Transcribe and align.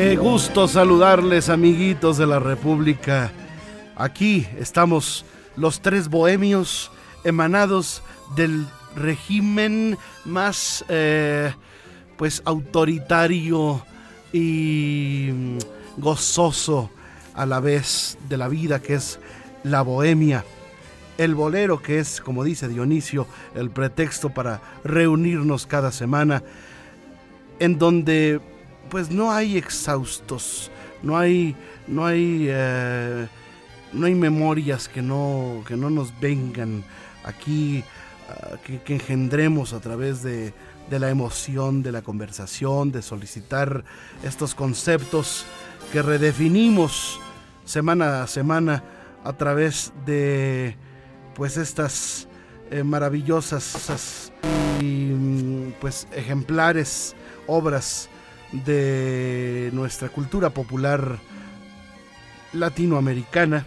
Qué 0.00 0.14
gusto 0.14 0.68
saludarles, 0.68 1.48
amiguitos 1.48 2.18
de 2.18 2.26
la 2.28 2.38
República. 2.38 3.32
Aquí 3.96 4.46
estamos 4.56 5.24
los 5.56 5.80
tres 5.80 6.08
bohemios 6.08 6.92
emanados 7.24 8.00
del 8.36 8.64
régimen 8.94 9.98
más, 10.24 10.84
eh, 10.88 11.52
pues, 12.16 12.42
autoritario 12.44 13.84
y 14.32 15.30
mm, 15.32 15.58
gozoso 15.96 16.90
a 17.34 17.44
la 17.44 17.58
vez 17.58 18.18
de 18.28 18.36
la 18.36 18.46
vida, 18.46 18.80
que 18.80 18.94
es 18.94 19.18
la 19.64 19.82
bohemia. 19.82 20.44
El 21.18 21.34
bolero, 21.34 21.82
que 21.82 21.98
es, 21.98 22.20
como 22.20 22.44
dice 22.44 22.68
Dionisio, 22.68 23.26
el 23.56 23.70
pretexto 23.70 24.30
para 24.30 24.62
reunirnos 24.84 25.66
cada 25.66 25.90
semana, 25.90 26.44
en 27.58 27.80
donde 27.80 28.40
pues 28.88 29.10
no 29.10 29.30
hay 29.32 29.56
exhaustos, 29.56 30.70
no 31.02 31.16
hay, 31.16 31.56
no 31.86 32.06
hay, 32.06 32.46
eh, 32.48 33.28
no 33.92 34.06
hay 34.06 34.14
memorias 34.14 34.88
que 34.88 35.02
no, 35.02 35.62
que 35.66 35.76
no 35.76 35.90
nos 35.90 36.18
vengan 36.20 36.84
aquí, 37.24 37.84
ah, 38.28 38.56
que, 38.64 38.94
engendremos 38.94 39.72
a 39.72 39.80
través 39.80 40.22
de, 40.22 40.52
de 40.90 40.98
la 40.98 41.10
emoción, 41.10 41.82
de 41.82 41.92
la 41.92 42.02
conversación, 42.02 42.92
de 42.92 43.02
solicitar 43.02 43.84
estos 44.22 44.54
conceptos 44.54 45.44
que 45.92 46.02
redefinimos 46.02 47.20
semana 47.64 48.22
a 48.22 48.26
semana 48.26 48.82
a 49.24 49.32
través 49.34 49.92
de 50.06 50.76
pues 51.34 51.56
estas 51.56 52.28
eh, 52.70 52.82
maravillosas 52.82 54.32
y, 54.80 55.12
pues 55.80 56.08
ejemplares 56.12 57.14
obras 57.46 58.08
de 58.52 59.70
nuestra 59.72 60.08
cultura 60.08 60.50
popular 60.50 61.18
latinoamericana. 62.52 63.66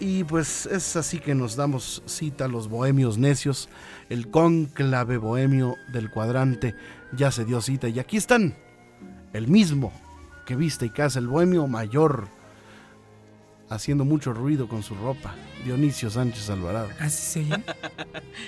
Y 0.00 0.24
pues 0.24 0.66
es 0.66 0.96
así 0.96 1.18
que 1.18 1.34
nos 1.34 1.56
damos 1.56 2.02
cita 2.06 2.46
a 2.46 2.48
los 2.48 2.68
bohemios 2.68 3.16
necios, 3.16 3.68
el 4.10 4.28
cónclave 4.28 5.18
bohemio 5.18 5.76
del 5.92 6.10
cuadrante 6.10 6.74
ya 7.16 7.30
se 7.30 7.44
dio 7.44 7.60
cita 7.60 7.88
y 7.88 8.00
aquí 8.00 8.16
están, 8.16 8.56
el 9.32 9.48
mismo 9.48 9.92
que 10.46 10.56
viste 10.56 10.86
y 10.86 10.90
casa, 10.90 11.20
el 11.20 11.28
bohemio 11.28 11.66
mayor, 11.68 12.28
haciendo 13.68 14.04
mucho 14.04 14.32
ruido 14.32 14.68
con 14.68 14.82
su 14.82 14.94
ropa, 14.94 15.34
Dionisio 15.64 16.10
Sánchez 16.10 16.50
Alvarado. 16.50 16.90
Así 16.98 17.22
se 17.22 17.44
llama. 17.44 17.64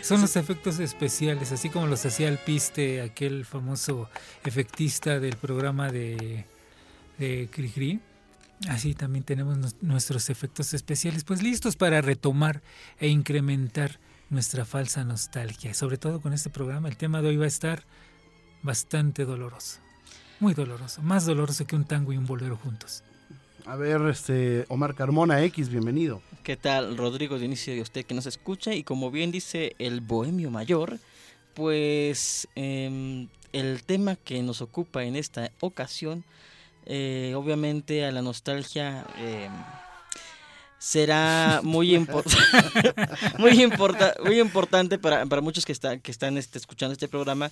Son 0.03 0.21
los 0.21 0.37
efectos 0.37 0.79
especiales, 0.79 1.53
así 1.53 1.71
como 1.71 1.87
los 1.87 2.05
hacía 2.05 2.29
el 2.29 2.39
Piste, 2.39 3.03
aquel 3.03 3.45
famoso 3.45 4.09
efectista 4.45 5.19
del 5.21 5.37
programa 5.37 5.91
de, 5.91 6.45
de 7.19 7.49
Cricri. 7.51 8.01
Así 8.69 8.95
también 8.95 9.25
tenemos 9.25 9.83
nuestros 9.83 10.31
efectos 10.31 10.73
especiales, 10.73 11.25
pues 11.25 11.43
listos 11.43 11.77
para 11.77 12.01
retomar 12.01 12.63
e 12.99 13.09
incrementar 13.09 13.99
nuestra 14.31 14.65
falsa 14.65 15.05
nostalgia. 15.05 15.75
Sobre 15.75 15.99
todo 15.99 16.21
con 16.21 16.33
este 16.33 16.51
programa, 16.51 16.89
el 16.89 16.97
tema 16.97 17.21
de 17.21 17.29
hoy 17.29 17.37
va 17.37 17.45
a 17.45 17.49
estar 17.49 17.85
bastante 18.63 19.25
doloroso. 19.25 19.81
Muy 20.41 20.55
doloroso, 20.55 21.03
más 21.03 21.25
doloroso 21.25 21.67
que 21.67 21.77
un 21.77 21.85
tango 21.85 22.13
y 22.13 22.17
un 22.17 22.27
bolero 22.27 22.57
juntos. 22.57 23.05
A 23.67 23.75
ver, 23.75 24.01
este 24.03 24.65
Omar 24.69 24.95
Carmona 24.95 25.43
X, 25.43 25.69
bienvenido. 25.71 26.23
¿Qué 26.45 26.57
tal, 26.57 26.97
Rodrigo 26.97 27.37
de 27.37 27.47
inicio 27.47 27.75
de 27.75 27.81
usted 27.81 28.07
que 28.07 28.15
nos 28.15 28.27
escucha? 28.27 28.73
Y 28.73 28.85
como 28.85 29.11
bien 29.11 29.33
dice 29.33 29.75
el 29.81 30.01
Bohemio 30.01 30.53
Mayor, 30.53 31.01
pues 31.53 32.47
eh, 32.55 33.27
el 33.53 33.83
tema 33.83 34.15
que 34.15 34.41
nos 34.43 34.63
ocupa 34.63 35.03
en 35.03 35.17
esta 35.17 35.51
ocasión, 35.59 36.23
eh, 36.85 37.33
obviamente 37.35 38.05
a 38.05 38.13
la 38.13 38.23
nostalgia 38.23 39.05
eh, 39.19 39.49
será 40.79 41.61
muy, 41.65 41.97
importante 41.97 42.95
muy, 43.39 43.65
importa 43.65 44.15
muy 44.25 44.39
importante 44.39 44.97
para, 44.97 45.27
para 45.27 45.43
muchos 45.43 45.67
que, 45.67 45.73
está, 45.73 45.99
que 45.99 46.13
están 46.13 46.39
este, 46.39 46.59
escuchando 46.59 46.93
este 46.93 47.09
programa 47.09 47.51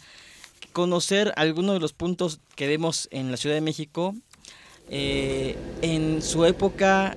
conocer 0.73 1.33
algunos 1.35 1.75
de 1.75 1.81
los 1.81 1.93
puntos 1.93 2.39
que 2.55 2.69
vemos 2.69 3.09
en 3.11 3.33
la 3.33 3.37
Ciudad 3.37 3.57
de 3.57 3.63
México 3.63 4.15
eh, 4.89 5.57
en 5.83 6.23
su 6.23 6.45
época, 6.45 7.17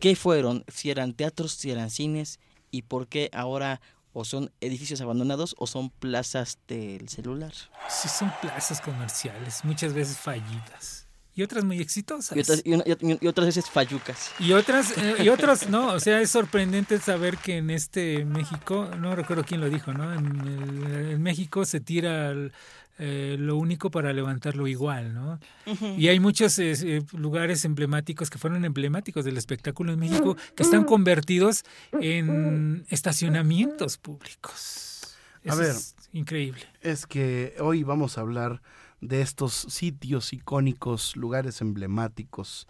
¿qué 0.00 0.16
fueron? 0.16 0.64
Si 0.72 0.90
eran 0.90 1.14
teatros, 1.14 1.52
si 1.52 1.70
eran 1.70 1.90
cines 1.90 2.40
y 2.70 2.82
por 2.82 3.06
qué 3.06 3.30
ahora 3.32 3.80
o 4.12 4.24
son 4.24 4.50
edificios 4.60 5.00
abandonados 5.00 5.54
o 5.58 5.66
son 5.66 5.90
plazas 5.90 6.58
del 6.68 7.08
celular. 7.08 7.52
Sí, 7.88 8.08
son 8.08 8.32
plazas 8.40 8.80
comerciales, 8.80 9.64
muchas 9.64 9.92
veces 9.92 10.16
fallidas. 10.16 11.08
Y 11.36 11.42
otras 11.42 11.64
muy 11.64 11.80
exitosas. 11.80 12.36
Y 12.36 12.40
otras, 12.40 12.62
y, 12.64 12.74
y, 12.74 13.18
y 13.20 13.26
otras 13.26 13.46
veces 13.46 13.68
fallucas. 13.68 14.30
Y 14.38 14.52
otras, 14.52 14.96
eh, 14.96 15.16
y 15.24 15.28
otras, 15.30 15.68
no, 15.68 15.88
o 15.88 15.98
sea, 15.98 16.20
es 16.20 16.30
sorprendente 16.30 17.00
saber 17.00 17.38
que 17.38 17.56
en 17.56 17.70
este 17.70 18.24
México, 18.24 18.88
no 19.00 19.16
recuerdo 19.16 19.42
quién 19.42 19.60
lo 19.60 19.68
dijo, 19.68 19.92
¿no? 19.92 20.14
En, 20.14 20.40
el, 20.46 21.10
en 21.10 21.22
México 21.22 21.64
se 21.64 21.80
tira 21.80 22.28
al, 22.28 22.52
eh, 22.98 23.36
lo 23.38 23.56
único 23.56 23.90
para 23.90 24.12
levantarlo 24.12 24.66
igual, 24.68 25.14
¿no? 25.14 25.40
Uh 25.66 25.70
-huh. 25.72 25.98
Y 25.98 26.08
hay 26.08 26.20
muchos 26.20 26.58
eh, 26.58 27.02
lugares 27.12 27.64
emblemáticos 27.64 28.30
que 28.30 28.38
fueron 28.38 28.64
emblemáticos 28.64 29.24
del 29.24 29.36
espectáculo 29.36 29.92
en 29.92 29.98
México 29.98 30.36
que 30.54 30.62
están 30.62 30.84
convertidos 30.84 31.64
en 31.92 32.84
estacionamientos 32.88 33.98
públicos. 33.98 35.16
Eso 35.42 35.54
a 35.54 35.56
ver, 35.56 35.70
es 35.70 35.96
increíble. 36.12 36.62
Es 36.80 37.06
que 37.06 37.54
hoy 37.60 37.82
vamos 37.82 38.16
a 38.16 38.20
hablar 38.20 38.62
de 39.00 39.20
estos 39.20 39.52
sitios 39.52 40.32
icónicos, 40.32 41.16
lugares 41.16 41.60
emblemáticos, 41.60 42.66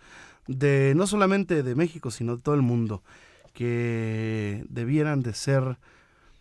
de 0.47 0.95
no 0.97 1.07
solamente 1.07 1.63
de 1.63 1.75
México, 1.75 2.11
sino 2.11 2.37
de 2.37 2.43
todo 2.43 2.55
el 2.55 2.63
mundo, 2.63 3.03
que 3.53 4.65
debieran 4.69 5.23
de 5.23 5.33
ser, 5.33 5.79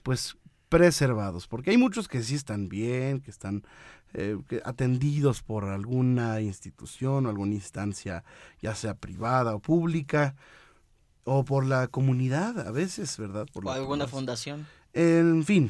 pues, 0.02 0.36
preservados, 0.74 1.46
porque 1.46 1.70
hay 1.70 1.78
muchos 1.78 2.08
que 2.08 2.24
sí 2.24 2.34
están 2.34 2.68
bien, 2.68 3.22
que 3.22 3.30
están 3.30 3.64
eh, 4.16 4.40
atendidos 4.66 5.44
por 5.44 5.66
alguna 5.66 6.42
institución 6.42 7.28
o 7.28 7.30
alguna 7.30 7.54
instancia, 7.54 8.24
ya 8.60 8.74
sea 8.74 8.96
privada 8.96 9.54
o 9.54 9.60
pública, 9.60 10.34
o 11.26 11.46
por 11.46 11.64
la 11.64 11.86
comunidad 11.90 12.60
a 12.68 12.72
veces, 12.72 13.16
¿verdad? 13.20 13.46
Por 13.54 13.68
o 13.68 13.72
alguna 13.72 14.08
fundación. 14.08 14.66
En 14.94 15.44
fin, 15.46 15.70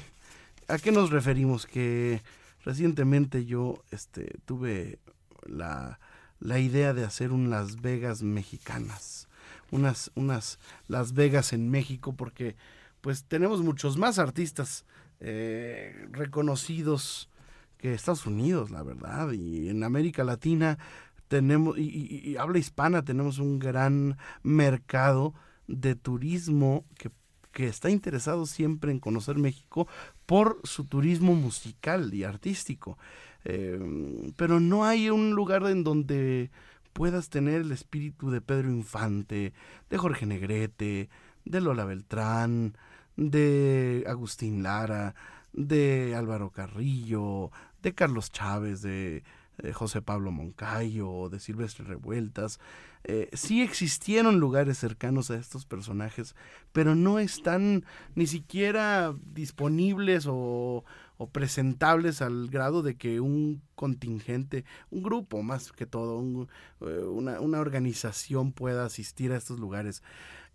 ¿a 0.69 0.77
qué 0.77 0.93
nos 0.93 1.09
referimos? 1.09 1.65
Que 1.65 2.21
recientemente 2.63 3.43
yo 3.43 3.83
este, 3.91 4.37
tuve 4.45 4.99
la, 5.45 5.99
la 6.39 6.59
idea 6.59 6.93
de 6.93 7.03
hacer 7.03 7.33
un 7.33 7.49
Las 7.49 7.81
Vegas 7.81 8.23
mexicanas, 8.23 9.27
unas, 9.69 10.11
unas 10.15 10.59
Las 10.87 11.11
Vegas 11.11 11.51
en 11.51 11.69
México, 11.69 12.13
porque 12.13 12.55
pues 13.03 13.25
tenemos 13.25 13.61
muchos 13.61 13.97
más 13.97 14.17
artistas 14.17 14.85
eh, 15.19 16.07
reconocidos 16.11 17.29
que 17.77 17.93
Estados 17.93 18.25
Unidos, 18.25 18.71
la 18.71 18.81
verdad, 18.81 19.33
y 19.33 19.67
en 19.67 19.83
América 19.83 20.23
Latina 20.23 20.79
tenemos, 21.27 21.77
y, 21.77 22.37
habla 22.37 22.59
hispana, 22.59 23.03
tenemos 23.03 23.39
un 23.39 23.59
gran 23.59 24.17
mercado 24.41 25.33
de 25.67 25.95
turismo 25.95 26.85
que, 26.97 27.11
que 27.51 27.67
está 27.67 27.89
interesado 27.89 28.45
siempre 28.45 28.93
en 28.93 28.99
conocer 29.01 29.37
México 29.37 29.85
por 30.25 30.61
su 30.63 30.85
turismo 30.85 31.35
musical 31.35 32.13
y 32.13 32.23
artístico. 32.23 32.97
Eh, 33.43 34.31
pero 34.37 34.61
no 34.61 34.85
hay 34.85 35.09
un 35.09 35.31
lugar 35.31 35.63
en 35.63 35.83
donde 35.83 36.51
puedas 36.93 37.29
tener 37.29 37.63
el 37.63 37.73
espíritu 37.73 38.31
de 38.31 38.39
Pedro 38.39 38.69
Infante, 38.69 39.51
de 39.89 39.97
Jorge 39.97 40.25
Negrete, 40.25 41.09
de 41.43 41.59
Lola 41.59 41.83
Beltrán, 41.83 42.77
de 43.15 44.03
Agustín 44.07 44.63
Lara, 44.63 45.15
de 45.53 46.15
Álvaro 46.15 46.49
Carrillo, 46.49 47.51
de 47.81 47.93
Carlos 47.93 48.31
Chávez, 48.31 48.81
de, 48.81 49.23
de 49.57 49.73
José 49.73 50.01
Pablo 50.01 50.31
Moncayo, 50.31 51.29
de 51.29 51.39
Silvestre 51.39 51.85
Revueltas. 51.85 52.59
eh, 53.03 53.29
sí 53.33 53.61
existieron 53.61 54.39
lugares 54.39 54.77
cercanos 54.77 55.29
a 55.29 55.35
estos 55.35 55.65
personajes, 55.65 56.35
pero 56.71 56.95
no 56.95 57.19
están 57.19 57.85
ni 58.15 58.27
siquiera 58.27 59.13
disponibles 59.33 60.25
o, 60.27 60.83
presentables 61.31 62.21
al 62.21 62.49
grado 62.49 62.81
de 62.81 62.95
que 62.95 63.21
un 63.21 63.61
contingente, 63.75 64.65
un 64.91 65.03
grupo 65.03 65.41
más 65.41 65.71
que 65.71 65.85
todo, 65.85 66.47
eh, 66.81 66.85
una, 67.05 67.39
una, 67.39 67.61
organización 67.61 68.51
pueda 68.51 68.85
asistir 68.85 69.31
a 69.31 69.37
estos 69.37 69.57
lugares. 69.57 70.03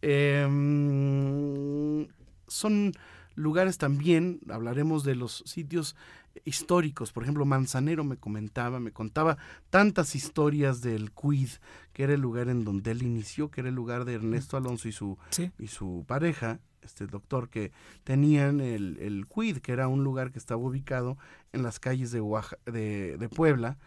Em, 0.02 2.06
son 2.49 2.93
lugares 3.35 3.79
también, 3.79 4.41
hablaremos 4.50 5.05
de 5.05 5.15
los 5.15 5.45
sitios 5.47 5.97
históricos. 6.45 7.12
Por 7.12 7.23
ejemplo, 7.23 7.45
Manzanero 7.45 8.05
me 8.05 8.17
comentaba, 8.17 8.81
me 8.81 8.93
contaba 8.93 9.39
tantas 9.71 10.15
historias 10.15 10.81
del 10.81 11.12
Cuid, 11.12 11.50
que 11.93 12.05
era 12.05 12.15
el 12.15 12.21
lugar 12.21 12.49
en 12.49 12.65
donde 12.65 12.91
él 12.91 13.03
inició, 13.03 13.50
que 13.50 13.61
era 13.61 13.69
el 13.69 13.75
lugar 13.75 14.05
de 14.05 14.15
Ernesto 14.15 14.56
Alonso 14.56 14.89
y 14.89 14.93
su, 14.93 15.19
y 15.59 15.69
su 15.69 16.05
pareja, 16.06 16.61
este 16.83 17.06
doctor, 17.06 17.49
que 17.49 17.73
tenían 18.05 18.61
el, 18.61 18.99
el 19.00 19.27
Cuid, 19.27 19.59
que 19.59 19.73
era 19.73 19.89
un 19.89 20.05
lugar 20.05 20.33
que 20.33 20.39
estaba 20.39 20.61
ubicado 20.61 21.19
en 21.53 21.62
las 21.62 21.81
calles 21.81 22.11
de, 22.11 22.21
de, 22.67 23.29
Puebla, 23.29 23.79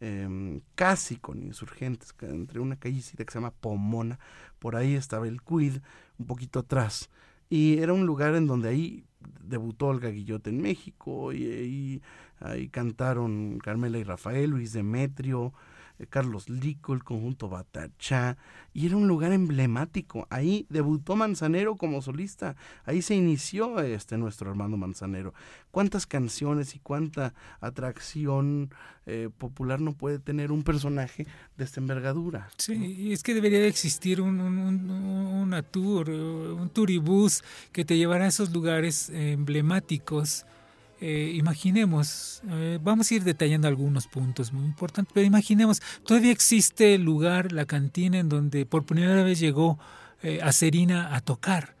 em, 0.00 0.60
casi 0.74 1.16
con 1.16 1.42
insurgentes, 1.42 2.14
entre 2.20 2.60
una 2.60 2.76
callecita 2.76 3.24
que 3.24 3.32
se 3.32 3.38
llama 3.38 3.52
Pomona, 3.52 4.18
por 4.58 4.76
ahí 4.76 4.94
estaba 4.94 5.28
el 5.28 5.42
Cuid, 5.42 5.78
un 6.18 6.26
poquito 6.26 6.60
atrás. 6.60 7.10
Y 7.48 7.78
era 7.78 7.92
un 7.92 8.06
lugar 8.06 8.34
en 8.34 8.46
donde 8.46 8.68
ahí 8.68 9.04
debutó 9.42 9.86
Olga 9.88 10.08
Guillote 10.08 10.50
en 10.50 10.60
México 10.60 11.32
y, 11.32 12.02
ahí 12.40 12.68
cantaron 12.68 13.58
Carmela 13.58 13.98
y 13.98 14.04
Rafael, 14.04 14.50
Luis 14.50 14.72
Demetrio, 14.72 15.52
Carlos 16.10 16.48
Lico, 16.48 16.92
el 16.92 17.04
conjunto 17.04 17.48
Batachá, 17.48 18.36
y 18.72 18.86
era 18.86 18.96
un 18.96 19.08
lugar 19.08 19.32
emblemático. 19.32 20.26
Ahí 20.30 20.66
debutó 20.68 21.16
Manzanero 21.16 21.76
como 21.76 22.02
solista, 22.02 22.56
ahí 22.84 23.02
se 23.02 23.14
inició 23.14 23.80
este 23.80 24.18
nuestro 24.18 24.50
Armando 24.50 24.76
Manzanero. 24.76 25.32
¿Cuántas 25.70 26.06
canciones 26.06 26.74
y 26.74 26.78
cuánta 26.78 27.34
atracción 27.60 28.70
eh, 29.06 29.28
popular 29.36 29.80
no 29.80 29.92
puede 29.92 30.18
tener 30.18 30.52
un 30.52 30.62
personaje 30.62 31.26
de 31.56 31.64
esta 31.64 31.80
envergadura? 31.80 32.48
Sí, 32.56 33.12
es 33.12 33.22
que 33.22 33.34
debería 33.34 33.60
de 33.60 33.68
existir 33.68 34.20
un, 34.20 34.40
un, 34.40 34.90
una 34.90 35.62
tour, 35.62 36.10
un 36.10 36.68
turibús 36.70 37.42
que 37.72 37.84
te 37.84 37.96
llevara 37.96 38.24
a 38.24 38.28
esos 38.28 38.52
lugares 38.52 39.10
emblemáticos 39.10 40.46
eh, 41.00 41.32
imaginemos, 41.34 42.42
eh, 42.48 42.78
vamos 42.82 43.10
a 43.10 43.14
ir 43.14 43.24
detallando 43.24 43.68
algunos 43.68 44.06
puntos 44.06 44.52
muy 44.52 44.64
importantes, 44.64 45.12
pero 45.12 45.26
imaginemos, 45.26 45.82
todavía 46.04 46.32
existe 46.32 46.94
el 46.94 47.02
lugar, 47.02 47.52
la 47.52 47.66
cantina 47.66 48.18
en 48.18 48.28
donde 48.28 48.64
por 48.64 48.84
primera 48.84 49.22
vez 49.22 49.38
llegó 49.38 49.78
eh, 50.22 50.40
a 50.42 50.52
Serina 50.52 51.14
a 51.14 51.20
tocar 51.20 51.75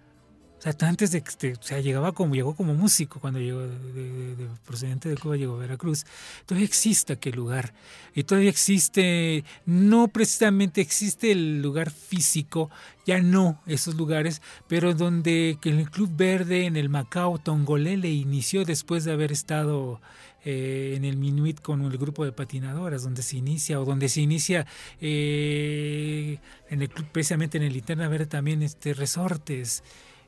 antes 0.80 1.12
de 1.12 1.22
que, 1.22 1.52
o 1.52 1.62
sea, 1.62 1.80
llegaba 1.80 2.12
como, 2.12 2.34
llegó 2.34 2.54
como 2.54 2.74
músico 2.74 3.20
cuando 3.20 3.38
llegó 3.38 3.60
de, 3.60 4.48
procedente 4.64 5.08
de 5.08 5.16
Cuba, 5.16 5.36
llegó 5.36 5.54
a 5.54 5.58
Veracruz. 5.58 6.04
Todavía 6.44 6.66
existe 6.66 7.12
aquel 7.12 7.36
lugar. 7.36 7.72
Y 8.14 8.24
todavía 8.24 8.50
existe, 8.50 9.44
no 9.64 10.08
precisamente 10.08 10.80
existe 10.80 11.32
el 11.32 11.62
lugar 11.62 11.90
físico, 11.90 12.70
ya 13.06 13.20
no 13.20 13.60
esos 13.66 13.94
lugares, 13.94 14.42
pero 14.66 14.94
donde 14.94 15.58
que 15.60 15.70
el 15.70 15.90
Club 15.90 16.10
Verde 16.16 16.66
en 16.66 16.76
el 16.76 16.88
Macao 16.88 17.38
Tongolele 17.38 18.08
inició 18.10 18.64
después 18.64 19.04
de 19.04 19.12
haber 19.12 19.32
estado 19.32 20.00
eh, 20.44 20.94
en 20.96 21.04
el 21.04 21.16
Minuit 21.16 21.60
con 21.60 21.82
el 21.82 21.98
grupo 21.98 22.24
de 22.24 22.32
patinadoras, 22.32 23.02
donde 23.02 23.22
se 23.22 23.36
inicia, 23.36 23.80
o 23.80 23.84
donde 23.84 24.08
se 24.08 24.20
inicia 24.20 24.66
eh, 25.00 26.38
en 26.70 26.82
el 26.82 26.88
club, 26.88 27.06
precisamente 27.12 27.58
en 27.58 27.64
el 27.64 27.72
Linterna 27.72 28.08
Verde 28.08 28.26
también 28.26 28.62
este, 28.62 28.94
resortes 28.94 29.82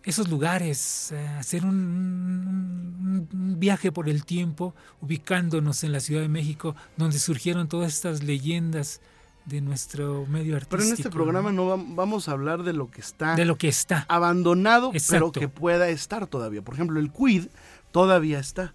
esos 0.09 0.29
lugares, 0.29 1.13
eh, 1.13 1.29
hacer 1.39 1.67
un, 1.67 3.29
viaje 3.59 3.93
por 3.93 4.09
el 4.09 4.25
tiempo, 4.25 4.75
ubicándonos 5.03 5.85
en 5.85 5.93
la 5.93 6.01
Ciudad 6.01 6.23
de 6.23 6.29
México, 6.29 6.75
donde 6.97 7.19
surgieron 7.19 7.69
todas 7.69 7.93
estas 7.93 8.23
leyendas 8.23 9.03
de 9.45 9.61
nuestro 9.61 10.25
medio 10.27 10.57
artístico. 10.57 10.77
Pero 10.77 10.89
en 10.89 10.93
este 10.95 11.11
programa 11.11 11.53
¿no? 11.53 11.77
vamos 11.95 12.29
a 12.29 12.33
hablar 12.33 12.63
de 12.63 12.73
lo 12.73 12.91
que 12.91 13.03
está, 13.03 13.35
de 13.35 13.45
lo 13.45 13.57
que 13.57 13.69
está 13.69 14.07
abandonado, 14.09 14.93
pero 15.11 15.31
que 15.31 15.49
pueda 15.49 15.89
estar 15.91 16.27
todavía. 16.27 16.63
Por 16.63 16.75
ejemplo, 16.75 16.99
el 17.01 17.13
Quid 17.13 17.49
todavía 17.93 18.39
está. 18.39 18.75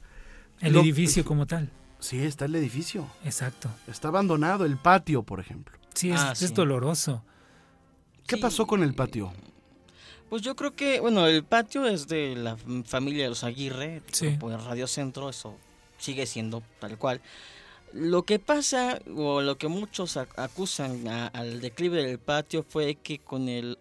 El 0.60 0.76
edificio 0.76 1.26
como 1.26 1.48
tal. 1.48 1.72
Sí, 2.00 2.20
está 2.20 2.46
el 2.46 2.56
edificio. 2.56 3.08
Exacto. 3.26 3.70
Está 3.88 4.10
abandonado 4.10 4.66
el 4.66 4.78
patio, 4.78 5.24
por 5.24 5.40
ejemplo. 5.40 5.78
Sí, 5.96 6.12
es, 6.12 6.20
ah, 6.20 6.34
doloroso. 6.54 7.24
¿Qué 8.28 8.38
pasó 8.38 8.68
con 8.68 8.84
el 8.84 8.94
patio? 8.94 9.34
Pues 10.34 10.42
yo 10.42 10.56
creo 10.56 10.76
que, 10.76 11.00
bueno, 11.00 11.28
el 11.28 11.44
patio 11.44 11.86
es 11.86 12.08
de 12.08 12.36
la 12.36 12.58
familia 12.86 13.26
de 13.26 13.30
los 13.30 13.44
Aguirre, 13.44 14.02
sí. 14.12 14.36
pues 14.40 14.64
Radio 14.64 14.88
Centro, 14.88 15.30
eso 15.30 15.56
sigue 16.00 16.26
siendo 16.26 16.64
tal 16.80 16.98
cual. 16.98 17.22
Lo 17.94 18.24
que 18.24 18.40
pasa, 18.40 19.00
o 19.16 19.42
lo 19.42 19.60
que 19.60 19.68
muchos 19.68 20.18
acusan 20.18 21.08
al 21.08 21.62
declive 21.62 22.02
del 22.04 22.18
patio 22.18 22.66
fue 22.68 22.96
que 22.96 23.20
con 23.20 23.48
el 23.48 23.78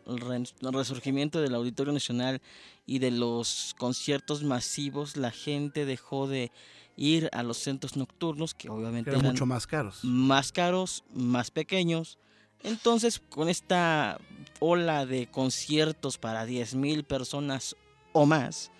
resurgimiento 0.61 1.41
del 1.41 1.55
Auditorio 1.55 1.95
Nacional 1.95 2.43
y 2.85 2.99
de 2.99 3.13
los 3.13 3.75
conciertos 3.79 4.45
masivos, 4.45 5.17
la 5.17 5.31
gente 5.31 5.87
dejó 5.87 6.29
de 6.29 6.53
ir 6.99 7.31
a 7.33 7.43
los 7.43 7.57
centros 7.57 7.97
nocturnos, 7.97 8.53
que 8.53 8.69
obviamente 8.69 9.09
eran, 9.09 9.23
mucho 9.23 9.47
más 9.47 9.67
caros. 9.67 10.01
Más 10.03 10.53
caros, 10.53 11.03
más 11.15 11.51
pequeños. 11.51 12.19
Entonces, 12.65 13.21
con 13.29 13.49
esta 13.49 14.19
ola 14.61 15.05
de 15.07 15.27
conciertos 15.27 16.19
para 16.19 16.47
10.000 16.47 17.05
personas 17.05 17.77
o 18.13 18.27
más, 18.27 18.71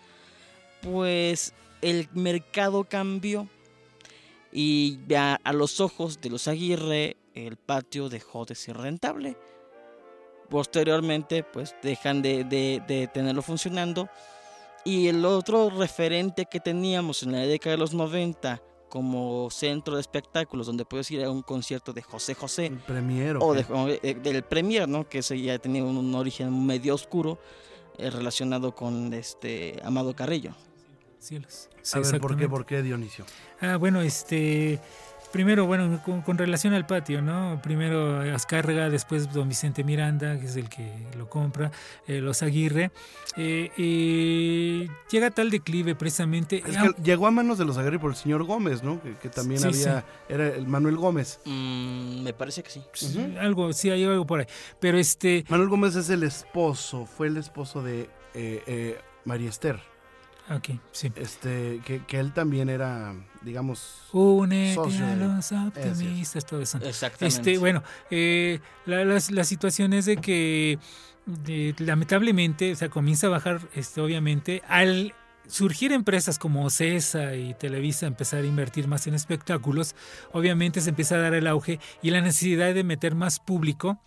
pues 0.81 1.53
el 1.81 2.09
mercado 2.13 2.85
cambió 2.85 3.49
y 4.53 4.99
a, 5.17 5.35
a, 5.43 5.53
los 5.53 5.81
ojos 5.81 6.21
de 6.21 6.31
los 6.31 6.47
Aguirre 6.47 7.17
el 7.35 7.57
patio 7.57 8.09
dejó 8.09 8.45
de 8.45 8.55
ser 8.55 8.77
rentable. 8.77 9.37
Posteriormente, 10.51 11.43
pues 11.43 11.75
dejan 11.83 12.21
de, 12.21 12.45
de 12.45 13.11
tenerlo 13.13 13.41
funcionando. 13.41 14.09
Y 14.85 15.09
el 15.09 15.25
otro 15.25 15.71
referente 15.71 16.45
que 16.45 16.61
teníamos 16.61 17.23
en 17.23 17.33
la 17.33 17.39
década 17.39 17.77
de 17.77 17.79
los 17.79 17.95
90 17.95 18.61
como 18.93 19.49
centro 19.51 19.95
de 19.95 20.03
espectáculos 20.03 20.67
donde 20.67 20.85
puedes 20.85 21.11
ir 21.11 21.25
a 21.25 21.31
un 21.31 21.41
concierto 21.41 21.95
de 21.95 22.03
José 22.03 22.35
José. 22.35 22.67
El 22.67 22.77
premier. 22.77 23.39
O, 23.41 23.57
eh, 23.57 24.19
del 24.23 24.43
premier, 24.43 24.87
¿no? 24.87 25.09
Que 25.09 25.21
ese 25.21 25.41
ya 25.41 25.59
tenía 25.59 25.83
un, 25.83 26.15
origen 26.15 26.67
medio 26.67 26.95
oscuro 26.95 27.39
eh, 27.97 28.11
relacionado 28.11 28.75
con 28.75 29.15
este 29.15 29.81
Amado 29.83 30.15
Carrillo. 30.15 30.55
Cielos. 31.19 31.71
a 31.95 32.01
ver, 32.01 32.21
¿por 32.21 32.37
qué, 32.37 32.47
¿por 32.51 32.67
qué 32.67 32.83
Dionisio? 32.83 33.25
Ah, 33.63 33.77
bueno, 33.77 34.03
este 34.03 34.79
primero, 35.33 35.67
bueno, 35.67 36.01
con, 36.03 36.39
relación 36.39 36.75
al 36.75 36.87
patio, 36.87 37.23
¿no? 37.23 37.61
Primero 37.63 38.21
Azcárraga, 38.35 38.91
después 38.91 39.33
don 39.33 39.49
Vicente 39.49 39.83
Miranda, 39.83 40.39
que 40.39 40.47
es 40.47 40.57
el 40.57 40.69
que 40.69 40.93
lo 41.17 41.29
compra, 41.29 41.73
eh, 42.07 42.21
los 42.21 42.43
Aguirre. 42.43 42.93
Eh, 43.37 44.89
llega 45.11 45.31
tal 45.31 45.51
declive 45.51 45.95
precisamente. 45.95 46.63
llegó 47.03 47.27
a 47.27 47.31
manos 47.31 47.59
de 47.59 47.65
los 47.65 47.79
Aguirre 47.79 47.99
por 47.99 48.11
el 48.11 48.17
señor 48.17 48.45
Gómez, 48.45 48.83
¿no? 48.83 49.01
Que, 49.21 49.29
también 49.29 49.65
había, 49.65 50.05
era 50.29 50.49
el 50.49 50.67
Manuel 50.67 50.97
Gómez. 50.97 51.41
Mm, 51.47 52.23
me 52.23 52.33
parece 52.33 52.63
que 52.63 52.71
sí. 52.71 52.83
Algo, 53.41 53.73
sí, 53.73 53.91
hay 53.91 54.05
algo 54.05 54.27
por 54.27 54.41
ahí. 54.41 54.47
Pero 54.79 54.99
este. 54.99 55.45
Manuel 55.49 55.71
Gómez 55.71 55.97
es 55.97 56.11
el 56.11 56.23
esposo, 56.23 57.07
fue 57.07 57.29
el 57.29 57.39
esposo 57.39 57.83
de 57.83 58.09
eh, 58.35 58.99
María 59.25 59.49
Esther. 59.49 59.81
Ok, 60.51 60.71
sí. 60.91 61.11
Este, 61.17 61.81
que, 61.87 62.05
que 62.05 62.19
él 62.19 62.33
también 62.33 62.69
era, 62.69 63.15
digamos, 63.45 64.03
Únete 64.13 64.81
a 64.81 65.17
los 65.17 65.53
optimistas, 65.53 66.45
todo 66.45 66.63
eso. 66.63 66.79
Exactamente. 66.79 67.27
Este, 67.27 67.59
bueno, 67.59 67.83
eh, 68.11 68.61
la, 68.87 69.05
la, 69.05 69.45
situación 69.45 69.93
es 69.93 70.07
de 70.07 70.17
que 70.17 70.79
lamentablemente, 71.79 72.73
o 72.73 72.77
sea, 72.77 72.89
comienza 72.89 73.29
a 73.29 73.31
bajar, 73.31 73.61
este, 73.75 74.01
obviamente, 74.01 74.63
al 74.69 75.15
surgir 75.47 75.93
empresas 75.93 76.39
como 76.39 76.69
CESA 76.71 77.35
y 77.37 77.55
Televisa 77.55 78.07
empezar 78.07 78.43
a 78.43 78.47
invertir 78.47 78.89
más 78.89 79.07
en 79.07 79.15
espectáculos, 79.15 79.95
obviamente 80.33 80.81
se 80.81 80.91
empieza 80.91 81.17
a 81.17 81.19
dar 81.19 81.35
el 81.35 81.47
auge 81.47 81.79
y 82.01 82.11
la 82.11 82.21
necesidad 82.21 82.75
de 82.75 82.85
meter 82.85 83.15
más 83.15 83.41
público, 83.41 84.01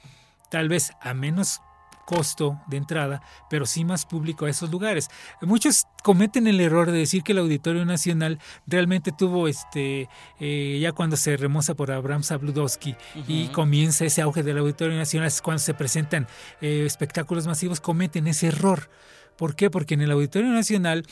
tal 0.50 0.70
vez 0.70 0.92
a 1.02 1.14
menos 1.14 1.62
costo 2.06 2.60
de 2.68 2.78
entrada, 2.78 3.22
pero 3.50 3.66
sí 3.66 3.84
más 3.86 4.06
público 4.06 4.46
a 4.46 4.50
esos 4.50 4.70
lugares. 4.72 5.10
Muchos 5.42 5.86
cometen 6.04 6.48
el 6.48 6.62
error 6.62 6.92
de 6.92 7.00
decir 7.00 7.24
que 7.24 7.32
el 7.32 7.40
Auditorio 7.40 7.84
Nacional 7.86 8.40
realmente 8.68 9.12
tuvo 9.12 9.48
este 9.48 10.08
eh, 10.40 10.78
ya 10.82 10.92
cuando 10.92 11.18
se 11.18 11.36
remoza 11.38 11.74
por 11.74 11.92
Abraham 11.92 12.24
Sabludowski 12.24 12.96
y 13.28 13.48
comienza 13.48 14.06
ese 14.06 14.22
auge 14.22 14.44
del 14.44 14.58
Auditorio 14.60 14.96
Nacional, 14.98 15.28
es 15.28 15.42
cuando 15.42 15.60
se 15.60 15.74
presentan 15.74 16.28
eh, 16.62 16.84
espectáculos 16.86 17.48
masivos, 17.48 17.82
cometen 17.82 18.28
ese 18.28 18.48
error. 18.48 18.90
¿Por 19.36 19.56
qué? 19.56 19.70
Porque 19.70 19.96
en 19.96 20.02
el 20.02 20.12
Auditorio 20.12 20.50
Nacional 20.52 21.06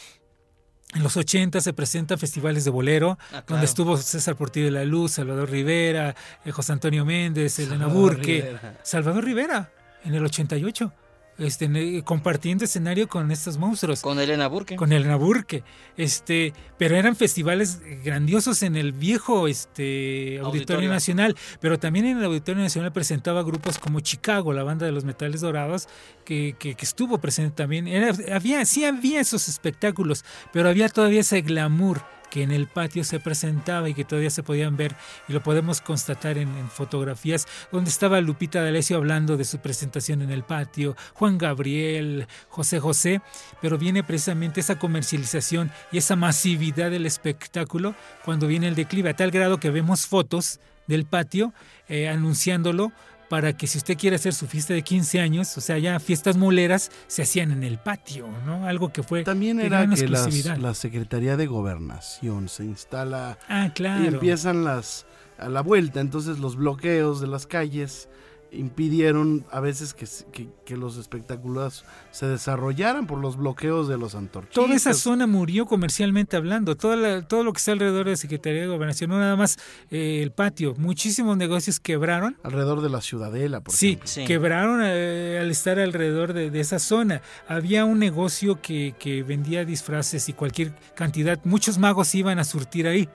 En 0.96 1.02
los 1.02 1.18
80 1.18 1.60
se 1.60 1.74
presentan 1.74 2.20
festivales 2.20 2.66
de 2.66 2.70
bolero, 2.70 3.18
Ah, 3.20 3.28
claro. 3.30 3.46
donde 3.48 3.66
estuvo 3.66 3.98
César 3.98 4.36
Portillo 4.36 4.66
de 4.66 4.72
la 4.74 4.86
Luz, 4.86 5.14
Salvador 5.14 5.50
Rivera, 5.50 6.14
eh, 6.46 6.52
José 6.52 6.72
Antonio 6.72 7.04
Méndez, 7.04 7.58
Elena 7.58 7.88
Burke. 7.88 8.42
Rivera. 8.44 8.80
Salvador 8.84 9.26
Rivera, 9.26 9.72
en 10.04 10.14
el 10.16 10.24
88, 10.26 10.92
este, 11.40 11.66
el- 11.66 12.04
compartiendo 12.04 12.64
escenario 12.64 13.08
con 13.08 13.32
estos 13.32 13.58
monstruos. 13.58 14.02
Con 14.02 14.20
Elena 14.20 14.48
Burke. 14.48 14.76
Con 14.76 14.92
Elena 14.92 15.16
Burke, 15.16 15.64
este, 15.98 16.54
pero 16.78 16.96
eran 16.96 17.16
festivales 17.16 17.82
grandiosos 18.04 18.62
en 18.62 18.76
el 18.76 18.92
viejo 18.92 19.48
este, 19.48 20.38
Auditorio, 20.40 20.46
Auditorio. 20.46 20.90
Nacional, 20.90 21.36
pero 21.60 21.80
también 21.80 22.06
en 22.06 22.18
el 22.20 22.26
Auditorio 22.26 22.62
Nacional 22.62 22.92
presentaba 22.94 23.42
grupos 23.42 23.80
como 23.80 24.00
Chicago, 24.00 24.54
la 24.54 24.64
banda 24.64 24.86
de 24.86 24.92
los 24.92 25.06
metales 25.06 25.42
dorados, 25.42 25.88
que, 26.24 26.56
que- 26.60 26.76
que 26.76 26.86
estuvo 26.86 27.18
presente 27.18 27.56
también. 27.56 27.88
Era- 27.88 28.14
había, 28.36 28.64
sí 28.66 28.86
había 28.86 29.20
esos 29.20 29.48
espectáculos, 29.50 30.24
pero 30.52 30.70
había 30.70 30.88
todavía 30.90 31.22
ese 31.22 31.42
glamour 31.42 32.04
que 32.34 32.42
en 32.42 32.52
el 32.52 32.66
patio 32.66 33.04
se 33.04 33.20
presentaba 33.20 33.88
y 33.90 33.94
que 33.94 34.06
todavía 34.06 34.32
se 34.32 34.42
podían 34.42 34.76
ver 34.76 34.96
y 35.28 35.34
lo 35.34 35.44
podemos 35.44 35.82
constatar 35.82 36.40
en, 36.40 36.50
fotografías 36.68 37.46
donde 37.72 37.92
estaba 37.92 38.22
Lupita 38.22 38.64
D'Alessio 38.64 38.98
hablando 38.98 39.38
de 39.38 39.46
su 39.46 39.60
presentación 39.60 40.24
en 40.24 40.32
el 40.32 40.42
patio, 40.42 40.96
Juan 41.14 41.38
Gabriel, 41.38 42.26
José 42.50 42.80
José, 42.80 43.22
pero 43.62 43.78
viene 43.78 44.04
precisamente 44.04 44.62
esa 44.62 44.80
comercialización 44.80 45.72
y 45.92 46.00
esa 46.00 46.16
masividad 46.16 46.90
del 46.90 47.06
espectáculo 47.06 47.94
cuando 48.26 48.48
viene 48.48 48.68
el 48.68 48.74
declive, 48.74 49.12
a 49.12 49.16
tal 49.16 49.30
grado 49.30 49.60
que 49.60 49.70
vemos 49.70 50.08
fotos 50.08 50.60
del 50.88 51.06
patio 51.06 51.54
eh, 51.88 52.10
anunciándolo 52.10 52.92
para 53.30 53.54
que 53.54 53.68
si 53.68 53.78
usted 53.78 53.98
quiere 53.98 54.16
hacer 54.18 54.34
su 54.34 54.48
fiesta 54.48 54.74
de 54.74 54.82
15 54.84 55.20
años, 55.20 55.58
o 55.58 55.62
sea, 55.62 55.78
ya 55.78 56.00
fiestas 56.00 56.38
moleras, 56.38 56.92
se 57.08 57.24
hacían 57.24 57.52
en 57.52 57.64
el 57.64 57.78
patio, 57.80 58.28
¿no? 58.46 58.66
Algo 58.68 58.92
que 58.94 59.04
fue 59.04 59.24
También 59.24 59.60
era 59.60 59.88
que 59.90 60.08
las- 60.08 60.58
la 60.60 60.74
Secretaría 60.74 61.38
de 61.38 61.48
Gobernación 61.48 62.50
se 62.50 62.66
instala 62.66 63.38
Ah, 63.48 63.72
claro. 63.74 64.04
y 64.04 64.08
empiezan 64.08 64.64
las 64.64 65.06
a 65.40 65.50
la 65.50 65.62
vuelta, 65.62 66.00
entonces 66.00 66.38
los 66.40 66.56
bloqueos 66.56 67.20
de 67.20 67.28
las 67.28 67.48
calles 67.48 68.08
impidieron 68.54 69.46
a 69.52 69.60
veces 69.60 69.94
que, 69.94 70.06
se- 70.06 70.26
que, 70.26 70.48
que 70.66 70.78
los 70.78 70.98
espectáculos 70.98 71.86
se 72.12 72.28
desarrollaran 72.28 73.08
por 73.08 73.20
los 73.20 73.38
bloqueos 73.38 73.88
de 73.88 73.98
los 73.98 74.16
antorchistas. 74.16 74.56
Toda 74.64 74.76
esa 74.76 74.94
zona 74.94 75.28
murió 75.28 75.66
comercialmente 75.66 76.38
hablando, 76.38 76.76
toda 76.76 76.96
la- 76.96 77.22
todo 77.28 77.44
lo 77.44 77.54
que 77.54 77.58
está 77.58 77.72
alrededor 77.72 78.06
de 78.06 78.12
la 78.12 78.18
Secretaría 78.18 78.62
de 78.62 78.68
Gobernación, 78.68 79.10
no 79.10 79.20
nada 79.20 79.36
más 79.36 79.58
eh, 79.92 80.22
el 80.24 80.32
patio, 80.32 80.74
muchísimos 80.78 81.38
negocios 81.38 81.80
quebraron. 81.80 82.38
alrededor 82.44 82.82
de 82.82 82.90
la 82.90 83.02
ciudadela, 83.02 83.62
por 83.62 83.74
Sí, 83.74 83.88
ejemplo. 83.90 84.08
Sí. 84.08 84.26
quebraron 84.26 84.82
eh, 84.84 85.40
al 85.42 85.50
estar 85.52 85.80
alrededor 85.80 86.34
de, 86.34 86.50
de 86.52 86.60
esa 86.60 86.80
zona. 86.80 87.22
Había 87.48 87.86
un 87.86 88.00
negocio 88.00 88.62
que, 88.62 88.96
que 89.00 89.24
vendía 89.24 89.66
disfraces 89.66 90.30
y 90.30 90.34
cualquier 90.34 90.74
cantidad. 90.96 91.40
Muchos 91.44 91.78
magos 91.78 92.14
iban 92.16 92.40
a 92.40 92.44
surtir 92.44 92.88
ahí. 92.88 93.10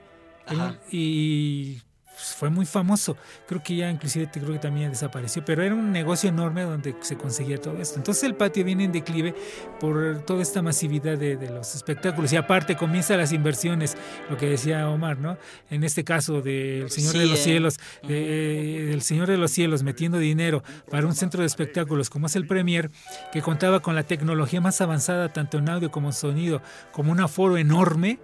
Ajá. 0.45 0.79
Y 0.91 1.81
pues, 2.19 2.35
fue 2.35 2.49
muy 2.49 2.65
famoso. 2.65 3.15
Creo 3.47 3.63
que 3.63 3.77
ya 3.77 3.89
inclusive 3.89 4.29
creo 4.31 4.51
que 4.51 4.59
también 4.59 4.89
desapareció. 4.89 5.43
Pero 5.45 5.63
era 5.63 5.73
un 5.73 5.91
negocio 5.91 6.29
enorme 6.29 6.63
donde 6.63 6.93
se 7.01 7.15
conseguía 7.17 7.59
todo 7.59 7.79
esto. 7.81 7.97
Entonces 7.97 8.23
el 8.25 8.35
patio 8.35 8.65
viene 8.65 8.83
en 8.83 8.91
declive 8.91 9.33
por 9.79 10.23
toda 10.25 10.41
esta 10.41 10.61
masividad 10.61 11.17
de, 11.17 11.37
de 11.37 11.49
los 11.49 11.75
espectáculos. 11.75 12.33
Y 12.33 12.35
aparte 12.35 12.75
comienzan 12.75 13.17
las 13.19 13.31
inversiones, 13.31 13.95
lo 14.29 14.35
que 14.37 14.47
decía 14.49 14.89
Omar, 14.89 15.17
¿no? 15.17 15.37
En 15.69 15.83
este 15.83 16.03
caso 16.03 16.41
del 16.41 16.89
Señor 16.89 17.13
de 17.17 17.25
los 17.25 17.39
eh. 17.39 17.43
Cielos, 17.43 17.77
de- 18.07 18.87
del 18.89 19.01
Señor 19.01 19.27
de 19.27 19.37
los 19.37 19.51
Cielos 19.51 19.83
metiendo 19.83 20.17
dinero 20.17 20.61
para 20.89 21.07
un 21.07 21.15
centro 21.15 21.39
de 21.41 21.47
espectáculos 21.47 22.09
como 22.09 22.27
es 22.27 22.35
el 22.35 22.45
Premier, 22.45 22.91
que 23.31 23.41
contaba 23.41 23.79
con 23.79 23.95
la 23.95 24.03
tecnología 24.03 24.59
más 24.59 24.81
avanzada 24.81 25.31
tanto 25.31 25.57
en 25.57 25.69
audio 25.69 25.89
como 25.91 26.09
en 26.09 26.13
sonido, 26.13 26.61
como 26.91 27.11
un 27.11 27.21
aforo 27.21 27.57
enorme. 27.57 28.19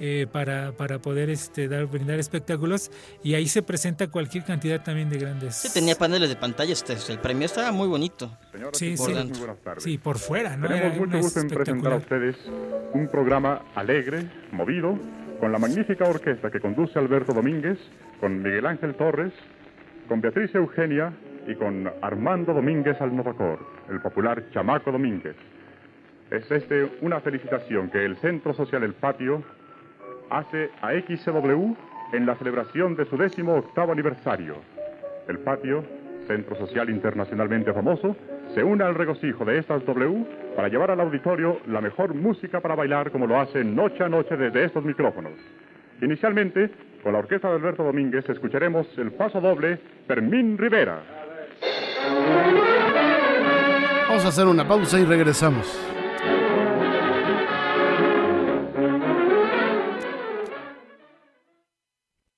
Eh, 0.00 0.26
para, 0.30 0.72
para 0.72 0.98
poder 0.98 1.30
este, 1.30 1.68
dar, 1.68 1.86
brindar 1.86 2.18
espectáculos 2.18 2.90
y 3.22 3.34
ahí 3.34 3.46
se 3.46 3.62
presenta 3.62 4.08
cualquier 4.08 4.44
cantidad 4.44 4.82
también 4.82 5.08
de 5.08 5.18
grandes 5.18 5.56
Sí, 5.56 5.72
tenía 5.72 5.94
paneles 5.96 6.28
de 6.28 6.36
pantalla, 6.36 6.72
este, 6.72 6.94
el 7.12 7.18
premio 7.18 7.46
estaba 7.46 7.72
muy 7.72 7.88
bonito. 7.88 8.30
Señoras 8.52 8.78
Sí, 8.78 8.86
y 8.88 8.96
sí. 8.96 9.12
Por 9.12 9.24
muy 9.24 9.38
buenas 9.38 9.58
tardes. 9.58 9.84
sí 9.84 9.98
por 9.98 10.18
fuera 10.18 10.56
no 10.56 10.68
Tenemos 10.68 10.92
Era 10.92 11.04
mucho 11.06 11.18
gusto 11.18 11.40
en 11.40 11.48
presentar 11.48 11.92
a 11.92 11.96
ustedes 11.96 12.36
un 12.92 13.08
programa 13.08 13.62
alegre, 13.74 14.28
movido, 14.52 14.98
con 15.40 15.52
la 15.52 15.58
magnífica 15.58 16.04
orquesta 16.08 16.50
que 16.50 16.60
conduce 16.60 16.98
Alberto 16.98 17.32
Domínguez, 17.32 17.78
con 18.20 18.42
Miguel 18.42 18.66
Ángel 18.66 18.94
Torres, 18.94 19.32
con 20.08 20.20
Beatriz 20.20 20.54
Eugenia 20.54 21.12
y 21.46 21.54
con 21.54 21.90
Armando 22.02 22.52
Domínguez 22.54 23.00
al 23.00 23.14
Novacor, 23.14 23.58
el 23.90 24.00
popular 24.00 24.44
Chamaco 24.52 24.90
Domínguez. 24.90 25.36
Es 26.30 26.50
este 26.50 26.90
una 27.02 27.20
felicitación 27.20 27.90
que 27.90 28.04
el 28.04 28.16
Centro 28.16 28.52
Social 28.54 28.82
El 28.82 28.94
Patio 28.94 29.44
hace 30.30 30.70
a 30.82 30.92
XCW 30.92 31.74
en 32.12 32.26
la 32.26 32.34
celebración 32.36 32.94
de 32.96 33.04
su 33.06 33.16
décimo 33.16 33.54
octavo 33.56 33.92
aniversario. 33.92 34.56
El 35.28 35.38
Patio, 35.40 35.84
Centro 36.26 36.56
Social 36.56 36.90
Internacionalmente 36.90 37.72
famoso, 37.72 38.16
se 38.54 38.62
une 38.62 38.84
al 38.84 38.94
regocijo 38.94 39.44
de 39.44 39.58
estas 39.58 39.84
W 39.84 40.24
para 40.54 40.68
llevar 40.68 40.90
al 40.90 41.00
auditorio 41.00 41.60
la 41.66 41.80
mejor 41.80 42.14
música 42.14 42.60
para 42.60 42.74
bailar 42.74 43.10
como 43.10 43.26
lo 43.26 43.38
hace 43.40 43.64
noche 43.64 44.04
a 44.04 44.08
noche 44.08 44.36
desde 44.36 44.64
estos 44.64 44.84
micrófonos. 44.84 45.32
Inicialmente, 46.00 46.70
con 47.02 47.12
la 47.12 47.20
orquesta 47.20 47.48
de 47.48 47.54
Alberto 47.54 47.82
Domínguez, 47.82 48.28
escucharemos 48.28 48.86
el 48.98 49.12
paso 49.12 49.40
doble 49.40 49.78
Fermín 50.06 50.58
Rivera. 50.58 51.00
Vamos 54.08 54.24
a 54.24 54.28
hacer 54.28 54.46
una 54.46 54.66
pausa 54.66 54.98
y 54.98 55.04
regresamos. 55.04 55.95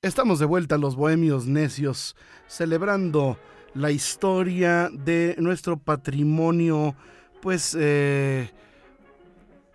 Estamos 0.08 0.38
de 0.38 0.46
vuelta 0.46 0.78
los 0.78 0.96
bohemios 0.96 1.46
necios, 1.46 2.16
celebrando 2.46 3.38
la 3.74 3.90
historia 3.90 4.88
de 4.90 5.36
nuestro 5.38 5.76
patrimonio, 5.76 6.94
pues 7.42 7.76
eh, 7.78 8.50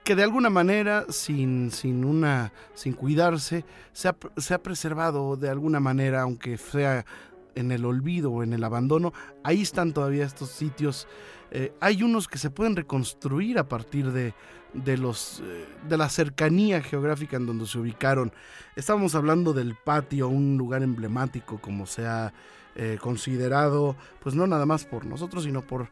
que 0.04 0.16
de 0.16 0.24
alguna 0.24 0.50
manera, 0.50 1.06
sin, 1.10 1.70
sin 1.70 2.04
una, 2.04 2.52
sin 2.74 2.94
cuidarse, 2.94 3.64
se 3.92 4.08
ha, 4.08 4.16
se 4.38 4.56
ha 4.56 4.58
preservado 4.58 5.38
de 5.38 5.52
alguna 5.52 5.80
manera, 5.80 6.24
aunque 6.24 6.58
sea 6.58 7.06
en 7.56 7.72
el 7.72 7.86
olvido 7.86 8.32
o 8.32 8.44
en 8.44 8.54
el 8.54 8.64
abandono. 8.64 9.14
Ahí 9.44 9.62
están 9.62 9.94
todavía 9.94 10.26
estos 10.26 10.50
sitios. 10.50 11.08
Eh, 11.52 11.72
hay 11.80 12.02
unos 12.02 12.28
que 12.28 12.40
se 12.40 12.50
pueden 12.50 12.76
reconstruir 12.76 13.60
a 13.60 13.70
partir 13.70 14.12
de, 14.12 14.34
de, 14.74 14.98
los, 14.98 15.42
eh, 15.46 15.66
de 15.88 15.98
la 15.98 16.10
cercanía 16.10 16.82
geográfica 16.82 17.38
en 17.38 17.46
donde 17.46 17.68
se 17.68 17.78
ubicaron. 17.78 18.34
Estábamos 18.76 19.14
hablando 19.14 19.54
del 19.54 19.76
patio, 19.76 20.30
un 20.30 20.58
lugar 20.58 20.82
emblemático 20.82 21.62
como 21.62 21.86
se 21.86 22.08
ha 22.08 22.34
eh, 22.76 22.98
considerado, 23.00 23.96
pues 24.20 24.34
no 24.34 24.48
nada 24.48 24.66
más 24.66 24.86
por 24.86 25.06
nosotros, 25.06 25.44
sino 25.44 25.62
por 25.62 25.90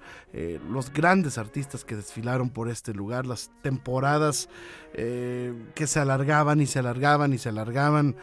los 0.68 0.92
grandes 0.92 1.38
artistas 1.38 1.86
que 1.86 1.96
desfilaron 1.96 2.50
por 2.50 2.68
este 2.68 2.92
lugar, 2.92 3.28
las 3.28 3.52
temporadas 3.62 4.50
que 4.94 5.86
se 5.86 6.00
alargaban 6.00 6.60
y 6.60 6.66
se 6.66 6.80
alargaban 6.80 7.34
y 7.34 7.38
se 7.38 7.50
alargaban 7.50 8.16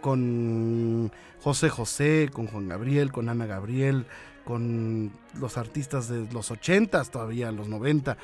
con 0.00 1.10
José 1.42 1.68
José, 1.68 2.30
con 2.32 2.46
Juan 2.46 2.68
Gabriel, 2.68 3.12
con 3.12 3.28
Ana 3.28 3.46
Gabriel, 3.46 4.06
con 4.44 5.12
los 5.38 5.56
artistas 5.56 6.08
de 6.08 6.26
los 6.32 6.50
80 6.50 7.04
todavía, 7.04 7.52
los 7.52 7.68
90, 7.68 8.16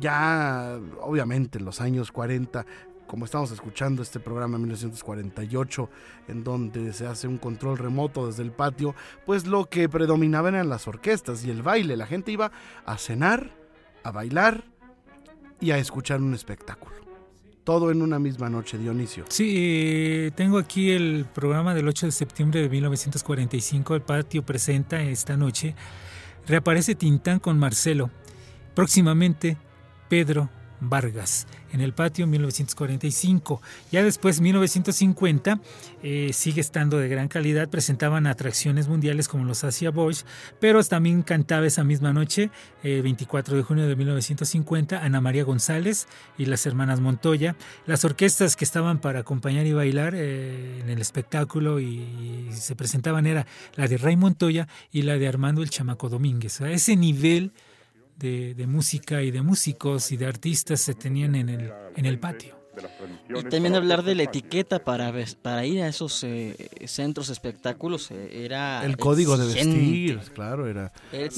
ya 0.00 0.78
obviamente 1.00 1.58
en 1.58 1.64
los 1.64 1.80
años 1.80 2.10
40, 2.10 2.66
como 3.06 3.24
estamos 3.24 3.50
escuchando 3.50 4.02
este 4.02 4.20
programa 4.20 4.56
en 4.56 4.62
1948, 4.62 5.88
en 6.28 6.44
donde 6.44 6.92
se 6.92 7.06
hace 7.06 7.26
un 7.26 7.38
control 7.38 7.78
remoto 7.78 8.26
desde 8.26 8.42
el 8.42 8.52
patio, 8.52 8.94
pues 9.24 9.46
lo 9.46 9.66
que 9.66 9.88
predominaba 9.88 10.50
eran 10.50 10.68
las 10.68 10.86
orquestas 10.86 11.44
y 11.44 11.50
el 11.50 11.62
baile. 11.62 11.96
La 11.96 12.06
gente 12.06 12.32
iba 12.32 12.52
a 12.84 12.98
cenar, 12.98 13.50
a 14.04 14.10
bailar 14.10 14.64
y 15.60 15.70
a 15.70 15.78
escuchar 15.78 16.20
un 16.20 16.34
espectáculo. 16.34 17.07
Todo 17.68 17.90
en 17.90 18.00
una 18.00 18.18
misma 18.18 18.48
noche, 18.48 18.78
Dionisio. 18.78 19.26
Sí, 19.28 19.54
eh, 19.58 20.30
tengo 20.34 20.56
aquí 20.56 20.90
el 20.90 21.26
programa 21.34 21.74
del 21.74 21.86
8 21.86 22.06
de 22.06 22.12
septiembre 22.12 22.62
de 22.62 22.70
1945. 22.70 23.94
El 23.94 24.00
patio 24.00 24.42
presenta 24.42 25.02
esta 25.02 25.36
noche. 25.36 25.74
Reaparece 26.46 26.94
Tintán 26.94 27.40
con 27.40 27.58
Marcelo. 27.58 28.08
Próximamente, 28.74 29.58
Pedro 30.08 30.48
Vargas 30.80 31.46
en 31.72 31.80
el 31.80 31.92
patio 31.92 32.26
1945. 32.26 33.60
Ya 33.92 34.02
después, 34.02 34.40
1950, 34.40 35.60
eh, 36.02 36.30
sigue 36.32 36.60
estando 36.60 36.98
de 36.98 37.08
gran 37.08 37.28
calidad. 37.28 37.68
Presentaban 37.68 38.26
atracciones 38.26 38.88
mundiales 38.88 39.28
como 39.28 39.44
los 39.44 39.64
Asia 39.64 39.90
Boys, 39.90 40.24
pero 40.60 40.82
también 40.84 41.22
cantaba 41.22 41.66
esa 41.66 41.84
misma 41.84 42.12
noche, 42.12 42.50
eh, 42.82 43.00
24 43.02 43.56
de 43.56 43.62
junio 43.62 43.88
de 43.88 43.96
1950, 43.96 45.02
Ana 45.02 45.20
María 45.20 45.44
González 45.44 46.06
y 46.36 46.46
las 46.46 46.64
hermanas 46.66 47.00
Montoya. 47.00 47.56
Las 47.86 48.04
orquestas 48.04 48.56
que 48.56 48.64
estaban 48.64 49.00
para 49.00 49.20
acompañar 49.20 49.66
y 49.66 49.72
bailar 49.72 50.14
eh, 50.16 50.80
en 50.80 50.88
el 50.88 51.00
espectáculo 51.00 51.80
y, 51.80 52.48
y, 52.48 52.52
se 52.52 52.76
presentaban 52.76 53.26
era 53.26 53.46
la 53.76 53.88
de 53.88 53.98
Ray 53.98 54.16
Montoya 54.16 54.68
y 54.92 55.02
la 55.02 55.18
de 55.18 55.28
Armando 55.28 55.62
el 55.62 55.70
Chamaco 55.70 56.08
Domínguez. 56.08 56.60
A 56.60 56.70
ese 56.70 56.96
nivel 56.96 57.52
de, 58.18 58.54
de, 58.54 58.66
música 58.66 59.22
y 59.22 59.30
de 59.30 59.42
músicos 59.42 60.12
y 60.12 60.16
de 60.16 60.26
artistas 60.26 60.80
se 60.80 60.94
tenían 60.94 61.34
en 61.34 61.48
el, 61.48 61.72
en 61.96 62.06
el 62.06 62.18
patio. 62.18 62.58
Y 63.28 63.42
también 63.44 63.74
hablar 63.74 64.02
de 64.02 64.14
la 64.14 64.24
etiqueta 64.24 64.78
para, 64.84 65.12
para 65.42 65.66
ir 65.66 65.82
a 65.82 65.88
esos 65.88 66.22
eh, 66.24 66.56
centros 66.86 67.28
espectáculos 67.28 68.10
eh, 68.10 68.44
era... 68.44 68.84
El 68.84 68.96
código 68.96 69.36
de 69.36 69.46
vestir, 69.46 70.20
claro, 70.34 70.66
era... 70.66 70.92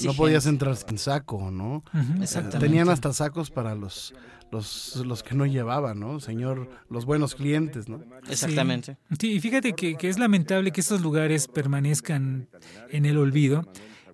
No 0.04 0.14
podías 0.14 0.46
entrar 0.46 0.76
sin 0.76 0.99
saco, 0.99 1.50
¿no? 1.50 1.84
Exactamente. 2.20 2.58
Tenían 2.58 2.88
hasta 2.88 3.12
sacos 3.12 3.50
para 3.50 3.75
los, 3.75 4.14
los, 4.50 4.96
los 4.96 5.22
que 5.22 5.34
no 5.34 5.46
llevaban, 5.46 6.00
¿no? 6.00 6.20
Señor, 6.20 6.68
los 6.88 7.04
buenos 7.04 7.34
clientes, 7.34 7.88
¿no? 7.88 8.02
Exactamente. 8.28 8.99
Sí, 9.18 9.32
y 9.32 9.40
fíjate 9.40 9.72
que, 9.72 9.96
que 9.96 10.08
es 10.08 10.18
lamentable 10.18 10.70
que 10.72 10.80
estos 10.80 11.00
lugares 11.00 11.49
permanezcan 11.49 12.49
en 12.90 13.06
el 13.06 13.18
olvido 13.18 13.66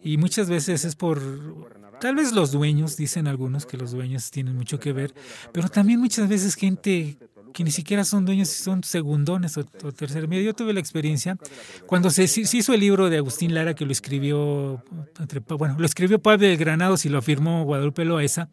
y 0.02 0.18
muchas 0.18 0.48
veces 0.48 0.84
es 0.84 0.94
por 0.94 1.75
Tal 2.00 2.14
vez 2.14 2.32
los 2.32 2.52
dueños, 2.52 2.96
dicen 2.96 3.26
algunos 3.26 3.66
que 3.66 3.76
los 3.76 3.92
dueños 3.92 4.30
tienen 4.30 4.56
mucho 4.56 4.78
que 4.78 4.92
ver, 4.92 5.14
pero 5.52 5.68
también 5.68 6.00
muchas 6.00 6.28
veces 6.28 6.54
gente 6.54 7.18
que 7.56 7.64
ni 7.64 7.70
siquiera 7.70 8.04
son 8.04 8.26
dueños 8.26 8.50
y 8.50 8.62
son 8.62 8.84
segundones 8.84 9.56
o, 9.56 9.64
tercer 9.64 10.28
medio. 10.28 10.44
Yo 10.44 10.54
tuve 10.54 10.74
la 10.74 10.80
experiencia 10.80 11.38
cuando 11.86 12.10
se, 12.10 12.24
hizo 12.24 12.74
el 12.74 12.80
libro 12.80 13.08
de 13.08 13.16
Agustín 13.16 13.54
Lara, 13.54 13.74
que 13.74 13.86
lo 13.86 13.92
escribió, 13.92 14.84
bueno, 15.48 15.76
lo 15.78 15.86
escribió 15.86 16.20
Pavel 16.20 16.58
Granados 16.58 17.06
y 17.06 17.08
lo 17.08 17.22
firmó 17.22 17.64
Guadalupe 17.64 18.04
Loaesa. 18.04 18.50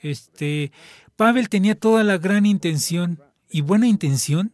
Este, 0.00 0.72
Pavel 1.16 1.50
tenía 1.50 1.78
toda 1.78 2.02
la 2.02 2.16
gran 2.16 2.46
intención 2.46 3.20
y 3.50 3.60
buena 3.60 3.88
intención. 3.88 4.52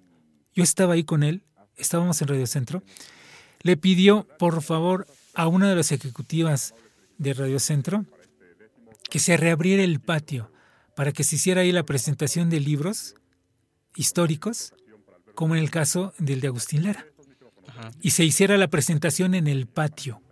Yo 0.53 0.65
estaba 0.65 0.95
ahí 0.95 1.05
con 1.05 1.23
él, 1.23 1.45
estábamos 1.77 2.21
en 2.23 2.29
Radio 2.29 2.47
Centro. 2.49 2.83
Le 3.61 3.77
pidió, 3.77 4.27
por 4.39 4.63
favor, 4.63 5.07
a 5.35 5.47
una 5.47 5.69
de 5.69 5.77
las 5.77 5.93
ejecutivas 5.93 6.75
de 7.19 7.35
Radio 7.35 7.61
Centro 7.61 8.05
que 9.13 9.19
se 9.19 9.37
reabriera 9.37 9.83
el 9.83 10.01
patio 10.01 10.51
para 10.97 11.13
que 11.13 11.23
se 11.23 11.37
hiciera 11.37 11.61
ahí 11.61 11.71
la 11.71 11.83
presentación 11.83 12.49
de 12.49 12.61
libros 12.61 13.15
históricos, 13.95 14.73
como 15.35 15.55
en 15.55 15.63
el 15.63 15.71
caso 15.71 16.15
del 16.19 16.41
de 16.41 16.47
Agustín 16.47 16.85
Lara. 16.85 17.05
Y 18.01 18.13
se 18.13 18.25
hiciera 18.25 18.57
la 18.57 18.69
presentación 18.69 19.35
en 19.35 19.49
el 19.49 19.67
patio, 19.67 20.23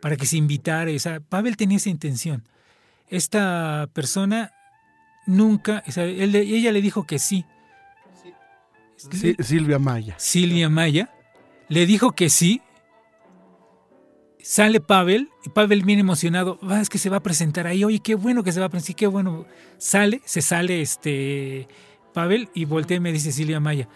para 0.00 0.16
que 0.16 0.26
se 0.26 0.36
invitara. 0.36 0.90
Esa, 0.90 1.20
Pavel 1.20 1.56
tenía 1.56 1.76
esa 1.76 1.88
intención. 1.88 2.48
Esta 3.08 3.88
persona 3.92 4.52
nunca, 5.28 5.84
ella 5.86 6.72
le 6.72 6.82
dijo 6.82 7.06
que 7.06 7.20
sí. 7.20 7.44
Silvia 9.38 9.78
Maya. 9.78 10.16
Silvia 10.18 10.68
Maya 10.68 11.14
le 11.68 11.86
dijo 11.86 12.10
que 12.16 12.30
sí 12.30 12.62
Sale 14.48 14.80
Pavel 14.80 15.32
y 15.44 15.48
Pavel 15.48 15.82
viene 15.82 16.02
emocionado. 16.02 16.60
Ah, 16.62 16.80
es 16.80 16.88
que 16.88 16.98
se 16.98 17.10
va 17.10 17.16
a 17.16 17.22
presentar 17.22 17.66
ahí. 17.66 17.82
Oye, 17.82 17.98
qué 17.98 18.14
bueno 18.14 18.44
que 18.44 18.52
se 18.52 18.60
va 18.60 18.66
a 18.66 18.68
presentar. 18.68 18.94
Qué 18.94 19.08
bueno. 19.08 19.44
Sale, 19.76 20.22
se 20.24 20.40
sale 20.40 20.80
este 20.82 21.66
Pavel 22.14 22.48
y 22.54 22.64
voltea 22.64 22.98
y 22.98 23.00
me 23.00 23.10
dice 23.10 23.32
Silvia 23.32 23.58
Maya. 23.58 23.88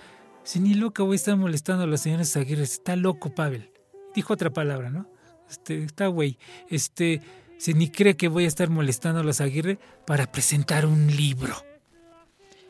Si 0.42 0.58
ni 0.58 0.74
loca 0.74 1.04
voy 1.04 1.12
a 1.12 1.14
estar 1.14 1.36
molestando 1.36 1.84
a 1.84 1.86
los 1.86 2.00
señores 2.00 2.36
Aguirre. 2.36 2.64
Está 2.64 2.96
loco 2.96 3.32
Pavel. 3.32 3.70
Dijo 4.12 4.34
otra 4.34 4.50
palabra, 4.50 4.90
¿no? 4.90 5.08
Este, 5.48 5.84
está 5.84 6.08
güey. 6.08 6.36
Este, 6.68 7.22
si 7.56 7.72
ni 7.74 7.88
cree 7.88 8.16
que 8.16 8.26
voy 8.26 8.44
a 8.44 8.48
estar 8.48 8.70
molestando 8.70 9.20
a 9.20 9.22
los 9.22 9.40
Aguirre 9.40 9.78
para 10.04 10.32
presentar 10.32 10.84
un 10.84 11.14
libro. 11.14 11.54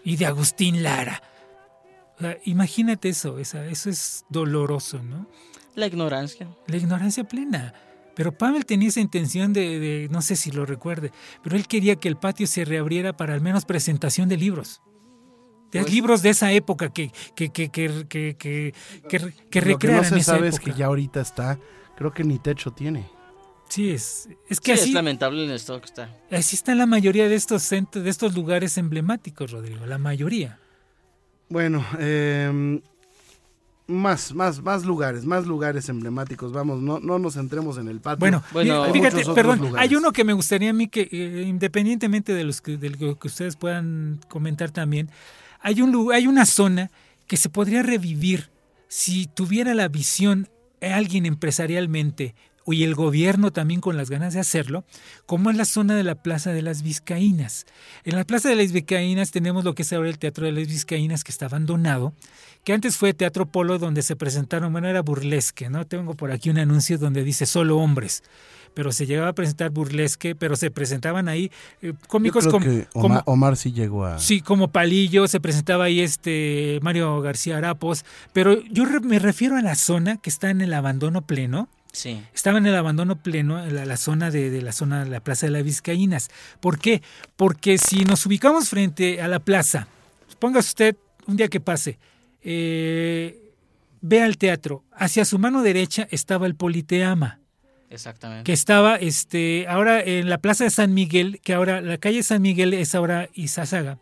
Y 0.04 0.16
de 0.16 0.26
Agustín 0.26 0.82
Lara. 0.82 1.22
imagínate 2.44 3.08
eso, 3.08 3.38
eso 3.38 3.58
es 3.62 4.26
doloroso, 4.28 5.02
¿no? 5.02 5.26
La 5.74 5.86
ignorancia. 5.86 6.48
La 6.66 6.76
ignorancia 6.76 7.24
plena. 7.24 7.74
Pero 8.14 8.36
Pavel 8.36 8.66
tenía 8.66 8.88
esa 8.88 9.00
intención 9.00 9.52
de, 9.52 10.08
no 10.10 10.20
sé 10.20 10.36
si 10.36 10.50
lo 10.50 10.66
recuerde, 10.66 11.12
pero 11.42 11.56
él 11.56 11.66
quería 11.66 11.96
que 11.96 12.08
el 12.08 12.16
patio 12.16 12.46
se 12.46 12.64
reabriera 12.64 13.16
para 13.16 13.34
al 13.34 13.40
menos 13.40 13.64
presentación 13.64 14.28
de 14.28 14.36
libros. 14.36 14.82
De 15.70 15.80
pues 15.80 15.92
libros 15.92 16.22
de 16.22 16.30
esa 16.30 16.52
época 16.52 16.92
que, 16.92 17.12
que, 17.34 17.50
que, 17.50 17.70
que, 17.70 18.06
que, 18.08 18.36
que, 18.36 18.74
que 19.50 19.60
Lo 19.62 19.78
que 19.78 19.88
no 19.88 20.04
se 20.04 20.20
sabe 20.20 20.48
es 20.48 20.58
que 20.58 20.72
ya 20.72 20.86
ahorita 20.86 21.20
está, 21.20 21.58
creo 21.96 22.12
que 22.12 22.24
ni 22.24 22.38
techo 22.38 22.72
tiene. 22.72 23.08
Sí, 23.68 23.90
es, 23.90 24.28
es 24.48 24.60
que 24.60 24.72
así, 24.72 24.88
es 24.88 24.94
lamentable 24.94 25.44
en 25.44 25.52
esto 25.52 25.80
que 25.80 25.86
está. 25.86 26.14
Así 26.32 26.56
está 26.56 26.74
la 26.74 26.86
mayoría 26.86 27.28
de 27.28 27.36
estos, 27.36 27.62
centros, 27.62 28.02
de 28.02 28.10
estos 28.10 28.34
lugares 28.34 28.76
emblemáticos, 28.78 29.52
Rodrigo, 29.52 29.86
la 29.86 29.96
mayoría. 29.96 30.58
Bueno, 31.48 31.86
eh, 32.00 32.80
más, 33.90 34.34
más, 34.34 34.62
más 34.62 34.84
lugares, 34.84 35.24
más 35.24 35.46
lugares 35.46 35.88
emblemáticos. 35.88 36.52
Vamos, 36.52 36.80
no, 36.80 37.00
no 37.00 37.18
nos 37.18 37.34
centremos 37.34 37.78
en 37.78 37.88
el 37.88 38.00
patio. 38.00 38.20
Bueno, 38.20 38.42
bueno 38.52 38.92
fíjate, 38.92 39.24
perdón, 39.34 39.74
hay 39.76 39.94
uno 39.94 40.12
que 40.12 40.24
me 40.24 40.32
gustaría 40.32 40.70
a 40.70 40.72
mí 40.72 40.88
que, 40.88 41.08
eh, 41.10 41.44
independientemente 41.46 42.32
de, 42.32 42.44
los 42.44 42.60
que, 42.60 42.76
de 42.76 42.90
lo 42.90 43.18
que 43.18 43.28
ustedes 43.28 43.56
puedan 43.56 44.20
comentar 44.28 44.70
también, 44.70 45.10
hay, 45.60 45.82
un, 45.82 46.12
hay 46.12 46.26
una 46.26 46.46
zona 46.46 46.90
que 47.26 47.36
se 47.36 47.48
podría 47.48 47.82
revivir 47.82 48.50
si 48.88 49.26
tuviera 49.26 49.74
la 49.74 49.88
visión 49.88 50.48
alguien 50.80 51.26
empresarialmente 51.26 52.34
y 52.66 52.84
el 52.84 52.94
gobierno 52.94 53.52
también 53.52 53.80
con 53.80 53.96
las 53.96 54.10
ganas 54.10 54.34
de 54.34 54.40
hacerlo, 54.40 54.84
como 55.26 55.50
en 55.50 55.56
la 55.56 55.64
zona 55.64 55.94
de 55.94 56.04
la 56.04 56.14
Plaza 56.14 56.52
de 56.52 56.62
las 56.62 56.82
Vizcaínas. 56.82 57.66
En 58.04 58.16
la 58.16 58.24
Plaza 58.24 58.48
de 58.48 58.56
las 58.56 58.72
Vizcaínas 58.72 59.30
tenemos 59.30 59.64
lo 59.64 59.74
que 59.74 59.82
es 59.82 59.92
ahora 59.92 60.08
el 60.08 60.18
Teatro 60.18 60.46
de 60.46 60.52
las 60.52 60.68
Vizcaínas, 60.68 61.24
que 61.24 61.32
está 61.32 61.46
abandonado, 61.46 62.12
que 62.64 62.72
antes 62.72 62.96
fue 62.96 63.14
Teatro 63.14 63.46
Polo, 63.46 63.78
donde 63.78 64.02
se 64.02 64.16
presentaron, 64.16 64.72
bueno, 64.72 64.88
era 64.88 65.02
burlesque, 65.02 65.70
¿no? 65.70 65.86
Tengo 65.86 66.14
por 66.14 66.30
aquí 66.30 66.50
un 66.50 66.58
anuncio 66.58 66.98
donde 66.98 67.24
dice 67.24 67.46
solo 67.46 67.78
hombres 67.78 68.22
pero 68.74 68.92
se 68.92 69.06
llegaba 69.06 69.28
a 69.28 69.32
presentar 69.34 69.70
burlesque, 69.70 70.34
pero 70.34 70.56
se 70.56 70.70
presentaban 70.70 71.28
ahí 71.28 71.50
eh, 71.82 71.92
cómicos 72.08 72.46
como, 72.46 73.22
Omar, 73.26 73.56
sí 73.56 73.72
llegó 73.72 74.04
a... 74.04 74.18
Sí, 74.18 74.40
como 74.40 74.68
Palillo, 74.68 75.26
se 75.28 75.40
presentaba 75.40 75.84
ahí 75.84 76.00
este 76.00 76.78
Mario 76.82 77.20
García 77.20 77.56
Arapos, 77.56 78.04
pero 78.32 78.62
yo 78.70 78.84
me 79.02 79.18
refiero 79.18 79.56
a 79.56 79.62
la 79.62 79.74
zona 79.74 80.16
que 80.18 80.30
está 80.30 80.50
en 80.50 80.60
el 80.60 80.72
abandono 80.72 81.22
pleno, 81.22 81.68
Sí. 81.92 82.22
Estaba 82.34 82.58
en 82.58 82.66
el 82.66 82.76
abandono 82.76 83.22
pleno, 83.22 83.64
en 83.64 83.74
la, 83.74 83.96
zona 83.96 84.30
de, 84.30 84.62
la 84.62 84.72
zona 84.72 85.04
de 85.04 85.10
la 85.10 85.20
Plaza 85.20 85.46
de 85.46 85.52
las 85.52 85.64
Vizcaínas. 85.64 86.30
¿Por 86.60 86.78
qué? 86.78 87.02
Porque 87.36 87.78
si 87.78 88.04
nos 88.04 88.24
ubicamos 88.26 88.68
frente 88.68 89.20
a 89.20 89.28
la 89.28 89.40
plaza, 89.40 89.88
póngase 90.38 90.68
usted 90.68 90.96
un 91.26 91.36
día 91.36 91.48
que 91.48 91.60
pase, 91.60 91.98
eh, 92.42 93.52
ve 94.00 94.22
al 94.22 94.38
teatro, 94.38 94.84
hacia 94.92 95.24
su 95.24 95.38
mano 95.38 95.62
derecha 95.62 96.06
estaba 96.10 96.46
el 96.46 96.54
Politeama. 96.54 97.40
Exactamente. 97.90 98.44
Que 98.44 98.52
estaba 98.52 98.96
este, 98.96 99.66
ahora 99.68 100.00
en 100.00 100.28
la 100.28 100.38
Plaza 100.38 100.64
de 100.64 100.70
San 100.70 100.94
Miguel, 100.94 101.40
que 101.42 101.54
ahora 101.54 101.80
la 101.80 101.98
calle 101.98 102.22
San 102.22 102.40
Miguel 102.40 102.72
es 102.72 102.94
ahora 102.94 103.28
Izazaga. 103.34 103.98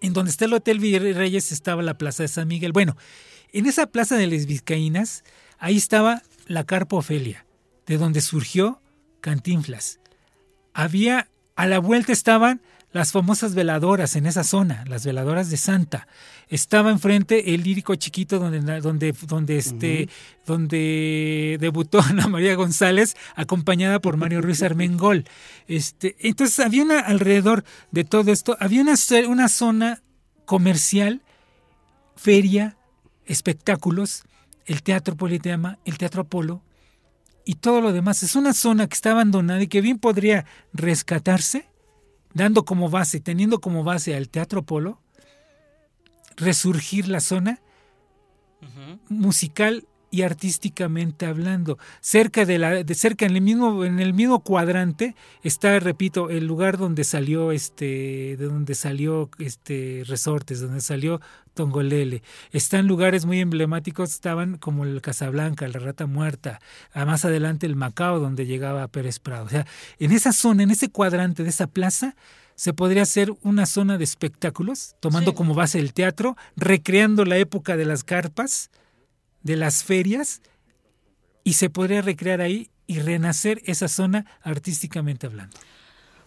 En 0.00 0.12
donde 0.12 0.30
está 0.30 0.44
el 0.44 0.52
Hotel 0.52 0.78
Reyes 0.78 1.50
estaba 1.50 1.82
la 1.82 1.94
Plaza 1.94 2.22
de 2.22 2.28
San 2.28 2.46
Miguel. 2.46 2.72
Bueno, 2.72 2.96
en 3.52 3.66
esa 3.66 3.86
Plaza 3.86 4.16
de 4.16 4.26
las 4.26 4.46
Vizcaínas, 4.46 5.24
ahí 5.58 5.76
estaba 5.76 6.22
la 6.48 6.64
carpa 6.64 6.96
Ofelia, 6.96 7.46
de 7.86 7.98
donde 7.98 8.20
surgió 8.20 8.80
Cantinflas. 9.20 10.00
Había, 10.74 11.28
a 11.54 11.66
la 11.66 11.78
vuelta 11.78 12.12
estaban 12.12 12.60
las 12.90 13.12
famosas 13.12 13.54
veladoras 13.54 14.16
en 14.16 14.26
esa 14.26 14.44
zona, 14.44 14.84
las 14.86 15.04
veladoras 15.04 15.50
de 15.50 15.58
Santa. 15.58 16.08
Estaba 16.48 16.90
enfrente 16.90 17.54
el 17.54 17.62
lírico 17.62 17.94
chiquito 17.96 18.38
donde, 18.38 18.80
donde, 18.80 19.14
donde, 19.26 19.58
este, 19.58 20.08
donde 20.46 21.58
debutó 21.60 22.00
Ana 22.00 22.28
María 22.28 22.54
González, 22.54 23.14
acompañada 23.34 24.00
por 24.00 24.16
Mario 24.16 24.40
Ruiz 24.40 24.62
Armengol. 24.62 25.24
Este, 25.66 26.16
entonces 26.20 26.58
había 26.60 26.82
una, 26.82 27.00
alrededor 27.00 27.64
de 27.90 28.04
todo 28.04 28.32
esto, 28.32 28.56
había 28.58 28.80
una, 28.80 28.94
una 29.28 29.48
zona 29.48 30.02
comercial, 30.46 31.20
feria, 32.16 32.76
espectáculos, 33.26 34.24
el 34.68 34.82
Teatro 34.82 35.16
Politeama, 35.16 35.78
el 35.84 35.98
Teatro 35.98 36.22
Apolo 36.22 36.62
y 37.44 37.54
todo 37.54 37.80
lo 37.80 37.92
demás. 37.92 38.22
Es 38.22 38.36
una 38.36 38.52
zona 38.52 38.86
que 38.86 38.94
está 38.94 39.10
abandonada 39.12 39.62
y 39.62 39.66
que 39.66 39.80
bien 39.80 39.98
podría 39.98 40.44
rescatarse, 40.74 41.66
dando 42.34 42.64
como 42.66 42.90
base, 42.90 43.18
teniendo 43.18 43.60
como 43.60 43.82
base 43.82 44.14
al 44.14 44.28
Teatro 44.28 44.60
Apolo, 44.60 45.00
resurgir 46.36 47.08
la 47.08 47.20
zona 47.20 47.60
musical 49.08 49.86
y 50.10 50.22
artísticamente 50.22 51.26
hablando. 51.26 51.78
Cerca 52.00 52.44
de 52.44 52.58
la, 52.58 52.82
de 52.82 52.94
cerca 52.94 53.26
en 53.26 53.36
el 53.36 53.42
mismo, 53.42 53.84
en 53.84 54.00
el 54.00 54.14
mismo 54.14 54.40
cuadrante 54.40 55.14
está, 55.42 55.78
repito, 55.80 56.30
el 56.30 56.46
lugar 56.46 56.78
donde 56.78 57.04
salió 57.04 57.52
este, 57.52 58.36
de 58.36 58.46
donde 58.46 58.74
salió 58.74 59.30
este 59.38 60.04
Resortes, 60.06 60.60
donde 60.60 60.80
salió 60.80 61.20
Tongolele. 61.54 62.22
Están 62.52 62.86
lugares 62.86 63.24
muy 63.24 63.40
emblemáticos, 63.40 64.10
estaban 64.10 64.58
como 64.58 64.84
el 64.84 65.00
Casablanca, 65.00 65.66
la 65.66 65.80
Rata 65.80 66.06
Muerta, 66.06 66.60
a 66.92 67.04
más 67.04 67.24
adelante 67.24 67.66
el 67.66 67.76
Macao, 67.76 68.20
donde 68.20 68.46
llegaba 68.46 68.86
Pérez 68.88 69.18
Prado. 69.18 69.46
O 69.46 69.48
sea, 69.48 69.66
en 69.98 70.12
esa 70.12 70.32
zona, 70.32 70.62
en 70.62 70.70
ese 70.70 70.88
cuadrante 70.88 71.42
de 71.42 71.48
esa 71.50 71.66
plaza, 71.66 72.14
se 72.54 72.72
podría 72.72 73.02
hacer 73.02 73.32
una 73.42 73.66
zona 73.66 73.98
de 73.98 74.04
espectáculos, 74.04 74.96
tomando 74.98 75.34
como 75.34 75.54
base 75.54 75.78
el 75.78 75.92
teatro, 75.92 76.36
recreando 76.56 77.24
la 77.24 77.36
época 77.36 77.76
de 77.76 77.84
las 77.84 78.02
carpas, 78.02 78.70
de 79.48 79.56
las 79.56 79.82
ferias 79.82 80.42
y 81.42 81.54
se 81.54 81.70
podría 81.70 82.02
recrear 82.02 82.42
ahí 82.42 82.70
y 82.86 82.98
renacer 83.00 83.62
esa 83.64 83.88
zona 83.88 84.26
artísticamente 84.42 85.26
hablando. 85.26 85.56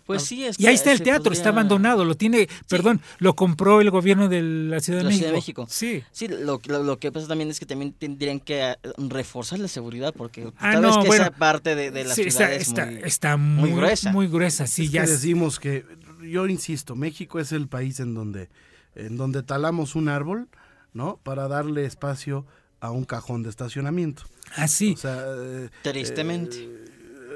Pues 0.08 0.24
sí, 0.24 0.44
es 0.44 0.60
Y 0.60 0.66
ahí 0.66 0.74
está 0.74 0.92
el 0.92 1.04
teatro, 1.04 1.32
está 1.32 1.50
abandonado, 1.50 2.04
lo 2.04 2.16
tiene, 2.16 2.50
perdón, 2.68 3.00
lo 3.20 3.36
compró 3.36 3.80
el 3.80 3.92
gobierno 3.92 4.28
de 4.28 4.42
la 4.42 4.80
Ciudad 4.80 4.98
de 5.00 5.04
La 5.04 5.10
México. 5.10 5.20
Ciudad 5.22 5.32
de 5.32 5.38
México. 5.38 5.66
Sí. 5.70 6.04
Sí, 6.12 6.28
lo, 6.28 6.60
lo, 6.66 6.84
lo 6.84 6.98
que 6.98 7.12
pasa 7.12 7.28
también 7.28 7.52
es 7.52 7.60
que 7.60 7.68
también 7.68 7.94
tendrían 7.94 8.40
que 8.40 8.62
eh, 8.72 8.76
reforzar 8.98 9.60
la 9.60 9.68
seguridad 9.68 10.12
porque 10.18 10.52
Ah, 10.58 10.74
sabes 10.74 10.82
no, 10.96 11.02
que 11.04 11.08
bueno. 11.08 11.24
esa 11.24 11.32
parte 11.32 11.76
de, 11.76 11.92
de 11.92 12.04
la 12.04 12.16
Sí, 12.16 12.30
ciudad 12.32 12.52
está, 12.52 12.56
es 12.56 12.68
está, 12.68 12.86
muy, 12.88 13.02
está 13.06 13.38
muy, 13.38 13.70
muy 13.70 13.80
gruesa. 13.80 14.12
Muy 14.12 14.28
gruesa, 14.28 14.66
sí, 14.68 14.86
Es 14.86 14.92
ya. 14.92 15.06
que 15.06 15.12
decimos 15.12 15.60
que, 15.60 15.86
yo 16.24 16.48
insisto, 16.48 16.96
México 16.96 17.40
es 17.40 17.52
el 17.52 17.68
país 17.68 18.00
en 18.00 18.16
donde, 18.16 18.50
en 18.96 19.18
donde 19.18 19.44
talamos 19.44 19.96
un 19.96 20.10
árbol, 20.10 20.50
¿no? 20.94 21.18
Para 21.24 21.48
darle 21.48 21.86
espacio 21.86 22.46
a 22.82 22.92
un 22.92 23.06
cajón 23.06 23.44
de 23.44 23.50
estacionamiento. 23.50 24.24
Ah, 24.58 24.68
sí. 24.68 24.94
O 24.96 24.98
sea, 24.98 25.24
eh, 25.38 25.70
Tristemente. 25.84 26.58
eh, 26.60 26.86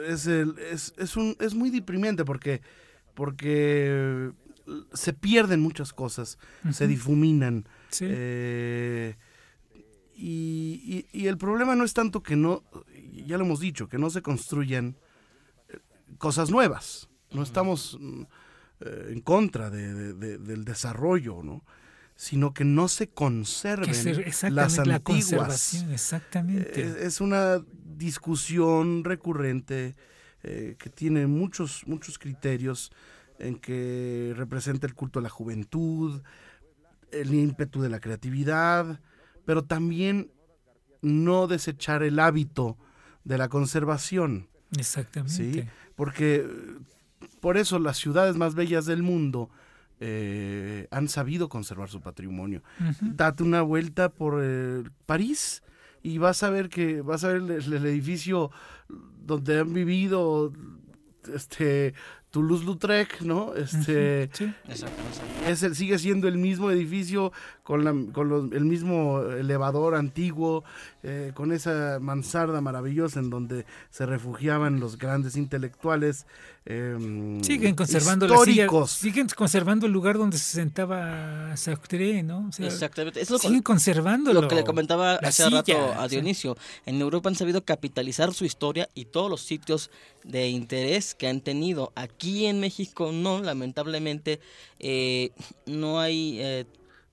es, 0.10 0.28
el- 0.28 0.56
es, 0.60 0.94
es 0.98 1.16
un, 1.16 1.36
es 1.40 1.54
muy 1.56 1.70
deprimente 1.70 2.26
porque, 2.26 2.62
porque 3.14 4.32
se 4.94 5.14
pierden 5.14 5.62
muchas 5.62 5.94
cosas, 5.94 6.38
se 6.72 6.88
difuminan. 6.88 7.66
Sí. 7.90 8.06
eh, 8.10 9.16
y, 10.18 11.06
y- 11.12 11.22
y 11.22 11.28
el 11.28 11.38
problema 11.38 11.76
no 11.76 11.84
es 11.84 11.94
tanto 11.94 12.24
que 12.24 12.36
no, 12.36 12.64
ya 13.26 13.38
lo 13.38 13.46
hemos 13.46 13.60
dicho, 13.60 13.88
que 13.88 13.98
no 13.98 14.10
se 14.10 14.22
construyan 14.22 14.98
cosas 16.18 16.50
nuevas. 16.50 17.10
No 17.32 17.44
estamos 17.44 17.98
mm, 18.00 18.22
eh, 18.82 19.08
en 19.12 19.22
contra 19.22 19.70
de- 19.70 19.94
de- 19.94 20.14
de- 20.14 20.38
del 20.38 20.64
desarrollo, 20.66 21.44
¿no? 21.44 21.64
Sino 22.16 22.54
que 22.54 22.64
no 22.64 22.88
se 22.88 23.10
conserven 23.10 23.94
se- 23.94 24.50
las 24.52 24.78
la 24.78 24.96
antiguas. 24.96 25.74
exactamente. 25.92 26.82
Eh, 26.82 26.96
Es 27.02 27.20
una 27.22 27.62
discusión 27.98 29.04
recurrente 29.04 29.96
eh, 30.44 30.76
que 30.78 30.90
tiene 30.90 31.28
muchos, 31.28 31.84
muchos 31.88 32.18
criterios 32.20 32.92
en 33.40 33.56
que 33.58 34.34
representa 34.38 34.88
el 34.88 34.94
culto 34.94 35.20
a 35.20 35.22
la 35.22 35.30
juventud, 35.30 36.22
el 37.12 37.34
ímpetu 37.34 37.82
de 37.82 37.90
la 37.90 38.00
creatividad, 38.00 39.00
pero 39.46 39.64
también 39.64 40.32
no 41.02 41.48
desechar 41.48 42.04
el 42.04 42.20
hábito 42.20 42.78
de 43.24 43.38
la 43.38 43.50
conservación, 43.50 44.48
exactamente. 44.78 45.34
¿sí? 45.64 45.64
Porque 45.96 46.46
eh, 46.48 46.78
por 47.42 47.58
eso 47.58 47.80
las 47.80 47.98
ciudades 47.98 48.36
más 48.38 48.56
bellas 48.56 48.86
del 48.86 49.04
mundo 49.04 49.50
eh, 50.00 50.88
han 50.92 51.08
sabido 51.08 51.48
conservar 51.50 51.90
su 51.90 52.02
patrimonio 52.02 52.62
date 53.02 53.44
una 53.44 53.62
vuelta 53.62 54.10
por 54.10 54.42
eh, 54.44 54.84
París 55.06 55.64
y 56.04 56.18
vas 56.18 56.44
a 56.44 56.50
ver 56.50 56.70
que 56.70 57.02
vas 57.02 57.24
a 57.24 57.30
ver 57.30 57.38
el, 57.38 57.74
el 57.74 57.86
edificio 57.86 58.52
donde 59.26 59.60
han 59.60 59.74
vivido 59.74 60.52
este 61.34 61.94
Toulouse-Lautrec, 62.32 63.22
¿no? 63.22 63.56
Este 63.56 64.30
Sí. 64.34 64.54
Es 65.48 65.64
el, 65.64 65.76
sigue 65.76 65.98
siendo 65.98 66.28
el 66.28 66.38
mismo 66.38 66.70
edificio 66.70 67.32
con, 67.66 67.84
la, 67.84 67.94
con 68.14 68.30
los- 68.30 68.52
el 68.54 68.64
mismo 68.64 69.22
elevador 69.24 69.96
antiguo, 69.96 70.64
eh, 71.04 71.32
con 71.34 71.52
esa 71.52 71.98
mansarda 72.00 72.62
maravillosa 72.62 73.20
en 73.20 73.30
donde 73.32 73.66
se 73.90 74.06
refugiaban 74.06 74.80
los 74.80 74.98
grandes 75.00 75.36
intelectuales. 75.36 76.28
eh, 76.68 77.40
Siguen 77.42 77.74
conservando 77.76 78.28
la 78.28 78.38
silla, 78.38 78.64
históricos. 78.66 78.92
siguen 78.92 79.28
conservando 79.36 79.88
el 79.88 79.92
lugar 79.92 80.18
donde 80.20 80.38
se 80.38 80.56
sentaba 80.58 81.58
Sartre, 81.58 82.22
¿no? 82.24 82.48
O 82.50 82.52
sea, 82.52 82.68
Exactamente. 82.68 83.20
Es 83.20 83.30
lo, 83.32 83.40
siguen 83.40 83.62
conservándolo. 83.64 84.42
lo 84.42 84.48
que 84.48 84.56
le 84.56 84.64
comentaba 84.64 85.14
La 85.20 85.30
hace 85.30 85.44
silla, 85.46 85.58
rato 85.58 85.74
o 85.78 85.92
a 85.94 85.98
sea. 85.98 86.08
Dionisio. 86.08 86.58
En 86.86 87.02
Europa 87.02 87.30
han 87.30 87.36
sabido 87.36 87.66
capitalizar 87.66 88.32
su 88.34 88.46
historia 88.46 88.90
y 88.94 89.06
todos 89.06 89.30
los 89.30 89.42
sitios 89.42 89.90
de 90.24 90.50
interés 90.50 91.16
que 91.16 91.28
han 91.28 91.42
tenido. 91.42 91.92
Aquí 91.96 92.46
en 92.46 92.60
México 92.60 93.12
no, 93.12 93.42
lamentablemente, 93.42 94.40
eh, 94.80 95.32
no 95.66 96.00
hay... 96.00 96.40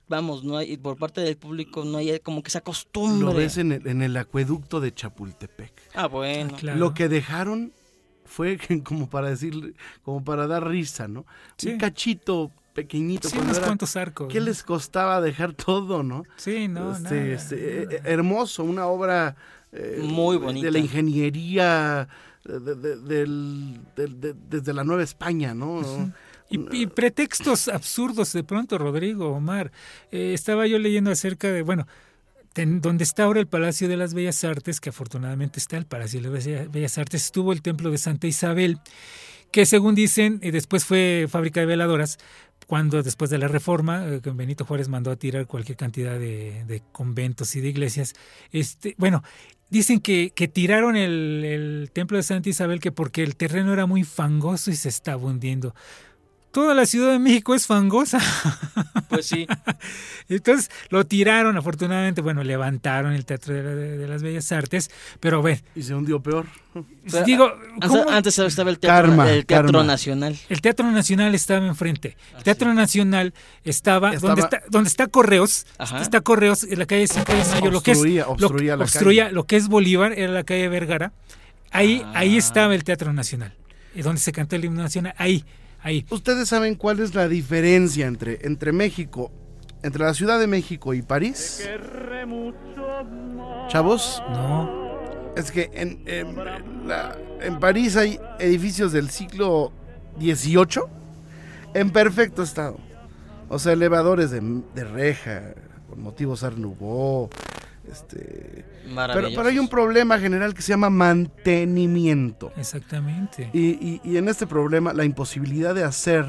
Vamos, 0.09 0.43
no 0.43 0.57
hay, 0.57 0.77
por 0.77 0.97
parte 0.97 1.21
del 1.21 1.37
público 1.37 1.85
no 1.85 1.97
hay 1.97 2.19
como 2.19 2.43
que 2.43 2.49
esa 2.49 2.61
costumbre. 2.61 3.25
Lo 3.25 3.33
ves 3.33 3.57
en 3.57 3.71
el, 3.71 3.87
en 3.87 4.01
el 4.01 4.15
acueducto 4.17 4.79
de 4.81 4.93
Chapultepec. 4.93 5.71
Ah, 5.95 6.07
bueno. 6.07 6.55
Claro. 6.57 6.77
Lo 6.77 6.93
que 6.93 7.07
dejaron 7.09 7.71
fue 8.25 8.57
como 8.83 9.09
para 9.09 9.29
decir, 9.29 9.75
como 10.03 10.23
para 10.23 10.45
dar 10.47 10.67
risa, 10.67 11.07
¿no? 11.07 11.25
Sí. 11.57 11.69
Un 11.69 11.77
cachito 11.77 12.51
pequeñito. 12.73 13.29
Sí, 13.29 13.37
unos 13.37 13.57
era- 13.57 13.67
cuantos 13.67 13.95
arcos. 13.95 14.27
¿Qué 14.31 14.39
¿no? 14.39 14.45
les 14.47 14.63
costaba 14.63 15.21
dejar 15.21 15.53
todo, 15.53 16.03
no? 16.03 16.23
Sí, 16.35 16.67
no, 16.67 16.91
Este, 16.91 17.03
nada, 17.03 17.25
este, 17.33 17.55
eh, 17.55 17.85
nada. 17.85 17.95
eh, 17.97 18.01
hermoso, 18.05 18.63
una 18.63 18.87
obra 18.87 19.35
eh, 19.71 19.99
Muy 20.03 20.37
De 20.37 20.43
bonita. 20.43 20.69
la 20.71 20.77
ingeniería 20.79 22.07
de- 22.45 22.75
de- 22.75 22.97
del- 22.97 23.79
de- 23.95 24.35
desde 24.49 24.73
la 24.73 24.83
Nueva 24.83 25.01
España, 25.03 25.53
¿no? 25.55 25.81
Y, 26.49 26.85
pretextos 26.87 27.67
absurdos 27.67 28.31
de 28.33 28.43
pronto, 28.43 28.77
Rodrigo, 28.77 29.29
Omar. 29.29 29.71
Eh, 30.11 30.33
estaba 30.33 30.67
yo 30.67 30.77
leyendo 30.77 31.09
acerca 31.09 31.51
de, 31.51 31.63
bueno, 31.63 31.87
donde 32.53 33.03
está 33.03 33.23
ahora 33.23 33.39
el 33.39 33.47
Palacio 33.47 33.87
de 33.87 33.97
las 33.97 34.13
Bellas 34.13 34.43
Artes, 34.43 34.79
que 34.79 34.89
afortunadamente 34.89 35.59
está 35.59 35.77
el 35.77 35.85
Palacio 35.85 36.21
de 36.21 36.29
las 36.29 36.45
Bella- 36.45 36.67
Bellas 36.71 36.97
Artes, 36.99 37.25
estuvo 37.25 37.53
el 37.53 37.63
Templo 37.63 37.89
de 37.89 37.97
Santa 37.97 38.27
Isabel, 38.27 38.77
que 39.51 39.65
según 39.65 39.95
dicen, 39.95 40.39
después 40.39 40.85
fue 40.85 41.25
fábrica 41.29 41.59
de 41.61 41.65
veladoras, 41.65 42.19
cuando 42.67 43.01
después 43.01 43.31
de 43.31 43.39
la 43.39 43.47
reforma, 43.47 44.05
eh, 44.07 44.21
Benito 44.33 44.65
Juárez 44.65 44.89
mandó 44.89 45.09
a 45.11 45.15
tirar 45.15 45.47
cualquier 45.47 45.77
cantidad 45.77 46.19
de, 46.19 46.63
de 46.65 46.83
conventos 46.91 47.55
y 47.55 47.61
de 47.61 47.69
iglesias, 47.69 48.13
este, 48.51 48.93
bueno, 48.97 49.23
dicen 49.69 49.99
que, 49.99 50.31
que 50.35 50.47
tiraron 50.47 50.95
el, 50.95 51.43
el 51.43 51.89
templo 51.91 52.17
de 52.17 52.23
Santa 52.23 52.49
Isabel 52.49 52.79
que 52.79 52.91
porque 52.91 53.23
el 53.23 53.35
terreno 53.35 53.73
era 53.73 53.85
muy 53.87 54.03
fangoso 54.03 54.69
y 54.69 54.75
se 54.75 54.89
estaba 54.89 55.23
hundiendo. 55.23 55.73
Toda 56.53 56.73
la 56.75 56.85
Ciudad 56.85 57.11
de 57.11 57.19
México 57.19 57.55
es 57.55 57.65
fangosa. 57.67 58.19
Pues 59.09 59.25
sí. 59.25 59.47
Entonces 60.29 60.69
lo 60.89 61.05
tiraron, 61.05 61.57
afortunadamente, 61.57 62.21
bueno, 62.21 62.43
levantaron 62.43 63.11
el 63.13 63.25
Teatro 63.25 63.53
de, 63.53 63.63
la- 63.63 63.71
de 63.75 64.07
las 64.07 64.21
Bellas 64.23 64.51
Artes, 64.51 64.89
pero 65.19 65.39
a 65.39 65.41
ver, 65.41 65.63
Y 65.75 65.83
se 65.83 65.93
hundió 65.95 66.21
peor. 66.21 66.45
Pero, 67.11 67.25
digo, 67.25 67.51
Antes, 67.73 67.89
¿cómo? 67.89 68.09
antes 68.09 68.39
estaba 68.39 68.69
el 68.69 68.79
Teatro, 68.79 69.09
Karma, 69.09 69.29
el 69.31 69.45
teatro 69.45 69.67
karma. 69.71 69.83
Nacional. 69.83 70.37
El 70.49 70.61
Teatro 70.61 70.89
Nacional 70.91 71.35
estaba 71.35 71.65
enfrente. 71.67 72.17
El 72.29 72.35
Así. 72.35 72.43
Teatro 72.45 72.73
Nacional 72.73 73.33
estaba, 73.63 74.13
Estaba- 74.13 74.29
donde 74.35 74.41
está 74.43 74.63
donde 74.69 74.87
está 74.89 75.07
Correos, 75.07 75.65
Ajá. 75.77 76.01
está 76.01 76.21
Correos 76.21 76.63
en 76.63 76.79
la 76.79 76.85
calle 76.85 77.07
5 77.07 77.31
de 77.33 77.45
Mayo, 77.45 77.71
lo 77.71 77.81
que 77.81 77.91
es 77.91 77.97
Obstruía- 77.97 78.25
lo- 78.25 78.31
obstruía 78.31 78.77
la 78.77 78.83
obstruía 78.85 79.23
calle. 79.25 79.35
lo 79.35 79.43
que 79.45 79.55
es 79.57 79.67
Bolívar 79.67 80.13
era 80.13 80.31
la 80.31 80.43
calle 80.43 80.67
Vergara. 80.69 81.11
Ahí 81.71 82.03
ahí 82.13 82.35
Ah. 82.35 82.39
estaba 82.39 82.73
el 82.75 82.83
Teatro 82.83 83.11
Nacional. 83.11 83.53
Y 83.95 84.01
donde 84.01 84.21
se 84.21 84.31
cantó 84.31 84.55
el 84.55 84.65
himno 84.65 84.81
nacional, 84.81 85.13
ahí, 85.17 85.43
ahí. 85.83 86.05
¿Ustedes 86.09 86.49
saben 86.49 86.75
cuál 86.75 86.99
es 86.99 87.13
la 87.13 87.27
diferencia 87.27 88.07
entre, 88.07 88.39
entre 88.45 88.71
México, 88.71 89.31
entre 89.83 90.03
la 90.03 90.13
Ciudad 90.13 90.39
de 90.39 90.47
México 90.47 90.93
y 90.93 91.01
París? 91.01 91.69
Chavos, 93.67 94.21
No, 94.31 94.99
es 95.35 95.51
que 95.51 95.69
en, 95.73 96.03
en, 96.05 96.87
la- 96.87 97.17
en 97.41 97.59
París 97.59 97.95
hay 97.97 98.19
edificios 98.39 98.91
del 98.91 99.09
siglo 99.09 99.71
XVIII 100.19 100.83
en 101.73 101.89
perfecto 101.91 102.43
estado. 102.43 102.77
O 103.49 103.59
sea, 103.59 103.73
elevadores 103.73 104.31
de, 104.31 104.41
de 104.75 104.83
reja, 104.83 105.53
con 105.89 106.01
motivos 106.01 106.43
Art 106.43 106.57
Nouveau. 106.57 107.29
Este, 107.91 108.63
pero, 109.13 109.47
hay 109.49 109.59
un 109.59 109.67
problema 109.67 110.19
general 110.19 110.53
que 110.53 110.61
se 110.61 110.69
llama 110.69 110.89
mantenimiento. 110.89 112.51
exactamente. 112.57 113.49
Y, 113.53 113.69
y- 113.71 114.01
y 114.03 114.17
en 114.17 114.27
este 114.29 114.47
problema, 114.47 114.93
la 114.93 115.05
imposibilidad 115.05 115.73
de 115.75 115.83
hacer 115.83 116.25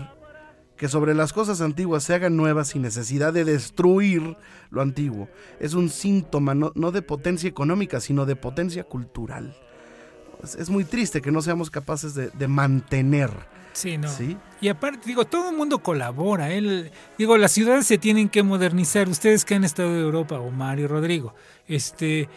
que 0.77 0.89
sobre 0.89 1.15
las 1.15 1.33
cosas 1.33 1.61
antiguas 1.61 2.03
se 2.05 2.15
hagan 2.15 2.37
nuevas 2.37 2.69
sin 2.69 2.83
necesidad 2.83 3.33
de 3.33 3.45
destruir 3.45 4.37
lo 4.71 4.81
antiguo, 4.83 5.29
es 5.61 5.75
un 5.75 5.89
síntoma 5.89 6.55
no, 6.55 6.73
no 6.75 6.91
de 6.91 7.01
potencia 7.01 7.49
económica, 7.49 8.01
sino 8.01 8.27
de 8.27 8.35
potencia 8.37 8.83
cultural. 8.85 9.57
Es, 10.43 10.57
es 10.57 10.71
muy 10.71 10.85
triste 10.85 11.23
que 11.23 11.31
no 11.31 11.43
seamos 11.43 11.71
capaces 11.71 12.15
de, 12.15 12.29
de 12.31 12.49
mantener. 12.49 13.31
Sí, 13.75 13.99
no. 13.99 14.09
¿sí? 14.09 14.37
Y 14.61 14.69
aparte, 14.69 15.01
digo, 15.05 15.27
todo 15.27 15.51
el 15.51 15.57
mundo 15.57 15.81
colabora. 15.81 16.53
Él, 16.53 16.91
digo, 17.19 17.37
las 17.37 17.53
ciudades 17.53 17.87
se 17.87 17.99
tienen 17.99 18.29
que 18.29 18.43
modernizar. 18.43 19.09
Ustedes 19.09 19.45
que 19.45 19.57
han 19.57 19.65
estado 19.65 19.91
en 19.91 20.01
Europa, 20.01 20.39
Omar 20.39 20.79
y 20.79 20.87
Rodrigo, 20.87 21.35
este, 21.67 22.29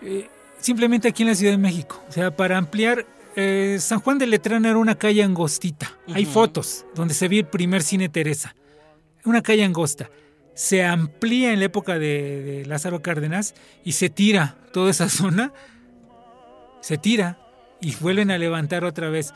eh, 0.00 0.28
simplemente 0.58 1.08
aquí 1.08 1.24
en 1.24 1.30
la 1.30 1.34
Ciudad 1.34 1.52
de 1.52 1.58
México, 1.58 2.02
o 2.08 2.12
sea, 2.12 2.34
para 2.34 2.56
ampliar, 2.56 3.04
eh, 3.34 3.78
San 3.80 4.00
Juan 4.00 4.18
de 4.18 4.26
Letrán 4.26 4.64
era 4.64 4.78
una 4.78 4.94
calle 4.94 5.22
angostita. 5.22 5.92
Hay 6.14 6.24
fotos 6.24 6.86
donde 6.94 7.14
se 7.14 7.28
ve 7.28 7.40
el 7.40 7.46
primer 7.46 7.82
cine 7.82 8.08
Teresa. 8.08 8.54
Una 9.24 9.42
calle 9.42 9.64
angosta. 9.64 10.10
Se 10.54 10.84
amplía 10.84 11.52
en 11.52 11.58
la 11.58 11.66
época 11.66 11.98
de, 11.98 12.42
de 12.42 12.66
Lázaro 12.66 13.02
Cárdenas 13.02 13.54
y 13.84 13.92
se 13.92 14.08
tira 14.08 14.56
toda 14.72 14.90
esa 14.90 15.08
zona. 15.08 15.52
Se 16.80 16.96
tira 16.96 17.38
y 17.80 17.94
vuelven 17.96 18.30
a 18.30 18.38
levantar 18.38 18.84
otra 18.84 19.08
vez 19.08 19.34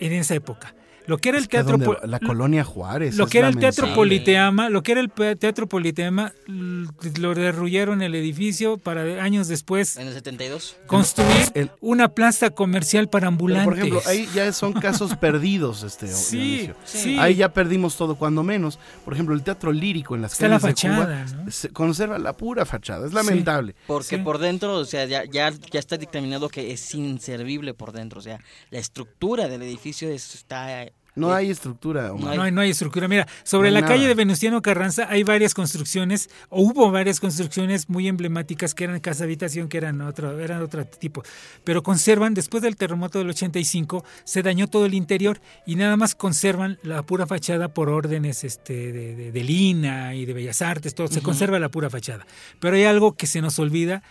en 0.00 0.12
esa 0.12 0.34
época. 0.34 0.74
Lo 1.10 1.18
que 1.18 1.28
era 1.30 1.38
el 1.38 1.44
Es 1.44 1.50
teatro 1.50 1.76
donde- 1.76 2.06
la 2.06 2.20
colonia 2.20 2.62
Juárez. 2.64 3.16
lo 3.16 3.26
que 3.26 3.38
era 3.38 3.48
el 3.48 3.56
teatro. 3.58 3.92
Politeama, 3.94 4.70
lo 4.70 4.82
que 4.84 4.92
era 4.92 5.00
el 5.00 5.10
teatro 5.38 5.66
Politeama, 5.68 6.32
lo 6.46 7.34
derruyeron 7.34 8.00
el 8.00 8.14
edificio 8.14 8.78
para 8.78 9.02
años 9.22 9.48
después 9.48 9.96
En 9.96 10.06
el 10.06 10.14
72. 10.14 10.76
construir 10.86 11.50
El- 11.54 11.70
una 11.80 12.08
plaza 12.10 12.50
comercial 12.50 13.08
para 13.08 13.26
ambulantes. 13.26 13.64
por 13.64 13.76
ejemplo, 13.78 14.00
ahí 14.06 14.28
ya 14.34 14.52
son 14.52 14.72
casos 14.72 15.16
perdidos, 15.20 15.82
este. 15.82 16.06
sí, 16.06 16.70
sí. 16.84 17.16
Ahí 17.18 17.34
ya 17.34 17.52
perdimos 17.52 17.96
todo, 17.96 18.14
cuando 18.14 18.42
menos. 18.42 18.78
Por 19.04 19.14
ejemplo, 19.14 19.34
el 19.34 19.42
teatro 19.42 19.72
lírico 19.72 20.14
en 20.14 20.22
las 20.22 20.32
Está 20.34 20.46
la 20.48 20.60
calles 20.60 20.76
de 20.82 20.88
Cuba 20.88 20.96
fachada, 21.06 21.44
¿no? 21.44 21.50
se 21.50 21.68
conserva 21.70 22.18
la 22.18 22.36
pura 22.36 22.64
fachada. 22.64 23.06
Es 23.06 23.12
lamentable. 23.12 23.74
Porque 23.88 24.16
Sí. 24.16 24.22
por 24.22 24.38
dentro, 24.38 24.76
o 24.76 24.84
sea, 24.84 25.06
ya, 25.06 25.24
ya, 25.24 25.50
ya 25.50 25.80
está 25.80 25.96
dictaminado 25.96 26.48
que 26.48 26.72
es 26.72 26.94
inservible 26.94 27.74
por 27.74 27.90
dentro. 27.92 28.20
O 28.20 28.22
sea, 28.22 28.38
la 28.70 28.78
estructura 28.78 29.48
del 29.48 29.62
edificio 29.62 30.08
es- 30.08 30.34
está... 30.36 30.86
No 31.14 31.32
eh, 31.32 31.36
hay 31.36 31.50
estructura. 31.50 32.12
Omar. 32.12 32.36
No 32.36 32.42
hay, 32.42 32.52
no 32.52 32.60
hay 32.60 32.70
estructura. 32.70 33.08
Mira, 33.08 33.26
sobre 33.42 33.70
No 33.70 33.80
la 33.80 33.86
calle 33.86 34.06
de 34.06 34.14
Venustiano 34.14 34.62
Carranza 34.62 35.06
hay 35.08 35.22
varias 35.22 35.54
construcciones, 35.54 36.30
o 36.48 36.62
hubo 36.62 36.90
varias 36.90 37.20
construcciones 37.20 37.88
muy 37.88 38.08
emblemáticas 38.08 38.74
que 38.74 38.84
eran 38.84 39.00
casa 39.00 39.24
habitación, 39.24 39.68
que 39.68 39.78
eran 39.78 40.00
otro, 40.00 40.38
eran 40.38 40.62
otro 40.62 40.84
tipo. 40.86 41.22
Pero 41.64 41.82
conservan, 41.82 42.34
después 42.34 42.62
del 42.62 42.76
terremoto 42.76 43.18
del 43.18 43.30
85, 43.30 44.04
se 44.24 44.42
dañó 44.42 44.68
todo 44.68 44.86
el 44.86 44.94
interior 44.94 45.40
y 45.66 45.76
nada 45.76 45.96
más 45.96 46.14
conservan 46.14 46.78
la 46.82 47.02
pura 47.02 47.26
fachada 47.26 47.68
por 47.68 47.88
órdenes 47.88 48.44
este, 48.44 48.92
de, 48.92 49.16
de, 49.16 49.32
de 49.32 49.44
Lina 49.44 50.14
y 50.14 50.24
de 50.24 50.32
Bellas 50.32 50.62
Artes, 50.62 50.94
todo, 50.94 51.08
se 51.08 51.22
conserva 51.22 51.58
la 51.58 51.70
pura 51.70 51.90
fachada. 51.90 52.26
Pero 52.60 52.76
hay 52.76 52.84
algo 52.84 53.16
que 53.16 53.26
se 53.26 53.40
nos 53.40 53.58
olvida 53.58 54.02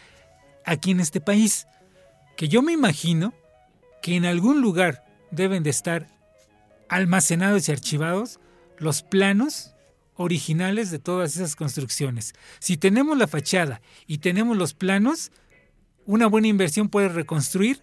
aquí 0.66 0.92
en 0.92 1.00
este 1.00 1.22
país, 1.22 1.68
que 2.36 2.48
yo 2.48 2.62
me 2.62 2.74
imagino 2.74 3.34
que 4.02 4.16
en 4.16 4.26
algún 4.26 4.62
lugar 4.62 5.04
deben 5.32 5.64
de 5.64 5.70
estar 5.70 6.08
almacenados 6.90 7.68
y 7.68 7.72
archivados 7.72 8.40
los 8.78 9.04
planos 9.04 9.74
originales 10.16 10.92
de 10.92 11.00
todas 11.00 11.36
esas 11.36 11.56
construcciones. 11.56 12.34
Si 12.60 12.76
tenemos 12.78 13.18
la 13.18 13.28
fachada 13.28 13.82
y 14.06 14.18
tenemos 14.18 14.58
los 14.58 14.74
planos, 14.74 15.32
una 16.06 16.28
buena 16.28 16.48
inversión 16.48 16.90
puede 16.90 17.08
reconstruir 17.10 17.82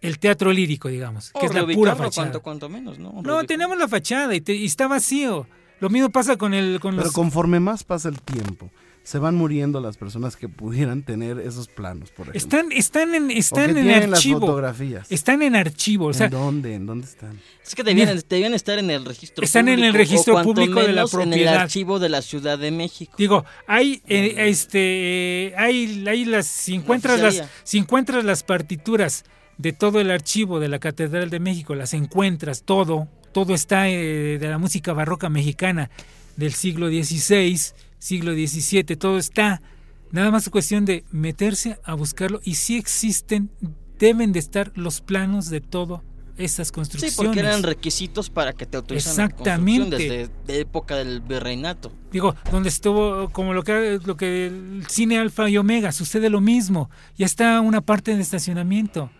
el 0.00 0.18
teatro 0.18 0.52
lírico, 0.52 0.88
digamos, 0.88 1.30
que 1.38 1.46
es 1.46 1.54
la 1.54 1.66
pura 1.66 1.94
fachada. 1.96 2.26
Cuanto, 2.28 2.42
cuanto 2.42 2.68
menos, 2.68 2.98
¿no? 2.98 3.20
No, 3.22 3.44
tenemos 3.44 3.76
la 3.78 3.88
fachada 3.88 4.34
y, 4.34 4.40
te- 4.40 4.54
y 4.54 4.66
está 4.66 4.86
vacío. 4.86 5.46
Lo 5.80 5.90
mismo 5.90 6.10
pasa 6.10 6.36
con 6.36 6.54
el 6.54 6.78
con 6.80 6.92
Pero 6.94 7.04
los 7.06 7.12
conforme 7.14 7.58
más 7.60 7.84
pasa 7.84 8.08
el 8.08 8.20
tiempo, 8.20 8.70
se 9.04 9.18
van 9.18 9.34
muriendo 9.34 9.80
las 9.80 9.98
personas 9.98 10.34
que 10.34 10.48
pudieran 10.48 11.02
tener 11.02 11.38
esos 11.38 11.68
planos, 11.68 12.10
por 12.10 12.28
ejemplo. 12.30 12.38
están 12.38 12.72
están 12.72 13.14
en 13.14 13.26
O 13.26 13.30
están 13.32 13.74
que 13.74 13.80
en 13.80 13.86
tienen 13.86 14.10
las 14.10 14.18
archivo. 14.20 14.40
fotografías. 14.40 15.06
Están 15.12 15.42
en 15.42 15.54
archivo, 15.54 16.06
o 16.06 16.12
sea, 16.14 16.26
¿En 16.26 16.32
dónde? 16.32 16.74
¿En 16.74 16.86
dónde 16.86 17.06
están? 17.06 17.38
Es 17.62 17.74
que 17.74 17.82
debían, 17.84 18.18
debían 18.28 18.54
estar 18.54 18.78
en 18.78 18.90
el 18.90 19.04
registro 19.04 19.44
Están 19.44 19.68
en 19.68 19.80
el 19.80 19.92
público, 19.92 19.98
registro 19.98 20.38
o 20.38 20.42
público 20.42 20.80
de 20.80 20.88
la 20.88 20.92
menos 21.04 21.14
En 21.14 21.20
el 21.20 21.28
propiedad. 21.28 21.56
archivo 21.56 21.98
de 21.98 22.08
la 22.08 22.22
Ciudad 22.22 22.58
de 22.58 22.70
México. 22.70 23.12
Digo, 23.18 23.44
hay 23.66 24.02
eh, 24.08 24.34
este 24.48 25.48
eh, 25.48 25.54
hay, 25.58 26.04
hay 26.08 26.24
las 26.24 26.46
si 26.46 26.74
encuentras 26.74 27.20
las 27.20 27.46
si 27.62 27.76
encuentras 27.78 28.24
las 28.24 28.42
partituras 28.42 29.24
de 29.58 29.72
todo 29.74 30.00
el 30.00 30.10
archivo 30.10 30.60
de 30.60 30.68
la 30.68 30.78
Catedral 30.78 31.28
de 31.30 31.40
México, 31.40 31.74
las 31.74 31.92
encuentras 31.94 32.62
todo, 32.64 33.06
todo 33.32 33.54
está 33.54 33.88
eh, 33.90 34.38
de 34.38 34.48
la 34.48 34.56
música 34.58 34.92
barroca 34.94 35.28
mexicana 35.28 35.90
del 36.36 36.54
siglo 36.54 36.88
XVI, 36.88 37.60
siglo 38.04 38.32
XVII, 38.34 38.84
todo 38.96 39.16
está. 39.18 39.62
Nada 40.10 40.30
más 40.30 40.42
es 40.44 40.50
cuestión 40.50 40.84
de 40.84 41.04
meterse 41.10 41.78
a 41.84 41.94
buscarlo 41.94 42.40
y 42.44 42.56
si 42.56 42.76
existen, 42.76 43.50
deben 43.98 44.32
de 44.32 44.40
estar 44.40 44.72
los 44.74 45.00
planos 45.00 45.48
de 45.48 45.60
todo 45.62 46.02
estas 46.36 46.68
Sí, 46.68 46.74
construcciones. 46.74 47.16
porque 47.16 47.40
eran 47.40 47.62
requisitos 47.62 48.28
para 48.28 48.52
que 48.52 48.66
te 48.66 48.76
autorizaran 48.76 49.16
la 49.16 49.24
Exactamente. 49.24 49.80
construcción 49.90 50.18
desde 50.18 50.52
de 50.52 50.60
época 50.60 50.96
del 50.96 51.20
virreinato. 51.22 51.92
Digo, 52.12 52.34
donde 52.50 52.68
estuvo, 52.68 53.30
como 53.30 53.54
lo 53.54 53.62
que, 53.62 53.98
lo 54.04 54.16
que 54.16 54.46
el 54.48 54.84
cine 54.88 55.18
Alfa 55.18 55.48
y 55.48 55.56
Omega, 55.56 55.90
sucede 55.92 56.28
lo 56.28 56.40
mismo. 56.40 56.90
Ya 57.16 57.24
está 57.24 57.60
una 57.60 57.80
parte 57.80 58.14
de 58.14 58.20
estacionamiento. 58.20 59.10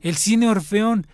El 0.00 0.16
cine 0.16 0.48
Orfeón, 0.48 1.06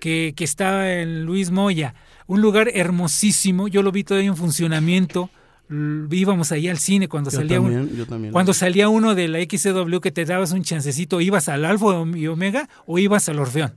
que, 0.00 0.34
que 0.36 0.44
está 0.44 0.92
en 1.00 1.24
Luis 1.24 1.50
Moya, 1.50 1.94
un 2.26 2.42
lugar 2.42 2.68
hermosísimo. 2.74 3.68
Yo 3.68 3.82
lo 3.82 3.92
vi 3.92 4.04
todavía 4.04 4.28
en 4.28 4.36
funcionamiento. 4.36 5.30
Íbamos 5.68 6.52
ahí 6.52 6.68
al 6.68 6.78
cine 6.78 7.08
cuando 7.08 7.30
Yo 7.30 7.38
salía 7.38 7.60
un- 7.60 7.72
también, 7.72 7.96
yo 7.96 8.06
también. 8.06 8.32
cuando 8.32 8.52
salía 8.52 8.88
uno 8.88 9.14
de 9.14 9.28
la 9.28 9.40
XW 9.40 9.98
que 10.00 10.12
te 10.12 10.24
dabas 10.24 10.52
un 10.52 10.62
chancecito, 10.62 11.20
ibas 11.20 11.48
al 11.48 11.64
Alfa 11.64 12.04
y 12.14 12.26
Omega 12.26 12.68
o 12.86 12.98
ibas 12.98 13.28
al 13.28 13.38
Orfeón. 13.38 13.72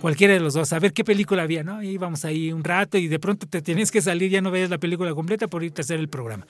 Cualquiera 0.00 0.34
de 0.34 0.40
los 0.40 0.54
dos, 0.54 0.72
a 0.72 0.78
ver 0.78 0.92
qué 0.92 1.02
película 1.04 1.42
había, 1.42 1.64
¿no? 1.64 1.82
Y 1.82 1.88
íbamos 1.88 2.24
ahí 2.24 2.52
un 2.52 2.62
rato 2.62 2.96
y 2.98 3.08
de 3.08 3.18
pronto 3.18 3.46
te 3.48 3.60
tienes 3.62 3.90
que 3.90 4.00
salir, 4.02 4.30
ya 4.30 4.40
no 4.40 4.50
veías 4.50 4.70
la 4.70 4.78
película 4.78 5.12
completa 5.14 5.48
por 5.48 5.64
irte 5.64 5.80
a 5.80 5.84
hacer 5.84 5.98
el 5.98 6.08
programa. 6.08 6.46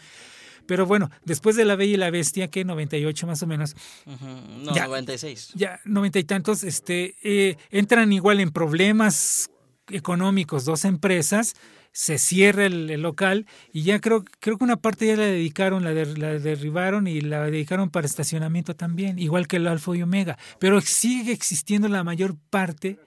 Pero 0.67 0.85
bueno, 0.85 1.11
después 1.25 1.55
de 1.55 1.65
La 1.65 1.77
Bella 1.77 1.95
y 1.95 1.97
la 1.97 2.11
Bestia, 2.11 2.49
que 2.49 2.65
98 2.65 3.27
más 3.27 3.41
o 3.43 3.47
menos, 3.47 3.77
Ujú, 4.05 4.27
No, 4.65 4.75
Ya. 4.75 4.87
96. 4.89 5.53
ya 5.55 5.81
noventa 5.85 6.19
y 6.19 6.25
tantos, 6.25 6.65
este, 6.65 7.15
eh, 7.23 7.57
entran 7.71 8.13
igual 8.13 8.41
en 8.41 8.51
problemas 8.51 9.49
económicos 9.91 10.65
dos 10.65 10.85
empresas, 10.85 11.55
se 11.99 12.19
cierra 12.19 12.67
el, 12.67 12.91
el 12.91 13.01
local 13.01 13.47
y 13.73 13.83
ya 13.85 14.01
creo, 14.01 14.23
creo 14.39 14.59
que 14.59 14.65
una 14.65 14.77
parte 14.77 15.07
ya 15.07 15.17
la 15.17 15.23
dedicaron, 15.25 15.83
la, 15.83 15.95
der- 15.95 16.19
la 16.19 16.39
derribaron 16.39 17.07
y 17.07 17.23
la 17.23 17.47
dedicaron 17.47 17.89
para 17.89 18.07
estacionamiento 18.07 18.77
también, 18.77 19.19
igual 19.19 19.49
que 19.49 19.57
el 19.57 19.67
Alfa 19.67 19.97
y 19.97 20.03
Omega, 20.03 20.37
pero 20.59 20.83
sigue 20.83 21.33
existiendo 21.33 21.89
la 21.89 22.05
mayor 22.05 22.37
parte 22.51 22.99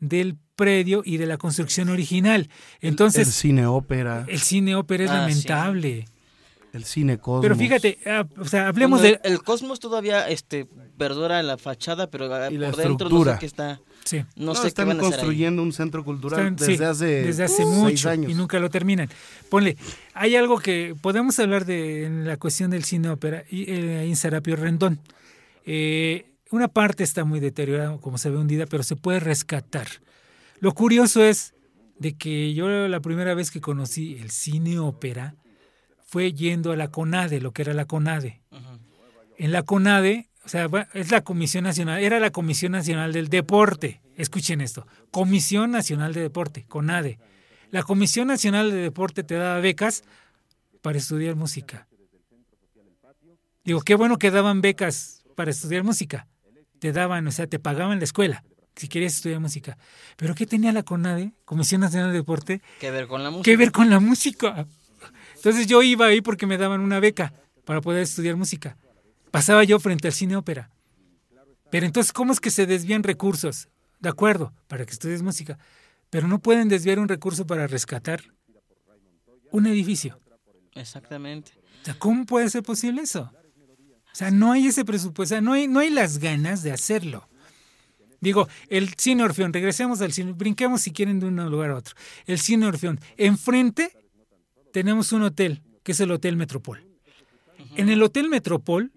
del 0.00 0.36
predio 0.54 1.00
y 1.02 1.16
de 1.16 1.24
la 1.24 1.38
construcción 1.38 1.88
original. 1.88 2.50
el 2.82 2.90
Entonces, 2.90 3.26
cine 3.34 3.64
ópera, 3.64 4.26
el 4.28 4.38
cine 4.40 4.74
ópera 4.76 5.04
es 5.04 5.10
Ah, 5.10 5.14
sí. 5.14 5.18
lamentable. 5.20 6.04
el 6.74 6.84
cine 6.84 7.16
cosmos. 7.16 7.40
Pero 7.40 7.56
fíjate, 7.56 7.98
ah, 8.04 8.26
o 8.36 8.44
sea, 8.44 8.68
hablemos 8.68 9.00
Bueno, 9.00 9.16
de... 9.22 9.28
el, 9.28 9.32
el 9.32 9.42
Cosmos 9.42 9.80
todavía 9.80 10.28
este 10.28 10.66
perdura 10.98 11.42
la 11.42 11.56
fachada, 11.56 12.10
pero 12.10 12.26
ah, 12.34 12.50
la 12.50 12.70
por 12.70 12.76
dentro 12.76 13.08
no 13.08 13.24
sé 13.24 13.36
qué 13.40 13.46
está. 13.46 13.80
Sí. 14.04 14.18
No, 14.36 14.46
No, 14.46 14.54
sé 14.54 14.62
qué 14.62 14.68
están 14.68 14.88
van 14.88 14.98
a 14.98 15.00
hacer 15.00 15.12
ahí. 15.14 15.18
construyendo 15.18 15.62
un 15.62 15.72
centro 15.72 16.04
cultural 16.04 16.38
Están- 16.40 16.56
desde 16.56 16.76
sí, 16.76 16.84
hace, 16.84 17.04
desde 17.06 17.42
hace 17.44 17.64
uh, 17.64 17.68
mucho 17.68 17.88
seis 17.88 18.06
años. 18.06 18.30
y 18.30 18.34
nunca 18.34 18.58
lo 18.60 18.70
terminan. 18.70 19.08
Ponle, 19.50 19.76
hay 20.14 20.36
algo 20.36 20.58
que 20.60 20.94
podemos 21.00 21.38
hablar 21.40 21.64
de 21.64 22.04
en 22.04 22.24
la 22.26 22.36
cuestión 22.36 22.70
del 22.70 22.84
cine 22.84 23.08
ópera 23.08 23.42
y 23.50 23.70
eh, 23.70 23.98
ahí 23.98 24.08
en 24.10 24.16
Serapio 24.16 24.54
Rendón. 24.56 25.00
Eh, 25.64 26.26
una 26.50 26.68
parte 26.68 27.02
está 27.02 27.24
muy 27.24 27.40
deteriorada, 27.40 27.98
como 27.98 28.18
se 28.18 28.30
ve 28.30 28.36
hundida, 28.36 28.66
pero 28.66 28.82
se 28.84 28.94
puede 28.96 29.18
rescatar. 29.18 29.88
Lo 30.60 30.72
curioso 30.72 31.24
es 31.24 31.54
de 31.98 32.16
que 32.16 32.54
yo 32.54 32.68
la 32.88 33.00
primera 33.00 33.34
vez 33.34 33.50
que 33.50 33.60
conocí 33.60 34.16
el 34.20 34.30
cine 34.30 34.78
ópera 34.78 35.34
fue 36.06 36.32
yendo 36.32 36.70
a 36.70 36.76
la 36.76 36.88
CONADE, 36.92 37.40
lo 37.40 37.52
que 37.52 37.62
era 37.62 37.74
la 37.74 37.86
CONADE. 37.86 38.42
En 39.38 39.50
la 39.52 39.64
CONADE, 39.64 40.30
o 40.46 40.48
sea, 40.48 40.68
es 40.94 41.10
la 41.10 41.22
Comisión 41.22 41.64
Nacional, 41.64 42.00
era 42.00 42.20
la 42.20 42.30
Comisión 42.30 42.70
Nacional 42.70 43.12
del 43.12 43.28
Deporte. 43.28 44.00
Escuchen 44.14 44.60
esto, 44.60 44.86
Comisión 45.10 45.72
Nacional 45.72 46.14
de 46.14 46.20
Deporte, 46.20 46.64
CONADE. 46.68 47.18
La 47.72 47.82
Comisión 47.82 48.28
Nacional 48.28 48.70
de 48.70 48.76
Deporte 48.76 49.24
te 49.24 49.34
daba 49.34 49.58
becas 49.58 50.04
para 50.82 50.98
estudiar 50.98 51.34
música. 51.34 51.88
Digo, 53.64 53.80
qué 53.80 53.96
bueno 53.96 54.18
que 54.18 54.30
daban 54.30 54.60
becas 54.60 55.24
para 55.34 55.50
estudiar 55.50 55.82
música. 55.82 56.28
Te 56.78 56.92
daban, 56.92 57.26
o 57.26 57.32
sea, 57.32 57.48
te 57.48 57.58
pagaban 57.58 57.98
la 57.98 58.04
escuela 58.04 58.44
si 58.76 58.86
querías 58.86 59.16
estudiar 59.16 59.40
música. 59.40 59.76
Pero 60.16 60.36
¿qué 60.36 60.46
tenía 60.46 60.70
la 60.70 60.84
CONADE, 60.84 61.32
Comisión 61.44 61.80
Nacional 61.80 62.12
de 62.12 62.18
Deporte? 62.18 62.62
Que 62.78 62.92
ver 62.92 63.08
con 63.08 63.24
la 63.24 63.30
música. 63.30 63.44
¿Qué 63.44 63.56
ver 63.56 63.72
con 63.72 63.90
la 63.90 63.98
música? 63.98 64.68
Entonces 65.34 65.66
yo 65.66 65.82
iba 65.82 66.06
ahí 66.06 66.20
porque 66.20 66.46
me 66.46 66.56
daban 66.56 66.82
una 66.82 67.00
beca 67.00 67.32
para 67.64 67.80
poder 67.80 68.02
estudiar 68.02 68.36
música. 68.36 68.76
Pasaba 69.36 69.64
yo 69.64 69.78
frente 69.78 70.08
al 70.08 70.14
cine 70.14 70.34
ópera. 70.34 70.70
Pero 71.70 71.84
entonces, 71.84 72.10
¿cómo 72.10 72.32
es 72.32 72.40
que 72.40 72.50
se 72.50 72.64
desvían 72.64 73.02
recursos? 73.02 73.68
De 74.00 74.08
acuerdo, 74.08 74.54
para 74.66 74.86
que 74.86 74.92
estudies 74.92 75.20
música. 75.20 75.58
Pero 76.08 76.26
no 76.26 76.38
pueden 76.38 76.70
desviar 76.70 76.98
un 76.98 77.06
recurso 77.06 77.46
para 77.46 77.66
rescatar 77.66 78.22
un 79.50 79.66
edificio. 79.66 80.18
Exactamente. 80.74 81.52
O 81.82 81.84
sea, 81.84 81.98
¿cómo 81.98 82.24
puede 82.24 82.48
ser 82.48 82.62
posible 82.62 83.02
eso? 83.02 83.30
O 84.10 84.14
sea, 84.14 84.30
no 84.30 84.52
hay 84.52 84.68
ese 84.68 84.86
presupuesto, 84.86 85.34
o 85.34 85.36
sea, 85.36 85.42
no 85.42 85.52
hay, 85.52 85.68
no 85.68 85.80
hay 85.80 85.90
las 85.90 86.16
ganas 86.16 86.62
de 86.62 86.72
hacerlo. 86.72 87.28
Digo, 88.22 88.48
el 88.70 88.94
cine 88.94 89.22
Orfeón, 89.22 89.52
regresemos 89.52 90.00
al 90.00 90.14
cine, 90.14 90.32
brinquemos 90.32 90.80
si 90.80 90.92
quieren 90.92 91.20
de 91.20 91.26
un 91.26 91.36
lugar 91.50 91.72
a 91.72 91.76
otro. 91.76 91.94
El 92.24 92.38
cine 92.38 92.68
Orfeón, 92.68 93.00
enfrente 93.18 93.98
tenemos 94.72 95.12
un 95.12 95.24
hotel, 95.24 95.60
que 95.82 95.92
es 95.92 96.00
el 96.00 96.10
Hotel 96.10 96.38
Metropol. 96.38 96.86
En 97.76 97.90
el 97.90 98.02
Hotel 98.02 98.30
Metropol 98.30 98.92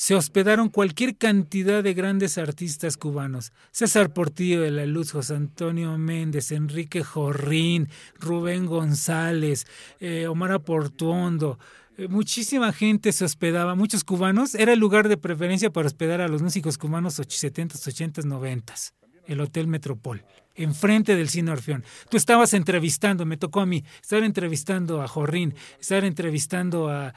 se 0.00 0.14
hospedaron 0.14 0.70
cualquier 0.70 1.14
cantidad 1.18 1.82
de 1.82 1.92
grandes 1.92 2.38
artistas 2.38 2.96
cubanos. 2.96 3.52
César 3.70 4.14
Portillo 4.14 4.62
de 4.62 4.70
la 4.70 4.86
Luz, 4.86 5.12
José 5.12 5.34
Antonio 5.34 5.98
Méndez, 5.98 6.52
Enrique 6.52 7.02
Jorrín, 7.04 7.86
Rubén 8.18 8.64
González, 8.64 9.66
eh, 9.98 10.26
Omar 10.26 10.52
Aportuondo. 10.52 11.58
Eh, 11.98 12.08
muchísima 12.08 12.72
gente 12.72 13.12
se 13.12 13.26
hospedaba, 13.26 13.74
muchos 13.74 14.02
cubanos. 14.02 14.54
Era 14.54 14.72
el 14.72 14.78
lugar 14.78 15.06
de 15.06 15.18
preferencia 15.18 15.68
para 15.70 15.88
hospedar 15.88 16.22
a 16.22 16.28
los 16.28 16.40
músicos 16.40 16.78
cubanos 16.78 17.18
och- 17.20 17.28
70s, 17.28 17.86
80s, 17.86 18.24
90s. 18.24 18.94
el 19.26 19.40
Hotel 19.42 19.66
Metropol, 19.68 20.24
enfrente 20.62 21.16
del 21.16 21.28
Cine 21.28 21.50
Orfeón. 21.50 21.84
Tú 22.08 22.16
estabas 22.16 22.54
entrevistando, 22.54 23.26
me 23.26 23.36
tocó 23.36 23.60
a 23.60 23.66
mí, 23.66 23.84
estar 24.00 24.22
entrevistando 24.22 25.02
a 25.02 25.08
Jorrín, 25.08 25.54
estar 25.80 26.04
entrevistando 26.04 26.88
a, 26.88 27.12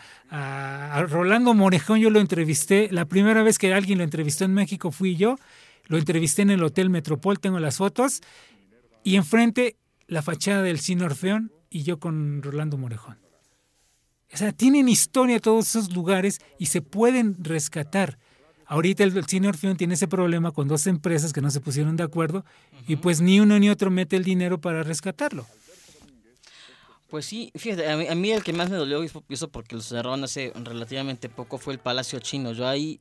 Rolando 1.10 1.54
Morejón, 1.54 2.00
yo 2.00 2.10
lo 2.10 2.20
entrevisté, 2.20 2.90
la 2.92 3.06
primera 3.06 3.44
vez 3.44 3.58
que 3.58 3.74
alguien 3.74 4.00
lo 4.00 4.04
entrevistó 4.04 4.46
en 4.46 4.54
México 4.54 4.92
fui 4.92 5.16
yo, 5.16 5.38
lo 5.88 5.98
entrevisté 5.98 6.42
en 6.42 6.52
el 6.52 6.64
Hotel 6.64 6.90
Metropol, 6.90 7.40
tengo 7.40 7.60
las 7.60 7.78
fotos, 7.78 8.22
y 9.04 9.16
enfrente 9.16 9.76
la 10.08 10.22
fachada 10.22 10.62
del 10.62 10.80
Cine 10.80 11.06
Orfeón 11.06 11.52
y 11.70 11.84
yo 11.84 12.00
con 12.00 12.42
Rolando 12.42 12.78
Morejón. 12.78 13.18
O 14.34 14.38
sea, 14.38 14.52
tienen 14.52 14.90
historia 14.90 15.40
todos 15.40 15.70
esos 15.70 15.94
lugares 15.94 16.40
y 16.58 16.68
se 16.68 16.82
pueden 16.82 17.36
rescatar. 17.44 18.18
Ahorita 18.74 19.04
el, 19.04 19.24
Cine 19.28 19.50
Orfeón 19.50 19.78
tiene 19.78 19.94
ese 19.94 20.08
problema 20.08 20.50
con 20.50 20.68
dos 20.68 20.88
empresas 20.88 21.32
que 21.32 21.42
no 21.42 21.52
se 21.52 21.62
pusieron 21.62 21.96
de 21.96 22.02
acuerdo 22.02 22.44
y 22.88 22.96
pues 22.96 23.22
ni 23.22 23.40
uno 23.40 23.60
ni 23.60 23.70
otro 23.70 23.92
mete 23.92 24.16
el 24.16 24.24
dinero 24.24 24.60
para 24.60 24.82
rescatarlo. 24.82 25.46
Pues 27.08 27.28
sí, 27.28 27.52
fíjate, 27.54 27.88
a 27.88 27.96
mí, 27.98 28.08
a 28.08 28.16
mí 28.16 28.32
el 28.32 28.44
que 28.44 28.52
más 28.52 28.72
me 28.72 28.78
dolió, 28.78 29.04
y 29.04 29.12
eso 29.30 29.48
porque 29.50 29.76
lo 29.76 29.84
cerraron 29.84 30.24
hace 30.24 30.52
relativamente 30.56 31.30
poco, 31.30 31.60
fue 31.60 31.74
el 31.74 31.80
Palacio 31.80 32.18
Chino. 32.18 32.52
Yo 32.54 32.68
ahí, 32.68 33.00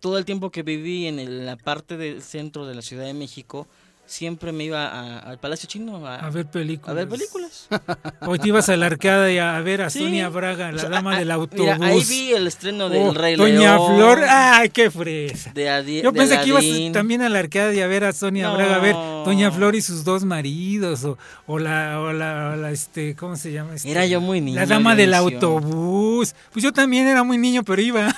todo 0.00 0.16
el 0.16 0.24
tiempo 0.24 0.50
que 0.50 0.62
viví 0.62 1.06
en 1.06 1.18
el- 1.18 1.44
la 1.44 1.56
parte 1.56 1.98
del 1.98 2.22
centro 2.22 2.64
de 2.64 2.74
la 2.74 2.80
Ciudad 2.80 3.04
de 3.04 3.12
México, 3.12 3.68
siempre 4.08 4.50
me 4.52 4.64
iba 4.64 4.88
a- 4.88 5.18
al 5.20 5.38
Palacio 5.38 5.68
Chino 5.68 6.04
a, 6.06 6.16
A 6.16 6.30
ver 6.30 6.46
películas. 6.46 6.90
a 6.90 6.94
ver 6.94 7.08
películas. 7.08 7.68
Hoy 8.22 8.38
te 8.38 8.48
ibas 8.48 8.68
a 8.68 8.76
la 8.76 8.86
arcada 8.86 9.30
y 9.30 9.38
a 9.38 9.60
ver 9.60 9.82
a 9.82 9.90
Sí. 9.90 10.00
Sonia 10.00 10.28
Braga, 10.30 10.72
la 10.72 10.76
O 10.76 10.80
sea, 10.80 10.88
dama 10.88 11.12
a- 11.14 11.18
del 11.18 11.26
mira, 11.26 11.34
autobús. 11.34 11.80
ahí 11.82 12.02
vi 12.08 12.32
el 12.32 12.46
estreno 12.46 12.88
del 12.88 13.02
Oh, 13.08 13.12
Rey 13.14 13.36
Doña 13.36 13.76
León. 13.76 13.96
Flor, 13.96 14.24
¡ay, 14.28 14.70
qué 14.70 14.90
fresa! 14.90 15.52
de 15.52 16.00
Yo 16.02 16.10
de 16.10 16.18
pensé 16.18 16.40
que 16.40 16.48
ibas 16.48 16.64
también 16.92 17.22
a 17.22 17.28
la 17.28 17.38
arcada 17.38 17.72
y 17.74 17.80
a 17.80 17.86
ver 17.86 18.04
a 18.04 18.12
Sonia 18.12 18.48
No. 18.48 18.54
Braga, 18.56 18.76
a 18.76 18.78
ver 18.80 18.94
Doña 18.94 19.50
Flor 19.52 19.74
y 19.76 19.82
sus 19.82 20.02
dos 20.04 20.24
maridos, 20.24 21.04
o, 21.04 21.18
o 21.46 21.58
la, 21.58 22.00
o 22.00 22.12
la, 22.12 22.52
o 22.54 22.56
la, 22.56 22.70
este, 22.70 23.14
¿cómo 23.14 23.36
se 23.36 23.52
llama? 23.52 23.74
Este, 23.74 23.90
Era 23.90 24.06
yo 24.06 24.20
muy 24.20 24.40
niño, 24.40 24.58
La 24.58 24.66
dama 24.66 24.96
del 24.96 25.12
autobús. 25.14 26.34
Pues 26.52 26.62
yo 26.62 26.72
también 26.72 27.06
era 27.06 27.22
muy 27.22 27.36
niño, 27.38 27.62
pero 27.62 27.82
iba. 27.82 28.14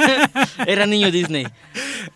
Era 0.66 0.86
niño 0.86 1.10
Disney. 1.10 1.46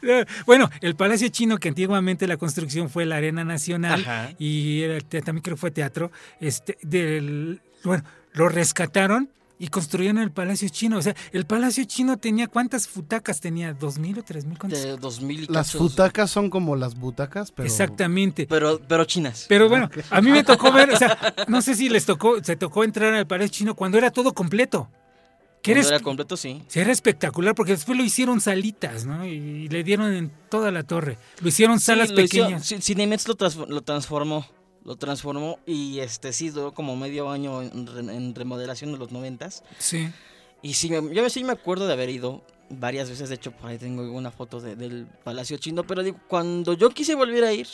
Bueno, 0.46 0.68
el 0.81 0.94
Palacio 0.96 1.29
Chino, 1.29 1.59
que 1.59 1.68
antiguamente 1.68 2.26
la 2.26 2.37
construcción 2.37 2.88
fue 2.90 3.05
la 3.07 3.16
Arena 3.16 3.44
Nacional 3.44 4.00
Ajá. 4.00 4.31
y 4.38 4.83
era- 4.83 5.00
te- 5.00 5.22
también 5.22 5.42
creo 5.42 5.57
que 5.57 5.61
fue 5.61 5.70
teatro, 5.70 6.11
este, 6.40 6.79
del, 6.83 7.61
bueno, 7.85 8.05
lo 8.33 8.48
rescataron 8.48 9.31
y 9.59 9.68
construyeron 9.68 10.16
el 10.18 10.31
Palacio 10.31 10.68
Chino. 10.70 10.96
O 10.96 11.03
sea, 11.03 11.14
el 11.33 11.44
Palacio 11.44 11.85
Chino 11.85 12.16
tenía, 12.16 12.46
¿cuántas 12.48 12.88
futacas 12.88 13.40
tenía? 13.40 13.74
¿Dos 13.74 13.98
mil 13.98 14.18
o 14.18 14.22
tres 14.22 14.46
mil? 14.46 14.57
De 14.68 14.96
2000 14.96 15.42
y 15.42 15.46
Las 15.53 15.72
futacas 15.72 16.31
son 16.31 16.48
como 16.48 16.76
las 16.76 16.94
butacas, 16.94 17.53
pero... 17.53 17.66
Exactamente. 17.66 18.46
Pero, 18.48 18.81
pero 18.88 19.05
chinas. 19.05 19.44
Pero 19.50 19.68
bueno, 19.68 19.90
a 20.11 20.20
mí 20.22 20.31
me 20.31 20.44
tocó 20.44 20.72
ver, 20.72 20.90
o 20.90 20.96
sea, 20.96 21.35
no 21.46 21.61
sé 21.61 21.74
si 21.74 21.90
les 21.90 22.07
tocó, 22.07 22.42
se 22.42 22.57
tocó 22.57 22.85
entrar 22.85 23.12
al 23.12 23.26
Palacio 23.26 23.50
Chino 23.53 23.74
cuando 23.74 23.98
era 23.98 24.11
todo 24.11 24.33
completo. 24.33 24.88
Que 25.62 25.72
era, 25.72 26.00
completo, 26.00 26.36
sí. 26.38 26.62
sí, 26.68 26.80
era 26.80 26.90
espectacular 26.90 27.54
porque 27.54 27.72
después 27.72 27.96
lo 27.98 28.02
hicieron 28.04 28.40
salitas, 28.40 29.04
¿no? 29.04 29.26
Y, 29.26 29.68
le 29.68 29.84
dieron 29.84 30.12
en 30.12 30.30
toda 30.48 30.70
la 30.70 30.82
torre. 30.84 31.18
Lo 31.40 31.48
hicieron 31.48 31.78
salas 31.80 32.08
Sí, 32.08 32.14
lo 32.14 32.20
hizo- 32.22 32.30
pequeñas. 32.38 32.66
sí, 32.66 32.80
Cinemex 32.80 33.28
lo, 33.28 33.36
lo 33.66 33.82
transformó. 33.82 34.46
Lo 34.82 34.96
transformó 34.96 35.58
y 35.66 35.98
este 35.98 36.32
sí 36.32 36.48
duró 36.48 36.72
como 36.72 36.96
medio 36.96 37.28
año 37.30 37.60
en, 37.62 37.86
re- 37.86 38.00
en 38.16 38.34
remodelación 38.34 38.92
de 38.92 38.98
los 38.98 39.12
noventas. 39.12 39.62
Sí. 39.78 40.08
Y 40.62 40.72
sí, 40.74 40.88
me- 40.88 41.14
yo 41.14 41.28
sí 41.28 41.44
me 41.44 41.52
acuerdo 41.52 41.86
de 41.86 41.92
haber 41.92 42.08
ido 42.08 42.42
varias 42.70 43.10
veces. 43.10 43.28
De 43.28 43.34
hecho, 43.34 43.52
por 43.52 43.68
ahí 43.68 43.76
tengo 43.76 44.10
una 44.10 44.30
foto 44.30 44.58
de- 44.60 44.76
del 44.76 45.06
Palacio 45.22 45.58
Chino. 45.58 45.84
Pero 45.84 46.02
digo, 46.02 46.18
cuando 46.28 46.72
yo 46.72 46.88
quise 46.88 47.14
volver 47.14 47.44
a 47.44 47.52
ir, 47.52 47.66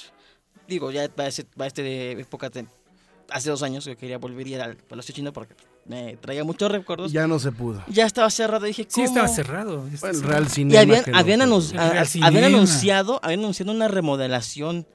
digo, 0.67 0.91
ya 0.91 1.09
para, 1.09 1.29
este 1.29 1.83
de 1.83 2.13
época, 2.21 2.49
de- 2.51 2.67
hace 3.31 3.51
dos 3.51 3.63
años 3.63 3.85
que 3.85 3.95
quería 3.97 4.19
volver 4.19 4.45
a 4.47 4.51
ir 4.51 4.61
al 4.61 4.77
Palacio 4.77 5.15
Chino 5.15 5.33
porque 5.33 5.55
me 5.89 6.17
traía 6.17 6.43
muchos 6.45 6.71
recuerdos. 6.71 7.13
Ya, 7.13 7.23
Ya 7.23 7.27
no 7.29 7.39
se 7.39 7.53
pudo. 7.53 7.83
estaba 7.89 8.29
cerrado. 8.31 8.67
Dije, 8.67 8.83
Sí, 8.89 8.95
¿cómo? 8.95 9.07
estaba 9.07 9.29
cerrado. 9.29 9.79
Bueno, 9.83 9.91
el 9.93 9.99
cerrado. 9.99 10.29
Real 10.29 10.47
Y 10.47 10.51
Cinema. 10.51 10.81
habían, 10.81 11.03
lo- 11.13 11.17
habían, 11.19 11.41
que- 11.41 11.47
anunci- 11.47 11.73
El 11.73 11.79
a- 11.79 11.91
Real 11.91 12.03
a- 12.03 12.07
Cinema. 12.07 12.27
habían 12.29 12.45
anunciado, 12.45 13.21
habían 13.23 13.41
anunciado 13.41 13.73
una 13.73 13.89
remodelación 13.89 14.87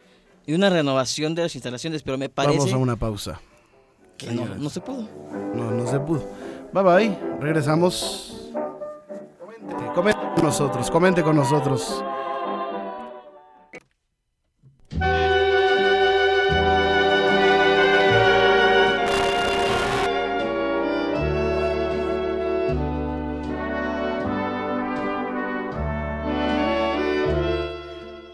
y 0.46 0.54
una 0.54 0.70
renovación 0.70 1.36
de 1.36 1.44
las 1.44 1.56
instalaciones, 1.56 2.04
pero 2.04 2.18
me 2.18 2.28
Vamos 2.28 2.56
parece 2.58 2.74
a 2.74 2.78
una 2.78 2.96
pausa. 2.96 3.40
que 4.18 4.32
no, 4.32 4.46
no 4.56 4.70
se 4.70 4.82
pudo. 4.82 5.08
No, 5.56 5.72
no 5.72 5.88
se 5.90 6.00
pudo. 6.00 6.24
Bye 6.74 6.84
bye. 6.84 7.18
Regresamos. 7.40 8.50
Comente, 9.40 9.76
comente 9.96 10.22
con 10.36 10.44
nosotros. 10.44 10.92
Comente 10.92 11.24
con 11.24 11.36
nosotros. 11.36 12.04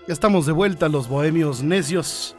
Ya 0.08 0.14
estamos 0.14 0.46
de 0.46 0.54
vuelta, 0.54 0.88
los 0.88 1.08
bohemios 1.10 1.64
necios. 1.64 2.36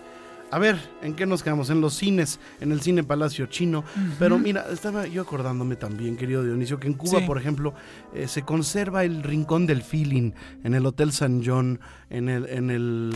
A 0.50 0.58
ver, 0.58 0.78
¿en 1.02 1.14
qué 1.14 1.26
nos 1.26 1.42
quedamos? 1.42 1.68
En 1.68 1.82
los 1.82 1.92
cines, 1.92 2.40
en 2.62 2.72
el 2.72 2.80
cine 2.80 3.04
Palacio 3.04 3.44
Chino. 3.46 3.84
Pero 4.18 4.38
mira, 4.38 4.64
estaba 4.72 5.06
yo 5.06 5.20
acordándome 5.20 5.76
también, 5.76 6.16
querido 6.16 6.42
Dionisio, 6.42 6.80
que 6.80 6.86
en 6.86 6.94
Cuba, 6.94 7.18
Sí. 7.20 7.26
por 7.26 7.36
ejemplo, 7.36 7.74
eh, 8.14 8.26
se 8.28 8.42
conserva 8.42 9.04
el 9.04 9.22
Rincón 9.22 9.66
del 9.66 9.82
Feeling 9.82 10.32
en 10.64 10.74
el 10.74 10.86
Hotel 10.86 11.12
San 11.12 11.42
John, 11.44 11.78
en 12.08 12.30
el, 12.30 12.46
en 12.46 12.70
el, 12.70 13.10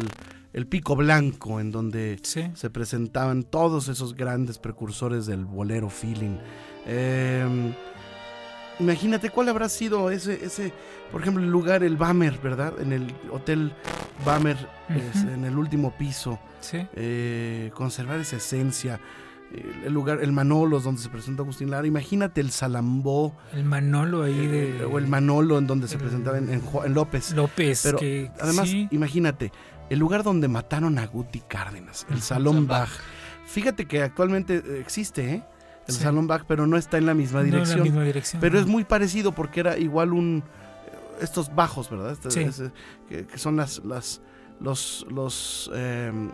el 0.52 0.66
Pico 0.66 0.94
Blanco, 0.94 1.58
en 1.58 1.70
donde 1.72 2.18
Sí. 2.22 2.42
se 2.52 2.68
presentaban 2.68 3.44
todos 3.44 3.88
esos 3.88 4.14
grandes 4.14 4.58
precursores 4.58 5.24
del 5.24 5.46
bolero 5.46 5.88
feeling. 5.88 6.36
Eh, 6.84 7.72
imagínate 8.80 9.30
cuál 9.30 9.48
habrá 9.48 9.68
sido 9.68 10.10
ese, 10.10 10.44
ese, 10.44 10.72
por 11.10 11.20
ejemplo, 11.22 11.42
el 11.42 11.50
lugar, 11.50 11.82
el 11.84 11.96
Bamer, 11.96 12.38
¿verdad? 12.42 12.74
En 12.80 12.92
el 12.92 13.12
Hotel 13.30 13.72
Bamer, 14.24 14.56
es, 14.88 15.22
en 15.22 15.44
el 15.44 15.56
último 15.58 15.90
piso. 15.96 16.38
Sí. 16.60 16.86
Eh, 16.94 17.70
conservar 17.74 18.20
esa 18.20 18.36
esencia. 18.36 19.00
eh, 19.52 19.82
El 19.86 19.92
lugar, 19.92 20.20
el 20.22 20.32
Manolos, 20.32 20.84
donde 20.84 21.00
se 21.02 21.08
presentó 21.08 21.42
Agustín 21.42 21.70
Lara. 21.70 21.86
Imagínate 21.86 22.40
el 22.40 22.50
Salambó 22.50 23.34
El 23.52 23.64
Manolo 23.64 24.22
ahí 24.22 24.46
de. 24.46 24.78
eh, 24.78 24.84
o 24.84 24.98
el 24.98 25.06
Manolo, 25.08 25.58
en 25.58 25.66
donde 25.66 25.88
se 25.88 25.98
presentaba 25.98 26.38
en, 26.38 26.48
en 26.50 26.62
López. 26.94 27.32
López. 27.32 27.80
Pero 27.82 27.98
que, 27.98 28.30
Además, 28.40 28.68
sí. 28.68 28.88
imagínate, 28.90 29.52
el 29.90 29.98
lugar 29.98 30.22
donde 30.22 30.48
mataron 30.48 30.98
a 30.98 31.06
Guti 31.06 31.40
Cárdenas, 31.40 32.06
el 32.10 32.22
Salón 32.22 32.66
Bach. 32.66 32.88
Fíjate 33.46 33.86
que 33.86 34.02
actualmente 34.02 34.62
eh, 34.64 34.80
existe, 34.80 35.30
¿eh? 35.34 35.42
El 35.88 35.94
Sí. 35.94 36.02
Salón 36.02 36.26
Bach, 36.28 36.44
pero 36.46 36.66
no 36.66 36.76
está 36.76 36.98
en 36.98 37.06
la 37.06 37.14
misma 37.14 37.40
No 37.40 37.44
en 37.46 37.50
dirección. 37.52 37.78
la 37.78 37.84
misma 37.84 38.04
dirección. 38.04 38.40
Pero 38.40 38.58
es 38.58 38.66
muy 38.66 38.84
parecido 38.84 39.32
porque 39.32 39.60
era 39.60 39.76
igual 39.78 40.12
un 40.12 40.42
eh, 40.86 41.16
estos 41.20 41.54
bajos, 41.54 41.90
¿verdad? 41.90 42.12
Este- 42.12 42.30
Sí. 42.30 42.40
ese- 42.40 42.70
que, 43.08 43.26
que 43.26 43.38
son 43.38 43.56
las 43.56 43.84
las 43.84 44.20
los 44.60 45.04
los 45.10 45.70
em, 45.74 46.30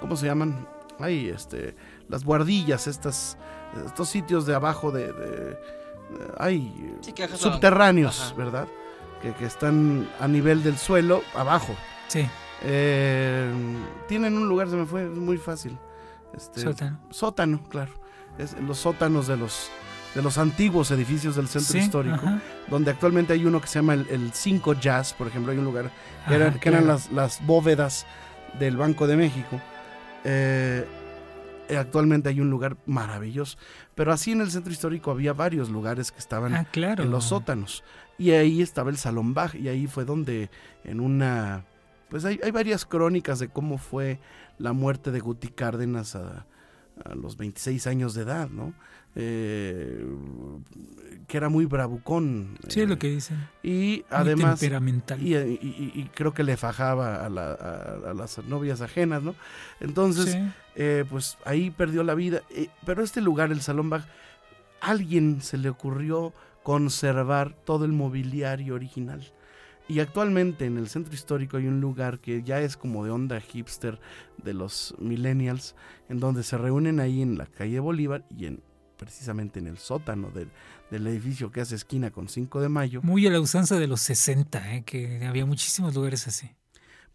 ¿cómo 0.00 0.14
se 0.16 0.26
llaman? 0.26 0.68
Ay, 1.00 1.28
este 1.30 1.74
las 2.08 2.24
guardillas, 2.24 2.86
estas 2.86 3.36
estos 3.84 4.08
sitios 4.08 4.46
de 4.46 4.54
abajo 4.54 4.92
de, 4.92 5.12
de- 5.12 5.58
ay, 6.38 6.72
Sí, 7.00 7.12
subterráneos, 7.34 8.20
Ajá. 8.26 8.34
¿verdad? 8.34 8.68
Que, 9.20 9.34
que 9.34 9.44
están 9.46 10.08
a 10.20 10.28
nivel 10.28 10.62
del 10.62 10.78
suelo, 10.78 11.22
abajo. 11.34 11.74
Sí, 12.08 12.24
Eh, 12.62 13.50
tienen 14.08 14.36
un 14.38 14.48
lugar, 14.48 14.68
se 14.70 14.76
me 14.76 14.86
fue, 14.86 15.02
es 15.04 15.10
muy 15.18 15.36
fácil. 15.38 15.76
Este, 16.34 16.60
sótano. 16.60 16.98
Sótano, 17.10 17.62
claro. 17.68 17.92
Es 18.38 18.52
en 18.54 18.66
los 18.66 18.78
sótanos 18.78 19.26
de 19.26 19.36
los 19.36 19.70
de 20.14 20.22
los 20.22 20.38
antiguos 20.38 20.90
edificios 20.92 21.36
del 21.36 21.46
centro 21.46 21.72
Sí, 21.72 21.78
histórico, 21.78 22.16
ajá. 22.16 22.40
donde 22.70 22.90
actualmente 22.90 23.34
hay 23.34 23.44
uno 23.44 23.60
que 23.60 23.66
se 23.66 23.80
llama 23.80 23.92
el, 23.92 24.06
el 24.08 24.32
Cinco 24.32 24.72
Jazz, 24.72 25.12
por 25.12 25.26
ejemplo, 25.26 25.52
hay 25.52 25.58
un 25.58 25.64
lugar 25.66 25.90
que, 26.26 26.34
eran, 26.34 26.48
Ajá, 26.48 26.58
que 26.60 26.68
eran 26.70 26.86
las, 26.86 27.12
las 27.12 27.44
bóvedas 27.44 28.06
del 28.58 28.78
Banco 28.78 29.06
de 29.06 29.16
México. 29.18 29.60
Eh, 30.24 30.86
eh, 31.68 31.76
actualmente 31.76 32.30
hay 32.30 32.40
un 32.40 32.48
lugar 32.48 32.78
maravilloso, 32.86 33.58
pero 33.94 34.10
así 34.10 34.32
en 34.32 34.40
el 34.40 34.50
centro 34.50 34.72
histórico 34.72 35.10
había 35.10 35.34
varios 35.34 35.68
lugares 35.68 36.10
que 36.12 36.18
estaban 36.18 36.54
Ah, 36.54 36.64
claro. 36.70 37.02
en 37.04 37.10
los 37.10 37.24
sótanos. 37.26 37.84
Y 38.16 38.30
ahí 38.30 38.62
estaba 38.62 38.88
el 38.88 38.96
Salón 38.96 39.34
Bach, 39.34 39.54
y 39.54 39.68
ahí 39.68 39.86
fue 39.86 40.06
donde 40.06 40.48
en 40.84 41.00
una... 41.00 41.64
Pues 42.08 42.24
hay, 42.24 42.40
hay 42.42 42.52
varias 42.52 42.86
crónicas 42.86 43.38
de 43.38 43.48
cómo 43.48 43.76
fue 43.76 44.18
la 44.58 44.72
muerte 44.72 45.10
de 45.10 45.20
Guti 45.20 45.48
Cárdenas 45.48 46.16
a, 46.16 46.46
a 47.04 47.14
los 47.14 47.36
26 47.36 47.86
años 47.86 48.14
de 48.14 48.22
edad, 48.22 48.48
¿no? 48.50 48.72
Eh, 49.14 50.04
que 51.26 51.36
era 51.36 51.48
muy 51.48 51.64
bravucón. 51.66 52.58
Sí, 52.68 52.80
es 52.80 52.86
eh, 52.86 52.88
lo 52.88 52.98
que 52.98 53.08
dicen. 53.08 53.48
Y 53.62 54.04
Muy 54.10 54.18
además... 54.18 54.60
temperamental. 54.60 55.20
Y, 55.22 55.34
y- 55.36 55.92
y- 55.94 56.00
y 56.00 56.04
creo 56.14 56.32
que 56.34 56.44
le 56.44 56.56
fajaba 56.56 57.24
a, 57.24 57.28
la- 57.28 57.52
a- 57.52 58.10
a 58.10 58.14
las 58.14 58.38
novias 58.44 58.80
ajenas, 58.80 59.22
¿no? 59.22 59.34
Entonces, 59.80 60.32
Sí. 60.32 60.38
eh, 60.76 61.04
pues 61.08 61.38
ahí 61.44 61.70
perdió 61.70 62.02
la 62.02 62.14
vida. 62.14 62.42
Eh, 62.50 62.68
pero 62.84 63.02
este 63.02 63.20
lugar, 63.20 63.50
el 63.50 63.60
Salón 63.62 63.90
Bach, 63.90 64.04
alguien 64.80 65.40
se 65.40 65.56
le 65.58 65.68
ocurrió 65.70 66.32
conservar 66.62 67.54
todo 67.64 67.84
el 67.84 67.92
mobiliario 67.92 68.74
original. 68.74 69.24
Y 69.88 70.00
actualmente 70.00 70.66
en 70.66 70.78
el 70.78 70.88
centro 70.88 71.14
histórico 71.14 71.56
hay 71.56 71.66
un 71.66 71.80
lugar 71.80 72.18
que 72.18 72.42
ya 72.42 72.60
es 72.60 72.76
como 72.76 73.04
de 73.04 73.10
onda 73.10 73.40
hipster 73.40 74.00
de 74.42 74.52
los 74.52 74.94
millennials, 74.98 75.76
en 76.08 76.18
donde 76.18 76.42
se 76.42 76.58
reúnen 76.58 76.98
ahí 76.98 77.22
en 77.22 77.38
la 77.38 77.46
calle 77.46 77.78
Bolívar 77.78 78.24
y 78.36 78.46
en 78.46 78.62
precisamente 78.96 79.58
en 79.58 79.66
el 79.66 79.78
sótano 79.78 80.30
del, 80.30 80.50
edificio 81.06 81.50
que 81.50 81.60
hace 81.60 81.74
esquina 81.74 82.10
con 82.10 82.28
5 82.28 82.60
de 82.60 82.68
mayo. 82.68 83.00
Muy 83.02 83.26
a 83.26 83.30
la 83.30 83.40
usanza 83.40 83.78
de 83.78 83.86
los 83.86 84.00
60, 84.00 84.74
¿eh? 84.74 84.84
que 84.84 85.24
había 85.26 85.44
muchísimos 85.44 85.94
lugares 85.94 86.26
así. 86.26 86.50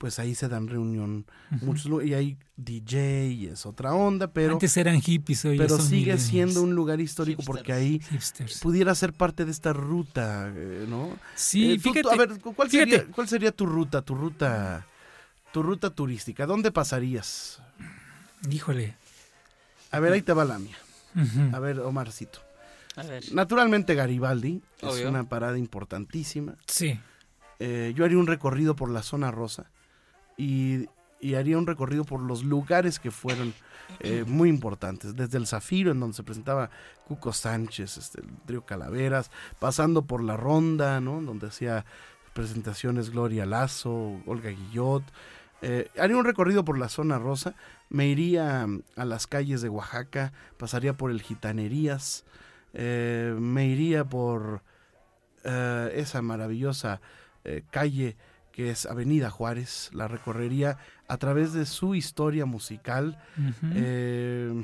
Pues 0.02 0.18
ahí 0.18 0.34
se 0.34 0.50
dan 0.50 0.68
reunión 0.68 1.28
muchos 1.62 1.86
lu- 1.86 2.02
y 2.02 2.16
hay 2.16 2.36
DJ 2.56 3.28
y 3.28 3.46
es 3.46 3.68
otra 3.68 3.94
onda, 3.94 4.34
pero 4.34 4.54
Antes 4.54 4.76
eran 4.78 5.00
hippies, 5.00 5.46
hoy 5.46 5.60
pero 5.60 5.78
son 5.78 5.86
sigue 5.88 6.18
siendo 6.18 6.64
un 6.64 6.74
lugar 6.74 7.00
histórico 7.00 7.44
porque 7.46 7.72
ahí 7.72 8.00
hipsters. 8.10 8.60
pudiera 8.62 8.96
ser 8.96 9.14
parte 9.14 9.46
de 9.46 9.52
esta 9.52 9.74
ruta, 9.74 10.52
eh, 10.56 10.88
¿no? 10.90 11.16
Sí, 11.36 11.74
Eh, 11.74 11.76
tú- 11.78 11.90
tú- 11.90 11.94
fíjate. 11.94 12.16
a 12.16 12.18
ver, 12.18 12.40
¿cuál 12.42 12.68
fíjate. 12.68 12.90
sería, 12.98 13.12
¿cuál 13.14 13.28
sería 13.28 13.52
tu 13.52 13.68
ruta, 13.68 14.02
tu 14.02 14.16
ruta, 14.16 14.88
tu 15.54 15.62
ruta 15.62 15.92
turística? 15.92 16.48
¿Dónde 16.48 16.72
pasarías? 16.72 17.62
Híjole. 18.50 18.96
A 19.92 20.00
ver, 20.00 20.14
ahí 20.14 20.24
te 20.24 20.34
va 20.34 20.46
la 20.46 20.58
mía. 20.58 20.78
A 21.54 21.60
ver, 21.60 21.80
Omarcito. 21.82 22.40
A 22.96 23.04
ver. 23.04 23.24
Naturalmente 23.34 23.94
Garibaldi 23.94 24.64
es 24.82 25.06
una 25.06 25.26
parada 25.30 25.60
importantísima. 25.60 26.56
Sí. 26.66 27.00
Eh, 27.60 27.94
yo 27.96 28.04
haría 28.04 28.18
un 28.18 28.26
recorrido 28.26 28.76
por 28.76 28.90
la 28.90 29.04
zona 29.04 29.30
rosa 29.30 29.70
y, 30.42 30.90
y 31.20 31.36
haría 31.36 31.58
un 31.58 31.68
recorrido 31.68 32.04
por 32.04 32.20
los 32.20 32.44
lugares 32.44 33.00
que 33.00 33.12
fueron 33.12 33.54
eh, 34.00 34.24
muy 34.26 34.50
importantes, 34.50 35.16
desde 35.16 35.38
el 35.38 35.46
Zafiro, 35.46 35.92
en 35.92 36.00
donde 36.00 36.16
se 36.16 36.24
presentaba 36.24 36.72
Cuco 37.08 37.32
Sánchez, 37.32 37.98
este, 37.98 38.22
el 38.22 38.28
trío 38.48 38.66
Calaveras, 38.66 39.30
pasando 39.60 40.02
por 40.02 40.24
la 40.24 40.38
Ronda, 40.38 41.00
¿no? 41.00 41.22
donde 41.22 41.48
hacía 41.48 41.86
presentaciones 42.34 43.12
Gloria 43.12 43.46
Lazo, 43.46 44.20
Olga 44.26 44.50
Guillot. 44.50 45.04
Eh, 45.62 45.92
haría 46.00 46.18
un 46.18 46.26
recorrido 46.26 46.66
por 46.66 46.80
la 46.80 46.90
zona 46.90 47.20
rosa, 47.20 47.54
me 47.90 48.08
iría 48.08 48.66
mm, 48.66 48.82
a 48.96 49.06
las 49.06 49.28
calles 49.28 49.62
de 49.62 49.70
Oaxaca, 49.70 50.34
pasaría 50.58 50.94
por 50.94 51.12
el 51.12 51.22
Gitanerías, 51.22 52.26
eh, 52.74 53.36
me 53.38 53.68
iría 53.68 54.06
por 54.06 54.64
esa 55.44 56.22
maravillosa 56.22 57.02
calle 57.72 58.16
que 58.52 58.70
es 58.72 58.86
Avenida 58.86 59.30
Juárez, 59.30 59.90
la 59.94 60.08
recorrería 60.08 60.78
a 61.08 61.18
través 61.18 61.54
de 61.54 61.66
su 61.66 61.96
historia 61.96 62.46
musical, 62.46 63.18
eh, 63.74 64.64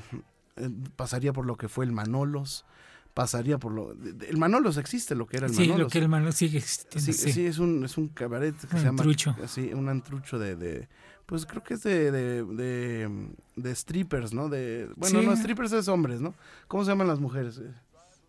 eh, 0.57 0.69
pasaría 0.95 1.33
por 1.33 1.45
lo 1.45 1.55
que 1.55 1.67
fue 1.69 1.85
el 1.85 1.91
Manolos, 1.91 2.65
pasaría 3.13 3.57
por 3.57 3.71
lo... 3.71 3.91
El 3.93 4.37
Manolos 4.37 4.77
existe, 4.77 5.15
lo 5.15 5.25
que 5.27 5.37
era 5.37 5.47
el 5.47 5.53
sí, 5.53 5.61
Manolos. 5.61 5.79
lo 5.79 5.87
que 5.89 5.99
el 5.99 6.09
Manolo 6.09 6.31
sigue 6.31 6.57
existiendo. 6.59 6.99
Sí, 7.05 7.13
Sí, 7.13 7.31
sí, 7.31 7.45
es 7.45 7.57
un, 7.59 7.83
es 7.85 7.97
un 7.97 8.09
cabaret 8.09 8.55
que 8.55 8.65
Un 8.75 8.79
se 8.81 8.85
llama... 8.85 9.01
antrucho. 9.01 9.35
Sí, 9.47 9.71
un 9.73 9.89
antrucho 9.89 10.37
de... 10.39 10.55
de- 10.55 10.87
pues 11.25 11.45
creo 11.45 11.61
que 11.61 11.73
es 11.73 11.83
de, 11.83 12.09
de, 12.09 12.43
de, 12.45 13.27
de 13.57 13.75
strippers, 13.75 14.33
¿no? 14.33 14.47
De, 14.47 14.89
bueno, 14.95 15.19
Sí. 15.19 15.25
no, 15.25 15.35
strippers 15.35 15.73
es 15.73 15.89
hombres, 15.89 16.21
¿no? 16.21 16.33
¿Cómo 16.69 16.85
se 16.85 16.91
llaman 16.91 17.07
las 17.07 17.19
mujeres? 17.19 17.57
Eh, 17.57 17.69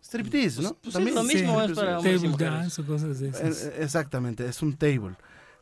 Striptease, 0.03 0.61
¿no? 0.61 0.73
Pues 0.81 0.95
sí, 0.95 1.11
lo 1.11 1.23
Sí. 1.23 1.35
mismo 1.37 1.61
es 1.61 1.71
para 1.73 1.97
hombres 1.99 2.15
y 2.15 2.17
Table 2.17 2.29
mujeres. 2.31 2.53
dance 2.53 2.81
o 2.81 2.85
cosas 2.85 3.19
de 3.19 3.27
Eh, 3.27 3.29
esas. 3.29 3.63
eh, 3.67 3.73
Exactamente, 3.83 4.45
es 4.45 4.61
un 4.61 4.73
table. 4.75 5.15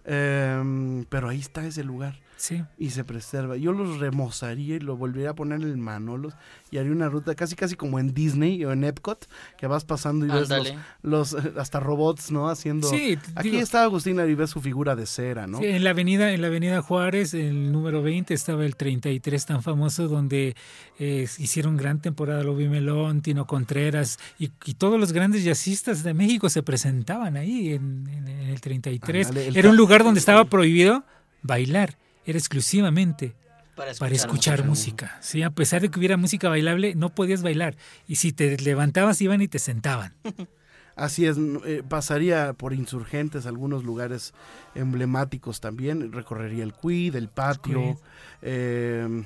Em, 0.08 1.04
pero 1.10 1.28
ahí 1.28 1.40
está 1.40 1.66
ese 1.66 1.84
lugar 1.84 2.16
Sí. 2.38 2.64
y 2.78 2.92
se 2.92 3.04
preserva. 3.04 3.58
Yo 3.58 3.72
los 3.74 4.00
remozaría 4.00 4.76
y 4.76 4.80
lo 4.80 4.96
volvería 4.96 5.32
a 5.32 5.36
poner 5.36 5.62
en 5.62 5.68
el 5.68 5.78
Manolos 5.78 6.34
y 6.72 6.78
haría 6.78 6.92
una 6.92 7.10
ruta 7.10 7.34
casi 7.36 7.56
casi 7.56 7.76
como 7.76 8.00
en 8.00 8.14
Disney 8.14 8.64
o 8.64 8.72
en 8.72 8.84
Epcot, 8.84 9.28
que 9.58 9.68
vas 9.68 9.84
pasando 9.86 10.26
y 10.26 10.30
ves 10.30 10.48
los, 10.50 10.74
los, 11.02 11.34
eh, 11.34 11.54
hasta 11.58 11.80
robots, 11.80 12.32
¿no? 12.32 12.50
Haciendo... 12.50 12.88
Sí, 12.90 13.18
Aquí 13.36 13.50
digo, 13.50 13.62
está 13.64 13.84
Agustín 13.84 14.20
y 14.20 14.36
ves 14.36 14.52
su 14.52 14.62
figura 14.62 14.96
de 14.96 15.06
cera, 15.06 15.48
¿no? 15.48 15.58
sí, 15.60 15.66
en 15.66 15.84
la 15.84 15.90
avenida, 15.90 16.32
en 16.32 16.42
la 16.42 16.48
avenida 16.48 16.82
Juárez, 16.82 17.34
el 17.34 17.72
número 17.72 18.02
20 18.04 18.34
estaba 18.34 18.66
el 18.66 18.76
33 18.76 19.46
tan 19.46 19.64
famoso 19.64 20.08
donde 20.08 20.56
eh, 21.00 21.28
hicieron 21.40 21.76
gran 21.78 22.02
temporada 22.02 22.44
Lobby 22.44 22.68
Melón, 22.70 23.22
Tino 23.22 23.48
Contreras 23.48 24.20
y, 24.38 24.52
y 24.66 24.76
todos 24.76 25.00
los 25.00 25.12
grandes 25.12 25.44
jazzistas 25.44 26.04
de 26.04 26.14
México 26.14 26.50
se 26.50 26.62
presentaban 26.64 27.36
ahí 27.38 27.74
en, 27.74 28.08
en- 28.08 28.28
en 28.28 28.50
el 28.50 28.62
33. 28.62 29.28
Ándale, 29.28 29.48
el 29.48 29.58
Era 29.58 29.70
un 29.70 29.76
lugar 29.78 30.04
donde 30.04 30.20
estaba 30.20 30.46
prohibido 30.46 31.04
bailar, 31.42 31.98
era 32.28 32.38
exclusivamente 32.38 33.36
Para 33.76 33.94
para 33.96 34.14
escuchar 34.16 34.64
música. 34.66 35.18
Sí, 35.22 35.42
a 35.44 35.50
pesar 35.50 35.82
de 35.82 35.90
que 35.90 35.98
hubiera 36.00 36.18
música 36.18 36.50
bailable, 36.50 36.94
no 36.96 37.10
podías 37.10 37.42
bailar. 37.42 37.76
Y 38.08 38.16
si 38.18 38.32
te 38.34 38.58
levantabas, 38.58 39.20
iban 39.22 39.42
y 39.42 39.48
te 39.48 39.60
sentaban. 39.60 40.14
Así 40.96 41.26
es, 41.28 41.38
n- 41.38 41.60
eh, 41.66 41.84
pasaría 41.88 42.54
por 42.54 42.74
insurgentes, 42.74 43.46
algunos 43.46 43.84
lugares 43.84 44.34
emblemáticos 44.74 45.62
también, 45.62 46.12
recorrería 46.12 46.64
el 46.64 46.74
Cuid, 46.74 47.16
el 47.16 47.30
patio, 47.30 48.00
eh, 48.42 49.24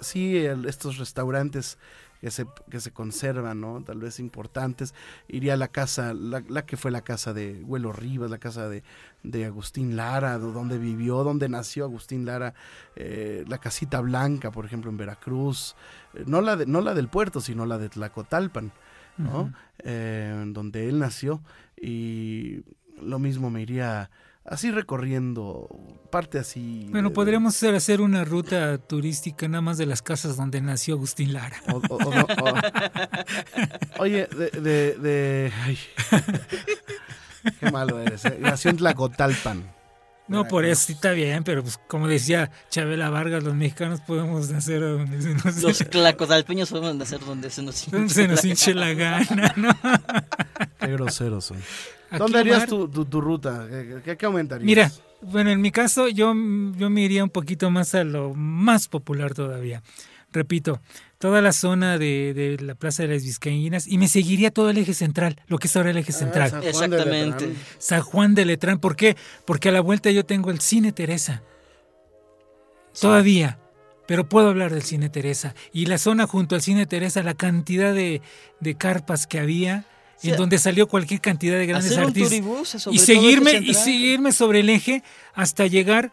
sí, 0.00 0.36
el- 0.36 0.66
estos 0.66 0.98
restaurantes 0.98 1.78
que 2.20 2.30
se, 2.30 2.46
que 2.70 2.80
se 2.80 2.90
conservan, 2.92 3.60
¿no? 3.60 3.82
Tal 3.84 3.98
vez 3.98 4.18
importantes, 4.20 4.94
iría 5.28 5.54
a 5.54 5.56
la 5.56 5.68
casa, 5.68 6.14
la, 6.14 6.42
la 6.48 6.64
que 6.66 6.76
fue 6.76 6.90
la 6.90 7.02
casa 7.02 7.32
de 7.32 7.62
Huelo 7.64 7.92
Rivas, 7.92 8.30
la 8.30 8.38
casa 8.38 8.68
de, 8.68 8.82
de 9.22 9.44
Agustín 9.44 9.96
Lara, 9.96 10.38
do- 10.38 10.52
donde 10.52 10.78
vivió, 10.78 11.22
donde 11.24 11.48
nació 11.48 11.84
Agustín 11.84 12.24
Lara, 12.24 12.54
eh, 12.96 13.44
la 13.48 13.58
casita 13.58 14.00
blanca, 14.00 14.50
por 14.50 14.64
ejemplo, 14.64 14.90
en 14.90 14.96
Veracruz, 14.96 15.76
eh, 16.14 16.24
no, 16.26 16.40
la 16.40 16.56
de- 16.56 16.66
no 16.66 16.80
la 16.80 16.94
del 16.94 17.08
puerto, 17.08 17.40
sino 17.40 17.66
la 17.66 17.78
de 17.78 17.88
Tlacotalpan. 17.88 18.72
¿no? 19.18 19.50
Eh, 19.78 20.44
donde 20.48 20.90
él 20.90 20.98
nació 20.98 21.40
y 21.80 22.60
lo 23.00 23.18
mismo 23.18 23.48
me 23.48 23.62
iría 23.62 24.10
así 24.48 24.70
recorriendo 24.70 25.68
parte 26.10 26.38
así 26.38 26.86
Bueno, 26.90 27.08
de- 27.10 27.14
podríamos 27.14 27.56
hacer, 27.56 27.74
hacer 27.74 28.00
una 28.00 28.24
ruta 28.24 28.78
turística 28.78 29.48
nada 29.48 29.60
más 29.60 29.76
de 29.78 29.86
las 29.86 30.02
casas 30.02 30.36
donde 30.36 30.60
nació 30.60 30.94
Agustín 30.94 31.32
Lara. 31.32 31.56
o- 31.72 31.76
o- 31.88 31.96
o 31.96 32.14
no, 32.14 32.22
o- 32.24 32.54
oye 34.02 34.26
de, 34.28 34.50
de, 34.60 34.94
de- 34.96 35.52
ay. 35.64 35.78
qué 37.60 37.70
malo 37.70 38.00
eres 38.00 38.24
eh. 38.24 38.38
nació 38.40 38.70
en 38.70 38.76
Tlacotalpan 38.78 39.64
No, 40.28 40.46
por 40.48 40.64
eso 40.64 40.86
sí 40.86 40.92
está 40.94 41.10
bien, 41.12 41.44
pero 41.44 41.62
pues 41.62 41.78
como 41.88 42.08
decía 42.08 42.50
Chabela 42.70 43.10
Vargas, 43.10 43.44
los 43.44 43.54
mexicanos 43.54 44.00
podemos 44.00 44.50
nacer 44.50 44.82
a 44.82 44.88
donde 44.88 45.22
se 45.22 45.34
nos, 45.34 45.62
Los 45.62 45.78
clacodalpeños 45.84 46.70
podemos 46.70 47.00
hacer 47.00 47.20
donde 47.20 47.50
se 47.50 47.62
nos 47.62 47.88
donde 47.90 48.12
se 48.12 48.26
nos 48.28 48.44
hinche 48.44 48.74
la 48.74 48.92
gana, 48.94 49.52
¿no? 49.56 49.68
qué 50.80 50.86
groseros 50.88 51.44
son 51.44 51.58
¿dónde 52.18 52.38
harías 52.38 52.66
tu, 52.66 52.88
tu, 52.88 53.04
tu 53.04 53.20
ruta? 53.20 53.66
¿Qué, 54.04 54.16
qué- 54.16 54.26
aumentarías? 54.26 54.64
Mira, 54.66 54.92
bueno, 55.22 55.50
en 55.50 55.60
mi 55.60 55.70
caso 55.70 56.08
yo, 56.08 56.34
yo 56.76 56.90
me 56.90 57.00
iría 57.02 57.24
un 57.24 57.30
poquito 57.30 57.70
más 57.70 57.94
a 57.94 58.04
lo 58.04 58.34
más 58.34 58.88
popular 58.88 59.34
todavía. 59.34 59.82
Repito, 60.32 60.80
toda 61.18 61.40
la 61.40 61.52
zona 61.52 61.96
de, 61.98 62.34
de 62.34 62.58
la 62.62 62.74
Plaza 62.74 63.04
de 63.04 63.14
las 63.14 63.22
Vizcaínas 63.24 63.86
y 63.86 63.96
me 63.96 64.06
seguiría 64.08 64.50
todo 64.50 64.68
el 64.70 64.76
eje 64.76 64.92
central, 64.92 65.40
lo 65.46 65.56
que 65.58 65.66
es 65.68 65.76
ahora 65.76 65.90
el 65.90 65.96
eje 65.96 66.12
Ah, 66.12 66.18
central. 66.18 66.50
San 66.50 66.60
Juan 66.60 66.62
de 66.62 66.68
Exactamente. 66.96 67.46
Letrán. 67.46 67.62
San 67.78 68.00
Juan 68.02 68.34
de 68.34 68.44
Letrán. 68.44 68.78
¿Por 68.80 68.96
qué? 68.96 69.16
Porque 69.46 69.70
a 69.70 69.72
la 69.72 69.80
vuelta 69.80 70.10
yo 70.10 70.26
tengo 70.26 70.50
el 70.50 70.60
Cine 70.60 70.92
Teresa. 70.92 71.42
Todavía. 73.00 73.58
Pero 74.06 74.28
puedo 74.28 74.48
hablar 74.48 74.72
del 74.72 74.82
Cine 74.82 75.08
Teresa. 75.08 75.54
Y 75.72 75.86
la 75.86 75.98
zona 75.98 76.26
junto 76.26 76.54
al 76.54 76.62
Cine 76.62 76.86
Teresa, 76.86 77.22
la 77.22 77.34
cantidad 77.34 77.92
de, 77.92 78.22
de 78.60 78.74
carpas 78.76 79.26
que 79.26 79.40
había, 79.40 79.84
En 80.22 80.36
donde 80.36 80.58
salió 80.58 80.88
cualquier 80.88 81.20
cantidad 81.20 81.58
de 81.58 81.66
grandes 81.66 81.96
artistas. 81.96 82.86
Y 82.90 82.98
seguirme, 82.98 83.52
y 83.58 83.74
seguirme 83.74 84.32
sobre 84.32 84.60
el 84.60 84.70
eje 84.70 85.02
hasta 85.34 85.66
llegar 85.66 86.12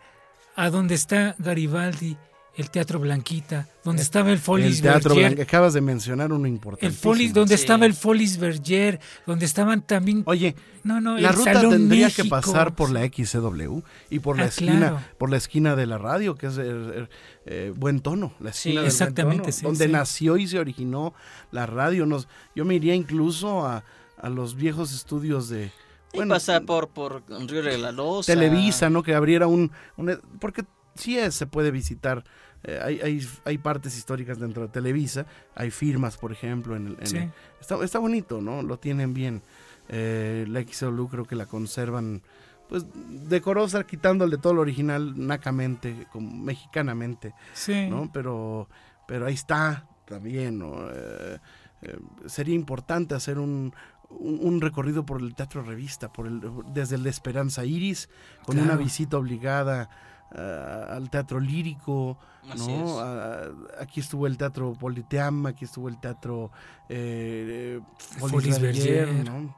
a 0.56 0.70
donde 0.70 0.96
está 0.96 1.36
Garibaldi, 1.40 2.18
el 2.56 2.70
Teatro 2.70 3.00
Blanquita, 3.00 3.68
donde 3.84 4.04
estaba 4.04 4.32
el 4.32 4.38
Folis 4.38 4.76
el 4.78 4.82
teatro 4.84 5.16
Berger. 5.16 5.32
Blanca 5.36 5.44
acabas 5.44 5.74
de 5.74 5.82
mencionar 5.82 6.32
uno 6.32 6.48
importante 6.48 6.86
El 6.86 6.94
Folis, 6.94 7.34
donde 7.34 7.58
Sí. 7.58 7.64
estaba 7.64 7.86
el 7.88 7.96
Folis 7.96 8.38
Berger, 8.38 9.00
donde 9.26 9.46
estaban 9.46 9.82
también. 9.82 10.22
oye 10.28 10.56
No, 10.84 11.02
no, 11.02 11.18
La 11.18 11.30
el 11.30 11.36
ruta 11.36 11.54
Salón 11.54 11.72
tendría 11.72 12.12
que 12.12 12.26
pasar 12.26 12.76
por 12.76 12.92
la 12.92 13.02
XCW 13.06 13.82
y 14.12 14.20
por 14.20 14.38
la 14.38 14.44
Ah, 14.44 14.48
esquina, 14.48 14.78
claro. 14.78 15.00
por 15.18 15.30
la 15.32 15.38
esquina 15.38 15.76
de 15.76 15.86
la 15.88 15.98
radio, 15.98 16.36
que 16.36 16.46
es 16.48 16.60
eh, 16.60 17.74
buen 17.76 18.00
tono, 18.02 18.34
la 18.40 18.52
esquina 18.52 18.76
del 18.76 18.84
Buen 18.84 18.88
exactamente, 18.92 19.42
Tono, 19.44 19.52
sí, 19.54 19.64
donde 19.64 19.86
sí. 19.86 19.92
nació 19.92 20.38
y 20.38 20.48
se 20.48 20.60
originó 20.60 21.14
la 21.52 21.66
radio. 21.66 22.06
Nos, 22.06 22.28
yo 22.56 22.66
me 22.66 22.76
iría 22.76 22.94
incluso 22.96 23.66
a, 23.66 23.84
a 24.22 24.30
los 24.30 24.56
viejos 24.56 24.94
estudios 24.94 25.50
de 25.50 25.72
Y 26.14 26.18
bueno, 26.18 26.36
pasar 26.36 26.64
por, 26.66 26.90
por 26.90 27.24
Río 27.28 27.64
de 27.64 27.78
la 27.80 27.92
Loza. 27.92 28.32
Televisa, 28.32 28.90
¿no? 28.92 29.02
Que 29.04 29.16
abriera 29.16 29.48
un, 29.48 29.72
un- 29.98 30.20
porque 30.40 30.64
sí 30.96 31.18
es, 31.18 31.36
se 31.36 31.48
puede 31.48 31.72
visitar. 31.72 32.24
eh, 32.66 32.80
hay, 32.82 33.02
hay, 33.02 33.28
hay 33.44 33.58
partes 33.58 33.98
históricas 33.98 34.40
dentro 34.40 34.62
de 34.64 34.70
Televisa, 34.70 35.26
hay 35.54 35.70
firmas, 35.70 36.16
por 36.18 36.32
ejemplo, 36.32 36.76
en 36.78 36.88
el, 36.88 36.98
en 37.00 37.08
Sí. 37.08 37.18
el- 37.18 37.32
Está, 37.60 37.84
está 37.84 38.00
bonito, 38.00 38.42
¿no? 38.42 38.62
Lo 38.62 38.78
tienen 38.80 39.14
bien. 39.14 39.42
Eh, 39.90 40.46
la 40.48 40.62
XW 40.62 41.08
creo 41.08 41.26
que 41.26 41.36
la 41.36 41.46
conservan, 41.46 42.22
pues, 42.70 42.86
decorosa, 43.30 43.86
quitándole 43.86 44.38
todo 44.38 44.54
lo 44.54 44.62
original, 44.62 45.14
nacamente, 45.28 46.08
como 46.12 46.32
mexicanamente, 46.44 47.34
Sí. 47.54 47.88
¿no? 47.90 48.10
Pero, 48.14 48.70
pero 49.08 49.26
ahí 49.26 49.34
está 49.34 49.86
también, 50.06 50.60
¿no? 50.60 50.90
Eh, 50.90 51.38
eh, 51.82 51.98
sería 52.28 52.56
importante 52.56 53.14
hacer 53.14 53.40
un, 53.40 53.74
un, 54.10 54.40
un 54.42 54.62
recorrido 54.62 55.06
por 55.06 55.20
el 55.22 55.36
Teatro 55.36 55.64
Revista, 55.64 56.14
por 56.14 56.28
el, 56.28 56.40
desde 56.74 56.96
el 56.96 57.04
de 57.04 57.10
Esperanza 57.10 57.66
Iris, 57.66 58.08
con 58.46 58.58
una 58.58 58.78
visita 58.78 59.18
obligada 59.18 59.90
al 60.36 61.10
Teatro 61.10 61.40
Lírico, 61.40 62.18
Así 62.50 62.68
¿no? 62.68 63.02
es. 63.02 63.50
Aquí 63.80 64.00
estuvo 64.00 64.28
el 64.28 64.38
Teatro 64.38 64.74
Politeama, 64.74 65.50
aquí 65.50 65.66
estuvo 65.66 65.88
el 65.90 66.00
Teatro 66.00 66.52
eh, 66.90 67.80
eh, 67.80 68.20
Bergère. 68.22 69.24
¿no? 69.24 69.56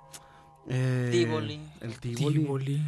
Eh, 0.67 1.09
Tívoli. 1.11 1.59
El. 1.81 1.99
Tívoli. 1.99 2.81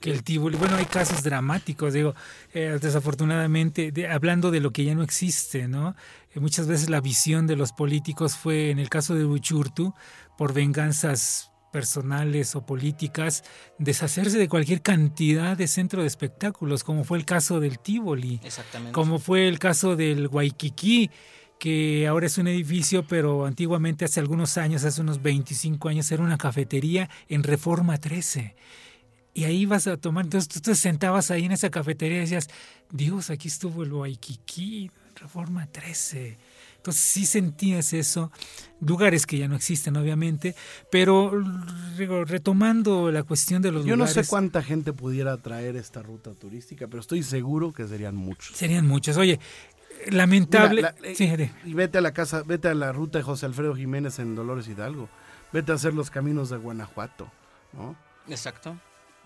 Que 0.00 0.10
el 0.10 0.22
Tívoli, 0.22 0.58
bueno, 0.58 0.76
hay 0.76 0.84
casos 0.84 1.22
dramáticos, 1.22 1.94
digo, 1.94 2.14
eh, 2.52 2.78
desafortunadamente, 2.78 3.90
de- 3.90 4.06
hablando 4.08 4.50
de 4.50 4.60
lo 4.60 4.70
que 4.70 4.84
ya 4.84 4.94
no 4.94 5.02
existe, 5.02 5.66
¿no? 5.66 5.96
Eh, 6.34 6.40
muchas 6.40 6.66
veces 6.66 6.90
la 6.90 7.00
visión 7.00 7.46
de 7.46 7.56
los 7.56 7.72
políticos 7.72 8.36
fue, 8.36 8.70
en 8.70 8.78
el 8.78 8.90
caso 8.90 9.14
de 9.14 9.24
Uchurtu, 9.24 9.94
por 10.36 10.52
venganzas 10.52 11.50
personales 11.74 12.54
o 12.54 12.64
políticas, 12.64 13.42
deshacerse 13.80 14.38
de 14.38 14.48
cualquier 14.48 14.80
cantidad 14.80 15.56
de 15.56 15.66
centro 15.66 16.02
de 16.02 16.06
espectáculos, 16.06 16.84
como 16.84 17.02
fue 17.02 17.18
el 17.18 17.24
caso 17.24 17.58
del 17.58 17.80
Tívoli. 17.80 18.38
Exactamente. 18.44 18.92
como 18.92 19.18
fue 19.18 19.48
el 19.48 19.58
caso 19.58 19.96
del 19.96 20.28
Waikiki, 20.28 21.10
que 21.58 22.06
ahora 22.06 22.26
es 22.26 22.38
un 22.38 22.46
edificio, 22.46 23.04
pero 23.08 23.44
antiguamente 23.44 24.04
hace 24.04 24.20
algunos 24.20 24.56
años, 24.56 24.84
hace 24.84 25.00
unos 25.00 25.20
25 25.20 25.88
años, 25.88 26.12
era 26.12 26.22
una 26.22 26.38
cafetería 26.38 27.10
en 27.28 27.42
Reforma 27.42 27.98
13. 27.98 28.54
Y 29.34 29.42
ahí 29.42 29.66
vas 29.66 29.88
a 29.88 29.96
tomar, 29.96 30.26
entonces 30.26 30.48
tú 30.48 30.60
te 30.60 30.76
sentabas 30.76 31.32
ahí 31.32 31.44
en 31.46 31.50
esa 31.50 31.70
cafetería 31.70 32.18
y 32.18 32.20
decías, 32.20 32.46
Dios, 32.92 33.30
aquí 33.30 33.48
estuvo 33.48 33.82
el 33.82 33.92
Waikiki, 33.92 34.92
Reforma 35.16 35.66
13. 35.66 36.38
Entonces 36.84 37.02
sí 37.02 37.24
sentías 37.24 37.94
eso, 37.94 38.30
lugares 38.82 39.24
que 39.24 39.38
ya 39.38 39.48
no 39.48 39.56
existen 39.56 39.96
obviamente, 39.96 40.54
pero 40.90 41.32
digo, 41.96 42.26
retomando 42.26 43.10
la 43.10 43.22
cuestión 43.22 43.62
de 43.62 43.72
los 43.72 43.86
Yo 43.86 43.96
no 43.96 44.04
lugares. 44.04 44.26
sé 44.26 44.30
cuánta 44.30 44.62
gente 44.62 44.92
pudiera 44.92 45.38
traer 45.38 45.76
esta 45.76 46.02
ruta 46.02 46.34
turística, 46.34 46.86
pero 46.86 47.00
estoy 47.00 47.22
seguro 47.22 47.72
que 47.72 47.88
serían 47.88 48.14
muchos. 48.14 48.54
Serían 48.58 48.86
muchos. 48.86 49.16
Oye, 49.16 49.40
lamentable. 50.10 50.82
Mira, 50.82 50.94
la- 51.00 51.08
eh, 51.08 51.14
Sí, 51.14 51.32
Y 51.64 51.72
vete 51.72 51.96
a 51.96 52.00
la 52.02 52.12
casa, 52.12 52.42
vete 52.42 52.68
a 52.68 52.74
la 52.74 52.92
ruta 52.92 53.16
de 53.16 53.24
José 53.24 53.46
Alfredo 53.46 53.74
Jiménez 53.74 54.18
en 54.18 54.34
Dolores 54.34 54.68
Hidalgo. 54.68 55.08
Vete 55.54 55.72
a 55.72 55.76
hacer 55.76 55.94
los 55.94 56.10
caminos 56.10 56.50
de 56.50 56.58
Guanajuato, 56.58 57.30
¿no? 57.72 57.96
Exacto. 58.28 58.76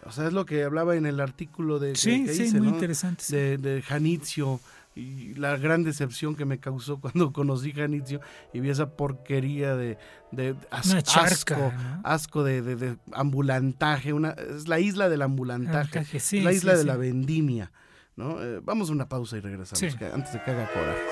O 0.04 0.12
sea, 0.12 0.28
es 0.28 0.32
lo 0.32 0.46
que 0.46 0.62
hablaba 0.62 0.94
en 0.94 1.06
el 1.06 1.18
artículo 1.18 1.80
de 1.80 1.94
que- 1.94 1.98
sí, 1.98 2.24
que 2.24 2.34
sí, 2.34 2.42
hice, 2.44 2.58
muy 2.58 2.68
¿no? 2.68 2.74
interesante. 2.74 3.24
sí. 3.24 3.34
de, 3.34 3.58
de 3.58 3.82
Janitzio 3.82 4.60
y 4.94 5.34
la 5.34 5.56
gran 5.56 5.84
decepción 5.84 6.34
que 6.34 6.44
me 6.44 6.58
causó 6.58 6.98
cuando 7.00 7.32
conocí 7.32 7.72
Janitzio 7.72 8.20
y 8.52 8.60
vi 8.60 8.70
esa 8.70 8.90
porquería 8.96 9.76
de, 9.76 9.96
de 10.32 10.56
as- 10.70 10.90
Una 10.90 11.02
charca, 11.02 11.34
asco, 11.34 11.54
¿no? 11.56 12.00
asco 12.04 12.44
de, 12.44 12.62
de- 12.62 12.76
de 12.76 12.96
ambulantaje, 13.12 14.12
una, 14.12 14.30
es 14.30 14.66
la 14.68 14.80
isla 14.80 15.08
del 15.08 15.22
ambulantaje, 15.22 15.78
Ambulantaje, 15.98 16.20
sí, 16.20 16.40
la 16.40 16.52
isla 16.52 16.72
sí, 16.72 16.76
de 16.78 16.82
sí. 16.82 16.86
la 16.88 16.96
vendimia. 16.96 17.72
¿no? 18.16 18.42
Eh, 18.42 18.60
vamos 18.64 18.90
a 18.90 18.92
una 18.92 19.08
pausa 19.08 19.36
y 19.36 19.40
regresamos, 19.40 19.94
que- 19.96 20.06
antes 20.06 20.32
de 20.32 20.42
que 20.42 20.50
haga 20.50 20.68
corajes. 20.72 21.02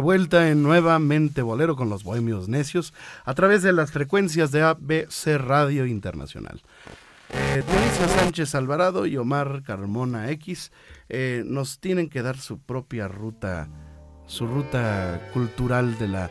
Vuelta 0.00 0.50
en 0.50 0.62
Nuevamente 0.62 1.42
Bolero 1.42 1.76
con 1.76 1.88
los 1.88 2.02
Bohemios 2.02 2.48
Necios 2.48 2.92
a 3.24 3.34
través 3.34 3.62
de 3.62 3.72
las 3.72 3.92
frecuencias 3.92 4.50
de 4.50 4.62
ABC 4.62 5.38
Radio 5.38 5.86
Internacional. 5.86 6.60
Eh, 7.32 7.62
Sánchez 8.18 8.54
Alvarado 8.56 9.06
y 9.06 9.16
Omar 9.16 9.62
Carmona 9.64 10.30
X 10.30 10.72
eh, 11.08 11.44
nos 11.46 11.78
tienen 11.78 12.08
que 12.08 12.22
dar 12.22 12.36
su 12.36 12.58
propia 12.58 13.06
ruta, 13.06 13.68
su 14.26 14.46
ruta 14.46 15.30
cultural 15.32 15.96
de 15.98 16.08
la, 16.08 16.30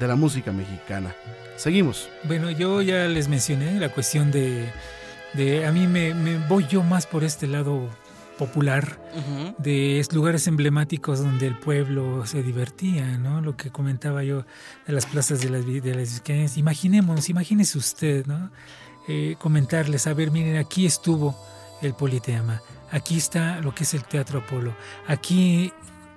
de 0.00 0.08
la 0.08 0.16
música 0.16 0.50
mexicana. 0.50 1.14
Seguimos. 1.56 2.08
Bueno, 2.24 2.50
yo 2.50 2.82
ya 2.82 3.06
les 3.06 3.28
mencioné 3.28 3.78
la 3.78 3.90
cuestión 3.90 4.32
de, 4.32 4.72
a 5.64 5.70
mí 5.70 5.86
me 5.86 6.12
voy 6.48 6.66
yo 6.66 6.82
más 6.82 7.06
por 7.06 7.22
este 7.22 7.46
lado 7.46 7.88
popular 8.46 8.98
de 9.58 10.00
es- 10.00 10.12
lugares 10.12 10.46
emblemáticos 10.46 11.20
donde 11.20 11.46
el 11.46 11.56
pueblo 11.58 12.26
se 12.26 12.42
divertía, 12.42 13.18
¿no? 13.18 13.40
Lo 13.40 13.56
que 13.56 13.70
comentaba 13.70 14.22
yo 14.24 14.44
de 14.86 14.92
las 14.92 15.06
plazas 15.06 15.40
de 15.40 15.50
las, 15.50 15.64
de 15.66 15.94
las. 15.94 16.22
Imaginémonos, 16.56 17.28
imagínese 17.28 17.78
usted, 17.78 18.26
¿no? 18.26 18.50
Eh, 19.08 19.36
comentarles, 19.38 20.06
a 20.06 20.14
ver, 20.14 20.30
miren, 20.30 20.56
aquí 20.56 20.86
estuvo 20.86 21.36
el 21.82 21.92
Politeama, 21.94 22.62
aquí 22.90 23.16
está 23.16 23.60
lo 23.60 23.74
que 23.74 23.82
es 23.84 23.94
el 23.94 24.04
Teatro 24.04 24.38
Apolo, 24.40 24.74
aquí 25.08 25.72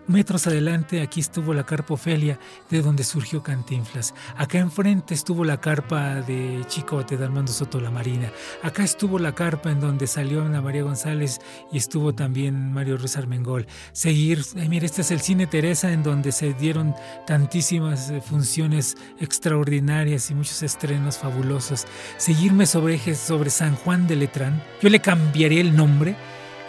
metros 0.07 0.47
adelante, 0.47 1.01
aquí 1.01 1.19
estuvo 1.19 1.53
la 1.53 1.65
carpa 1.65 1.95
Ofelia, 1.95 2.39
de 2.69 2.81
donde 2.81 3.03
surgió 3.03 3.43
Cantinflas. 3.43 4.13
Acá 4.37 4.59
enfrente 4.59 5.13
estuvo 5.13 5.43
la 5.43 5.59
carpa 5.59 6.21
de 6.21 6.63
Chicote, 6.67 7.17
de 7.17 7.25
Armando 7.25 7.51
Soto 7.51 7.79
La 7.79 7.91
Marina. 7.91 8.31
Acá 8.63 8.83
estuvo 8.83 9.19
la 9.19 9.33
carpa 9.33 9.71
en 9.71 9.79
donde 9.79 10.07
salió 10.07 10.43
Ana 10.43 10.61
María 10.61 10.83
González 10.83 11.39
y 11.71 11.77
estuvo 11.77 12.13
también 12.13 12.71
Mario 12.73 12.97
Ruiz 12.97 13.17
Armengol. 13.17 13.67
Seguir, 13.91 14.43
mira, 14.69 14.85
este 14.85 15.01
es 15.01 15.11
el 15.11 15.21
Cine 15.21 15.47
Teresa, 15.47 15.91
en 15.91 16.03
donde 16.03 16.31
se 16.31 16.53
dieron 16.53 16.95
tantísimas 17.25 18.09
eh, 18.09 18.21
funciones 18.21 18.97
extraordinarias 19.19 20.29
y 20.29 20.35
muchos 20.35 20.63
estrenos 20.63 21.17
fabulosos. 21.17 21.85
Seguirme 22.17 22.65
sobre 22.65 22.95
ejes 22.95 23.17
sobre 23.17 23.49
San 23.49 23.75
Juan 23.75 24.07
de 24.07 24.15
Letrán. 24.15 24.63
Yo 24.81 24.89
le 24.89 24.99
cambiaría 24.99 25.61
el 25.61 25.75
nombre 25.75 26.15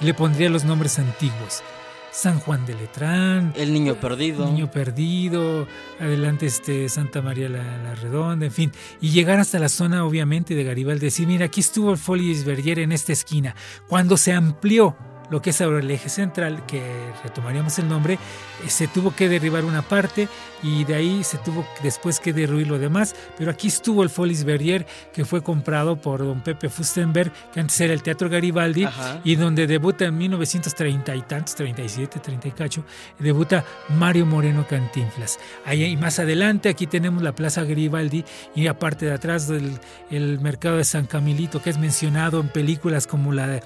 y 0.01 0.05
le 0.05 0.15
pondría 0.15 0.49
los 0.49 0.65
nombres 0.65 0.99
antiguos. 0.99 1.63
San 2.17 2.41
Juan 2.41 2.65
de 2.65 2.75
Letrán, 2.75 3.53
El 3.57 3.75
niño 3.75 4.01
perdido. 4.01 4.47
Niño 4.47 4.71
Perdido, 4.71 5.69
adelante 6.01 6.47
este 6.47 6.89
Santa 6.89 7.21
María 7.21 7.51
la, 7.51 7.77
la 7.77 7.95
Redonda, 7.95 8.47
en 8.47 8.53
fin, 8.53 8.73
y 9.03 9.11
llegar 9.11 9.39
hasta 9.39 9.59
la 9.59 9.69
zona 9.69 10.03
obviamente 10.03 10.55
de 10.55 10.65
Garibaldi, 10.65 11.05
decir, 11.05 11.27
mira, 11.27 11.45
aquí 11.45 11.61
estuvo 11.61 11.93
el 11.93 11.99
Folies 11.99 12.47
Bergère 12.47 12.83
en 12.83 12.93
esta 12.93 13.13
esquina. 13.13 13.55
Cuando 13.87 14.17
se 14.17 14.33
amplió 14.33 14.97
lo 15.31 15.43
que 15.43 15.51
es 15.51 15.61
ahora 15.61 15.81
el 15.81 15.91
eje 15.91 16.09
central, 16.09 16.65
que 16.67 16.83
retomaríamos 17.23 17.79
el 17.79 17.89
nombre, 17.89 18.15
eh, 18.15 18.71
se 18.71 18.89
tuvo 18.89 19.15
que 19.15 19.29
derribar 19.29 19.65
una 19.65 19.83
parte 19.83 20.29
y 20.63 20.85
de 20.85 20.95
ahí 20.95 21.25
se 21.25 21.39
tuvo 21.39 21.67
después 21.83 22.21
que 22.21 22.33
derruir 22.33 22.67
lo 22.67 22.79
demás, 22.79 23.15
pero 23.37 23.51
aquí 23.51 23.69
estuvo 23.69 24.03
el 24.03 24.11
Folies 24.11 24.47
Bergère 24.47 24.87
que 25.13 25.25
fue 25.25 25.43
comprado 25.43 25.97
por 25.97 26.21
don 26.21 26.41
Pepe 26.41 26.69
Fustenberg, 26.69 27.33
que 27.53 27.61
antes 27.61 27.81
era 27.81 27.93
el 27.93 28.03
Teatro 28.03 28.29
Garibaldi, 28.29 28.85
Ajá. 28.85 29.21
y 29.25 29.37
donde 29.37 29.67
debuta 29.67 30.07
en 30.07 30.17
1930 30.17 31.15
y 31.15 31.23
tantos, 31.23 31.55
37, 31.55 32.21
30 32.21 32.49
y 32.49 32.51
cacho, 32.53 32.85
debuta 33.19 33.65
Mario 33.91 34.27
Moreno 34.27 34.67
Cantinflas. 34.69 35.39
Ahí 35.65 35.85
y 35.85 35.97
más 35.97 36.19
adelante 36.19 36.69
aquí 36.69 36.87
tenemos 36.87 37.23
la 37.23 37.35
Plaza 37.35 37.65
Garibaldi 37.65 38.25
y 38.55 38.67
aparte 38.67 39.07
de 39.07 39.13
atrás 39.13 39.49
del 39.49 39.79
el 40.11 40.41
mercado 40.41 40.77
de 40.79 40.85
San 40.85 41.07
Camilito 41.07 41.63
que 41.63 41.71
es 41.71 41.79
mencionado 41.79 42.41
en 42.41 42.49
películas 42.49 43.07
como 43.07 43.33
la 43.33 43.47
de 43.47 43.63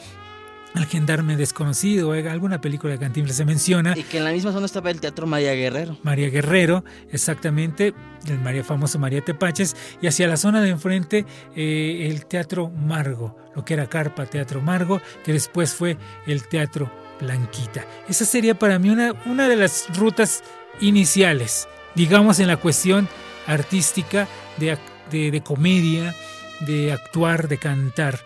El 0.74 0.86
gendarme 0.86 1.36
desconocido, 1.36 2.14
eh, 2.14 2.28
alguna 2.28 2.60
película 2.60 2.92
de 2.92 2.98
Cantinflas 3.00 3.36
se 3.36 3.44
menciona. 3.44 3.92
Y 3.98 4.04
que 4.04 4.18
en 4.18 4.24
la 4.24 4.30
misma 4.30 4.52
zona 4.52 4.66
estaba 4.66 4.90
el 4.90 5.00
Teatro 5.00 5.26
María 5.26 5.52
Guerrero. 5.52 5.98
María 6.04 6.30
Guerrero, 6.30 6.84
exactamente, 7.10 7.92
el 8.26 8.38
María 8.38 8.62
famoso 8.62 8.98
María 9.00 9.20
Tepaches, 9.20 9.74
y 10.00 10.06
hacia 10.06 10.28
la 10.28 10.36
zona 10.36 10.60
de 10.62 10.68
enfrente 10.68 11.26
eh, 11.56 12.06
el 12.08 12.26
Teatro 12.26 12.68
Margo, 12.68 13.36
lo 13.56 13.64
que 13.64 13.74
era 13.74 13.88
Carpa 13.88 14.26
Teatro 14.26 14.60
Margo, 14.60 15.02
que 15.24 15.32
después 15.32 15.74
fue 15.74 15.98
el 16.26 16.46
Teatro 16.46 16.88
Blanquita. 17.20 17.84
Esa 18.08 18.24
sería 18.24 18.56
para 18.56 18.78
mí 18.78 18.90
una, 18.90 19.12
una 19.26 19.48
de 19.48 19.56
las 19.56 19.86
rutas 19.98 20.44
iniciales, 20.80 21.66
digamos 21.96 22.38
en 22.38 22.46
la 22.46 22.56
cuestión 22.58 23.08
artística, 23.48 24.28
de, 24.56 24.78
de, 25.10 25.32
de 25.32 25.40
comedia, 25.42 26.14
de 26.60 26.92
actuar, 26.92 27.48
de 27.48 27.58
cantar. 27.58 28.20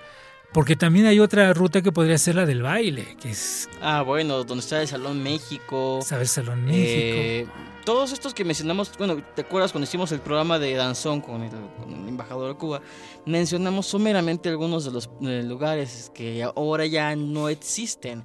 Porque 0.54 0.76
también 0.76 1.06
hay 1.06 1.18
otra 1.18 1.52
ruta 1.52 1.82
que 1.82 1.90
podría 1.90 2.16
ser 2.16 2.36
la 2.36 2.46
del 2.46 2.62
baile, 2.62 3.16
que 3.20 3.30
es, 3.30 3.68
Ah, 3.82 4.02
bueno, 4.02 4.44
donde 4.44 4.62
está 4.62 4.80
el 4.80 4.86
Salón 4.86 5.20
México. 5.20 5.98
¿sabes? 6.06 6.30
Salón 6.30 6.64
México. 6.64 6.80
Eh, 6.86 7.46
todos 7.84 8.12
estos 8.12 8.32
que 8.32 8.44
mencionamos, 8.44 8.92
bueno, 8.96 9.20
¿te 9.34 9.42
acuerdas 9.42 9.72
cuando 9.72 9.84
hicimos 9.88 10.12
el 10.12 10.20
programa 10.20 10.60
de 10.60 10.74
Danzón 10.74 11.20
con 11.20 11.42
el, 11.42 11.50
con 11.50 11.92
el 11.92 12.08
embajador 12.08 12.52
de 12.52 12.54
Cuba? 12.58 12.80
Mencionamos 13.26 13.86
someramente 13.86 14.48
algunos 14.48 14.84
de 14.84 14.92
los 14.92 15.10
eh, 15.22 15.42
lugares 15.44 16.12
que 16.14 16.44
ahora 16.44 16.86
ya 16.86 17.16
no 17.16 17.48
existen. 17.48 18.24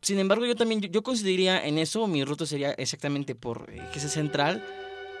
Sin 0.00 0.18
embargo, 0.18 0.44
yo 0.44 0.56
también, 0.56 0.80
yo, 0.80 0.88
yo 0.88 1.02
consideraría 1.04 1.64
en 1.64 1.78
eso, 1.78 2.08
mi 2.08 2.24
ruta 2.24 2.44
sería 2.44 2.72
exactamente 2.72 3.36
por 3.36 3.70
eh, 3.70 3.80
que 3.92 4.00
es 4.00 4.12
central, 4.12 4.66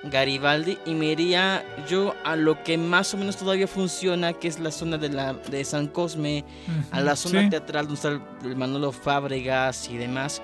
Garibaldi 0.04 0.78
y 0.84 0.94
me 0.94 1.06
iría 1.12 1.64
yo 1.88 2.14
a 2.24 2.34
lo 2.36 2.62
que 2.64 2.76
más 2.76 3.14
o 3.14 3.16
menos 3.16 3.36
todavía 3.36 3.68
funciona, 3.68 4.32
que 4.32 4.48
es 4.48 4.58
la 4.58 4.70
zona 4.72 4.98
de, 4.98 5.08
la, 5.10 5.34
de 5.34 5.64
San 5.64 5.86
Cosme, 5.86 6.44
a 6.90 7.00
la 7.00 7.14
zona 7.16 7.42
Sí. 7.42 7.50
teatral 7.50 7.86
donde 7.86 7.94
está 7.96 8.08
el, 8.08 8.20
el 8.44 8.56
Manolo 8.56 8.90
Fábregas 8.92 9.88
y 9.88 9.96
demás, 9.96 10.42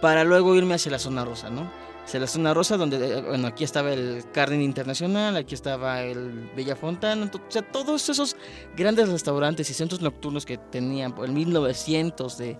para 0.00 0.24
luego 0.24 0.54
irme 0.56 0.74
hacia 0.74 0.90
la 0.92 0.98
zona 0.98 1.24
rosa, 1.24 1.50
¿no? 1.50 1.70
Hacia 2.04 2.20
la 2.20 2.26
zona 2.28 2.54
rosa, 2.54 2.76
donde, 2.76 2.96
eh, 3.18 3.20
bueno, 3.22 3.48
aquí 3.48 3.64
estaba 3.64 3.92
el 3.92 4.22
Carden 4.32 4.62
Internacional, 4.62 5.36
aquí 5.36 5.54
estaba 5.54 6.02
el 6.02 6.48
Bella 6.54 6.76
Fontana, 6.76 7.28
o 7.34 7.50
sea, 7.50 7.62
todos 7.62 8.08
esos 8.08 8.36
grandes 8.76 9.08
restaurantes 9.08 9.68
y 9.70 9.74
centros 9.74 10.00
nocturnos 10.00 10.46
que 10.46 10.56
tenían 10.56 11.14
por 11.14 11.24
el 11.26 11.32
1900, 11.32 12.38
de, 12.38 12.58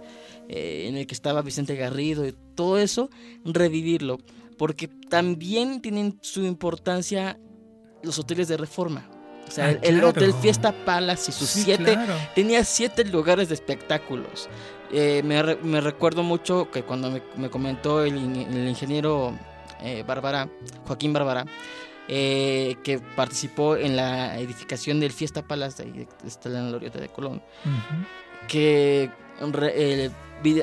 eh, 0.49 0.87
en 0.89 0.97
el 0.97 1.07
que 1.07 1.15
estaba 1.15 1.43
Vicente 1.43 1.77
Garrido 1.77 2.27
y 2.27 2.35
todo 2.57 2.77
eso, 2.79 3.09
revivirlo, 3.45 4.19
porque 4.59 4.89
también 4.89 5.81
tienen 5.81 6.19
su 6.23 6.43
importancia 6.45 7.39
los 8.03 8.19
hoteles 8.19 8.49
de 8.49 8.57
reforma. 8.57 9.09
O 9.47 9.51
sea, 9.51 9.67
Ah, 9.67 9.71
el, 9.71 9.79
el 9.83 9.93
claro. 9.95 10.09
Hotel 10.09 10.33
Fiesta 10.35 10.73
Palace 10.85 11.31
y 11.31 11.35
sus 11.35 11.49
Sí, 11.49 11.63
siete 11.63 11.93
claro. 11.95 12.15
tenía 12.35 12.65
siete 12.65 13.05
lugares 13.05 13.49
de 13.49 13.55
espectáculos. 13.55 14.49
Eh, 14.93 15.23
me, 15.25 15.43
re- 15.43 15.59
me 15.63 15.81
recuerdo 15.81 16.23
mucho 16.23 16.71
que 16.71 16.83
cuando 16.83 17.11
me, 17.11 17.23
me 17.37 17.49
comentó 17.51 18.05
el, 18.05 18.17
el 18.17 18.69
ingeniero 18.69 19.37
eh, 19.81 20.05
Bárbara, 20.07 20.49
Joaquín 20.87 21.13
Bárbara, 21.13 21.45
eh, 22.09 22.77
que 22.85 22.99
participó 22.99 23.77
en 23.77 23.97
la 23.97 24.39
edificación 24.39 25.01
del 25.01 25.13
Fiesta 25.13 25.43
Palace 25.43 25.85
de, 25.85 26.09
está 26.25 26.49
en 26.49 26.55
la 26.55 26.69
Glorieta 26.69 27.01
de 27.01 27.09
Colón, 27.09 27.43
Ujú. 27.65 28.47
que 28.49 29.11
re- 29.53 30.11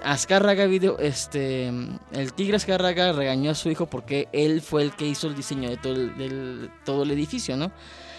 Azcárraga 0.03 0.65
video, 0.65 0.97
este, 0.99 1.67
el 1.67 2.33
Tigre 2.33 2.55
Azcárraga 2.57 3.11
regañó 3.11 3.51
a 3.51 3.55
su 3.55 3.69
hijo 3.69 3.87
porque 3.87 4.27
él 4.31 4.61
fue 4.61 4.83
el 4.83 4.91
que 4.93 5.07
hizo 5.07 5.27
el 5.27 5.35
diseño 5.35 5.69
de 5.69 5.77
todo 5.77 5.93
el, 5.93 6.17
del- 6.17 6.71
todo 6.85 7.03
el 7.03 7.11
edificio, 7.11 7.57
¿no? 7.57 7.71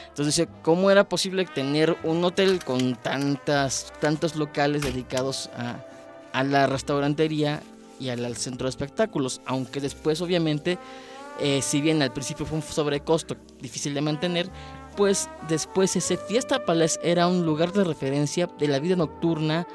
Entonces, 0.08 0.46
¿cómo 0.62 0.90
era 0.90 1.08
posible 1.08 1.44
tener 1.44 1.96
un 2.04 2.22
hotel 2.24 2.62
con 2.64 2.94
tantas, 2.96 3.92
tantos 4.00 4.36
locales 4.36 4.82
dedicados 4.82 5.50
a, 5.56 5.84
a 6.32 6.44
la 6.44 6.66
restaurantería 6.66 7.62
y 7.98 8.10
al, 8.10 8.24
al 8.24 8.36
centro 8.36 8.66
de 8.66 8.70
espectáculos? 8.70 9.40
Aunque 9.46 9.80
después, 9.80 10.20
obviamente, 10.20 10.78
eh, 11.40 11.62
si 11.62 11.80
bien 11.80 12.00
al 12.02 12.12
principio 12.12 12.46
fue 12.46 12.58
un 12.58 12.62
sobrecosto 12.62 13.36
difícil 13.60 13.94
de 13.94 14.02
mantener, 14.02 14.48
pues 14.96 15.28
después 15.48 15.96
ese 15.96 16.16
Fiesta 16.16 16.64
Palace 16.64 17.00
era 17.02 17.26
un 17.26 17.44
lugar 17.44 17.72
de 17.72 17.82
referencia 17.82 18.48
de 18.58 18.68
la 18.68 18.78
vida 18.78 18.94
nocturna 18.94 19.66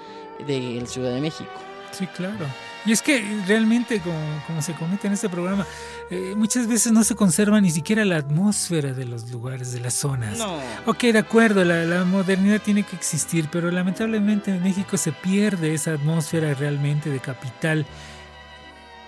de 0.48 0.80
la 0.80 0.86
Ciudad 0.88 1.14
de 1.14 1.20
México. 1.20 1.50
Sí, 1.92 2.08
claro. 2.08 2.46
Y 2.86 2.92
es 2.92 3.02
que 3.02 3.24
realmente, 3.46 4.00
como, 4.00 4.18
como 4.48 4.62
se 4.62 4.74
comenta 4.74 5.08
en 5.08 5.14
este 5.14 5.28
programa, 5.28 5.66
eh, 6.10 6.34
muchas 6.36 6.66
veces 6.68 6.92
no 6.92 7.04
se 7.04 7.16
conserva 7.16 7.60
ni 7.60 7.72
siquiera 7.72 8.06
la 8.06 8.18
atmósfera 8.18 8.94
de 8.94 9.06
los 9.06 9.30
lugares, 9.30 9.74
de 9.74 9.82
las 9.82 9.94
zonas. 9.94 10.38
No. 10.38 10.60
Ok, 10.86 11.02
de 11.04 11.20
acuerdo, 11.20 11.66
la, 11.66 11.84
la 11.84 12.06
modernidad 12.06 12.62
tiene 12.62 12.84
que 12.84 12.96
existir, 12.96 13.48
pero 13.52 13.70
lamentablemente 13.70 14.52
en 14.52 14.64
México 14.64 14.98
se 14.98 15.12
pierde 15.12 15.74
esa 15.74 15.94
atmósfera 15.94 16.54
realmente 16.54 17.10
de 17.10 17.20
capital 17.20 17.86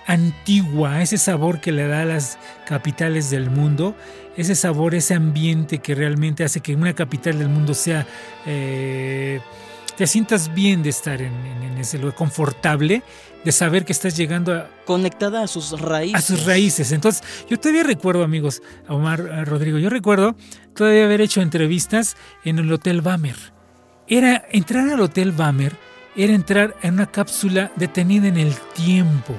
antigua, 0.05 1.01
ese 1.01 1.17
sabor 1.17 1.61
que 1.61 1.71
le 1.71 1.87
da 1.87 2.01
a 2.01 2.05
las 2.05 2.37
capitales 2.65 3.29
del 3.29 3.49
mundo, 3.49 3.95
ese 4.35 4.55
sabor, 4.55 4.95
ese 4.95 5.13
ambiente 5.13 5.79
que 5.79 5.95
realmente 5.95 6.43
hace 6.43 6.61
que 6.61 6.75
una 6.75 6.93
capital 6.93 7.39
del 7.39 7.49
mundo 7.49 7.73
sea, 7.73 8.05
eh, 8.45 9.39
te 10.01 10.07
sientas 10.07 10.51
bien 10.55 10.81
de 10.81 10.89
estar 10.89 11.21
en, 11.21 11.31
en- 11.45 11.61
en 11.61 11.77
ese 11.77 11.99
lugar, 11.99 12.15
confortable, 12.15 13.03
de 13.45 13.51
saber 13.51 13.85
que 13.85 13.91
estás 13.91 14.17
llegando 14.17 14.51
a, 14.51 14.67
Conectada 14.83 15.43
a 15.43 15.47
sus 15.47 15.79
raíces. 15.79 16.15
a 16.17 16.21
sus 16.21 16.43
raíces. 16.43 16.91
Entonces, 16.91 17.23
yo 17.47 17.59
todavía 17.59 17.83
recuerdo, 17.83 18.23
amigos, 18.23 18.63
a 18.87 18.95
Omar 18.95 19.21
a 19.31 19.45
Rodrigo, 19.45 19.77
yo 19.77 19.91
recuerdo 19.91 20.35
todavía 20.75 21.03
haber 21.05 21.21
hecho 21.21 21.39
entrevistas 21.43 22.17
en 22.43 22.57
el 22.57 22.73
Hotel 22.73 23.01
Bamer. 23.01 23.35
Era 24.07 24.43
entrar 24.51 24.89
al 24.89 25.01
Hotel 25.01 25.33
Bamer, 25.33 25.75
era 26.15 26.33
entrar 26.33 26.75
en 26.81 26.95
una 26.95 27.05
cápsula 27.05 27.71
detenida 27.75 28.27
en 28.27 28.37
el 28.37 28.55
tiempo. 28.73 29.35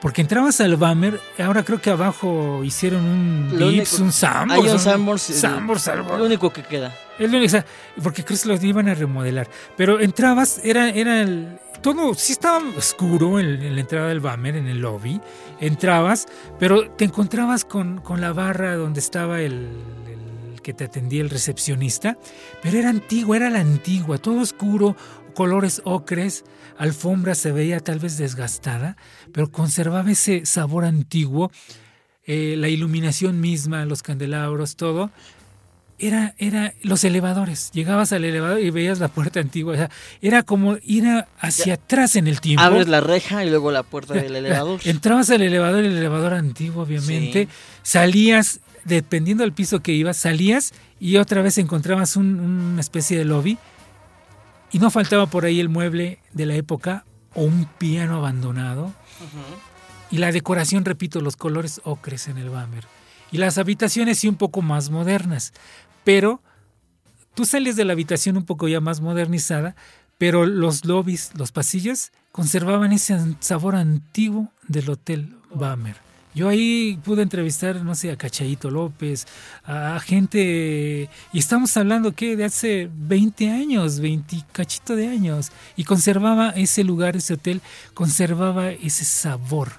Porque 0.00 0.20
entrabas 0.20 0.60
al 0.60 0.76
Bamer, 0.76 1.20
ahora 1.38 1.64
creo 1.64 1.80
que 1.80 1.90
abajo 1.90 2.62
hicieron 2.62 3.04
un 3.04 3.48
Lo 3.58 3.68
Vips, 3.68 3.94
único- 3.94 4.04
un 4.04 4.12
Sambors. 4.12 4.60
Hay 4.64 4.70
un 4.70 4.78
Sambors, 4.78 5.22
Sambors. 5.22 5.86
Lo 6.18 6.24
único 6.24 6.52
que 6.52 6.62
queda. 6.62 6.94
Es 7.18 7.28
lo 7.30 7.36
único, 7.38 7.58
porque 8.02 8.24
creo 8.24 8.38
que 8.40 8.48
los 8.48 8.62
iban 8.62 8.88
a 8.88 8.94
remodelar. 8.94 9.48
Pero 9.76 9.98
entrabas, 9.98 10.60
era, 10.62 10.88
era 10.90 11.20
el, 11.20 11.58
todo, 11.82 12.14
sí 12.14 12.30
estaba 12.32 12.62
oscuro 12.76 13.40
en, 13.40 13.60
en 13.60 13.74
la 13.74 13.80
entrada 13.80 14.08
del 14.08 14.20
Bamer, 14.20 14.54
en 14.54 14.68
el 14.68 14.80
lobby. 14.80 15.20
Entrabas, 15.60 16.26
pero 16.60 16.90
te 16.92 17.04
encontrabas 17.04 17.64
con, 17.64 18.00
con 18.00 18.20
la 18.20 18.32
barra 18.32 18.76
donde 18.76 19.00
estaba 19.00 19.40
el, 19.40 19.68
el 20.54 20.60
que 20.62 20.74
te 20.74 20.84
atendía 20.84 21.22
el 21.22 21.30
recepcionista. 21.30 22.16
Pero 22.62 22.78
era 22.78 22.88
antigua, 22.90 23.36
era 23.36 23.50
la 23.50 23.58
antigua, 23.58 24.18
todo 24.18 24.40
oscuro, 24.42 24.94
colores 25.38 25.80
ocres, 25.84 26.44
alfombra 26.78 27.36
se 27.36 27.52
veía 27.52 27.78
tal 27.78 28.00
vez 28.00 28.18
desgastada, 28.18 28.96
pero 29.32 29.52
conservaba 29.52 30.10
ese 30.10 30.44
sabor 30.46 30.84
antiguo. 30.84 31.52
eh, 32.30 32.56
la 32.58 32.68
iluminación 32.68 33.40
misma, 33.40 33.84
los 33.86 34.02
candelabros, 34.02 34.74
todo 34.76 35.10
era, 35.98 36.34
era 36.38 36.74
los 36.82 37.02
elevadores. 37.04 37.70
Llegabas 37.72 38.12
al 38.12 38.24
elevador 38.24 38.60
y 38.60 38.70
veías 38.70 38.98
la 38.98 39.08
puerta 39.08 39.40
antigua. 39.40 39.72
O 39.74 39.76
sea, 39.76 39.90
era 40.20 40.42
como 40.42 40.76
ir 40.82 41.04
hacia 41.40 41.74
atrás 41.74 42.16
en 42.16 42.26
el 42.26 42.40
tiempo. 42.40 42.62
Abres 42.62 42.86
la 42.88 43.00
reja 43.00 43.44
y 43.44 43.50
luego 43.50 43.70
la 43.72 43.82
puerta 43.82 44.14
del 44.14 44.34
elevador. 44.36 44.80
Entrabas 44.84 45.30
al 45.30 45.42
elevador, 45.42 45.84
el 45.84 45.96
elevador 45.96 46.34
antiguo, 46.34 46.82
obviamente. 46.82 47.48
Salías, 47.82 48.60
dependiendo 48.84 49.42
del 49.42 49.52
piso 49.52 49.80
que 49.80 49.92
ibas, 49.92 50.16
salías 50.18 50.72
y 51.00 51.16
otra 51.16 51.42
vez 51.42 51.56
encontrabas 51.58 52.16
un- 52.16 52.40
una 52.40 52.80
especie 52.80 53.16
de 53.16 53.24
lobby. 53.24 53.56
Y 54.72 54.78
no 54.78 54.90
faltaba 54.90 55.26
por 55.26 55.44
ahí 55.44 55.60
el 55.60 55.68
mueble 55.68 56.20
de 56.32 56.46
la 56.46 56.54
época 56.54 57.04
o 57.34 57.42
un 57.42 57.66
piano 57.78 58.16
abandonado. 58.16 58.92
Y 60.10 60.18
la 60.18 60.32
decoración, 60.32 60.84
repito, 60.84 61.20
los 61.20 61.36
colores 61.36 61.80
ocres 61.84 62.28
en 62.28 62.38
el 62.38 62.50
Bammer. 62.50 62.84
Y 63.30 63.38
las 63.38 63.58
habitaciones 63.58 64.18
sí 64.18 64.28
un 64.28 64.36
poco 64.36 64.62
más 64.62 64.90
modernas. 64.90 65.52
Pero 66.04 66.40
tú 67.34 67.44
sales 67.44 67.76
de 67.76 67.84
la 67.84 67.92
habitación 67.92 68.36
un 68.36 68.44
poco 68.44 68.68
ya 68.68 68.80
más 68.80 69.00
modernizada, 69.00 69.76
pero 70.16 70.46
los 70.46 70.84
lobbies, 70.84 71.32
los 71.36 71.52
pasillos, 71.52 72.10
conservaban 72.32 72.92
ese 72.92 73.18
sabor 73.40 73.76
antiguo 73.76 74.50
del 74.66 74.90
Hotel 74.90 75.36
Bammer. 75.54 76.07
Yo 76.38 76.48
ahí 76.48 77.00
pude 77.04 77.22
entrevistar, 77.22 77.82
no 77.82 77.96
sé, 77.96 78.12
a 78.12 78.16
Cachaito 78.16 78.70
López, 78.70 79.26
a 79.64 79.98
gente, 79.98 81.10
y 81.32 81.38
estamos 81.40 81.76
hablando 81.76 82.14
que 82.14 82.36
de 82.36 82.44
hace 82.44 82.88
20 82.94 83.50
años, 83.50 83.98
20 83.98 84.44
cachito 84.52 84.94
de 84.94 85.08
años, 85.08 85.50
y 85.74 85.82
conservaba 85.82 86.50
ese 86.50 86.84
lugar, 86.84 87.16
ese 87.16 87.34
hotel, 87.34 87.60
conservaba 87.92 88.70
ese 88.70 89.04
sabor. 89.04 89.72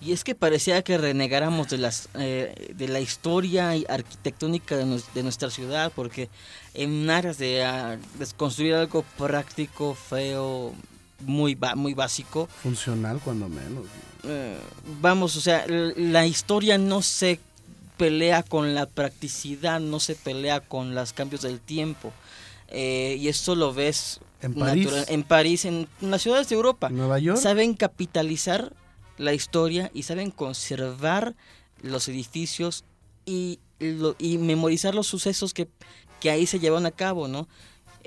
Y 0.00 0.12
es 0.12 0.22
que 0.22 0.36
parecía 0.36 0.82
que 0.82 0.98
renegáramos 0.98 1.68
de 1.68 1.78
las 1.78 2.10
eh, 2.14 2.72
de 2.76 2.86
la 2.86 3.00
historia 3.00 3.70
arquitectónica 3.88 4.76
de, 4.76 4.84
nues- 4.84 5.12
de 5.14 5.24
nuestra 5.24 5.50
ciudad, 5.50 5.90
porque 5.96 6.28
en 6.74 7.10
aras 7.10 7.38
de, 7.38 7.64
ah, 7.64 7.96
de 8.20 8.26
construir 8.36 8.74
algo 8.74 9.04
práctico, 9.18 9.96
feo, 9.96 10.74
muy 11.20 11.56
muy 11.76 11.94
básico, 11.94 12.48
Funcional 12.62 13.20
cuando 13.24 13.48
menos. 13.48 13.84
eh, 14.24 14.58
vamos, 15.00 15.36
o 15.36 15.40
sea, 15.40 15.64
la 15.68 16.26
historia 16.26 16.78
no 16.78 17.02
se 17.02 17.40
pelea 17.96 18.42
con 18.42 18.74
la 18.74 18.86
practicidad, 18.86 19.80
no 19.80 20.00
se 20.00 20.14
pelea 20.14 20.60
con 20.60 20.94
los 20.94 21.12
cambios 21.12 21.42
del 21.42 21.60
tiempo. 21.60 22.12
Eh, 22.68 23.16
y 23.20 23.28
eso 23.28 23.54
lo 23.54 23.72
ves 23.72 24.20
En 24.42 24.52
París. 24.54 24.84
natural- 24.86 25.06
en 25.08 25.22
París, 25.22 25.64
en, 25.64 25.88
en 26.02 26.10
las 26.10 26.20
ciudades 26.22 26.48
de 26.48 26.56
Europa. 26.56 26.90
Nueva 26.90 27.18
York. 27.18 27.38
Saben 27.40 27.74
capitalizar 27.74 28.72
la 29.18 29.32
historia 29.32 29.90
y 29.94 30.02
saben 30.02 30.30
conservar 30.30 31.34
los 31.82 32.08
edificios 32.08 32.84
y, 33.24 33.60
lo- 33.78 34.16
y 34.18 34.36
memorizar 34.38 34.94
los 34.94 35.06
sucesos 35.06 35.54
que, 35.54 35.68
que 36.20 36.30
ahí 36.30 36.46
se 36.46 36.58
llevan 36.58 36.84
a 36.86 36.90
cabo, 36.90 37.28
¿no? 37.28 37.48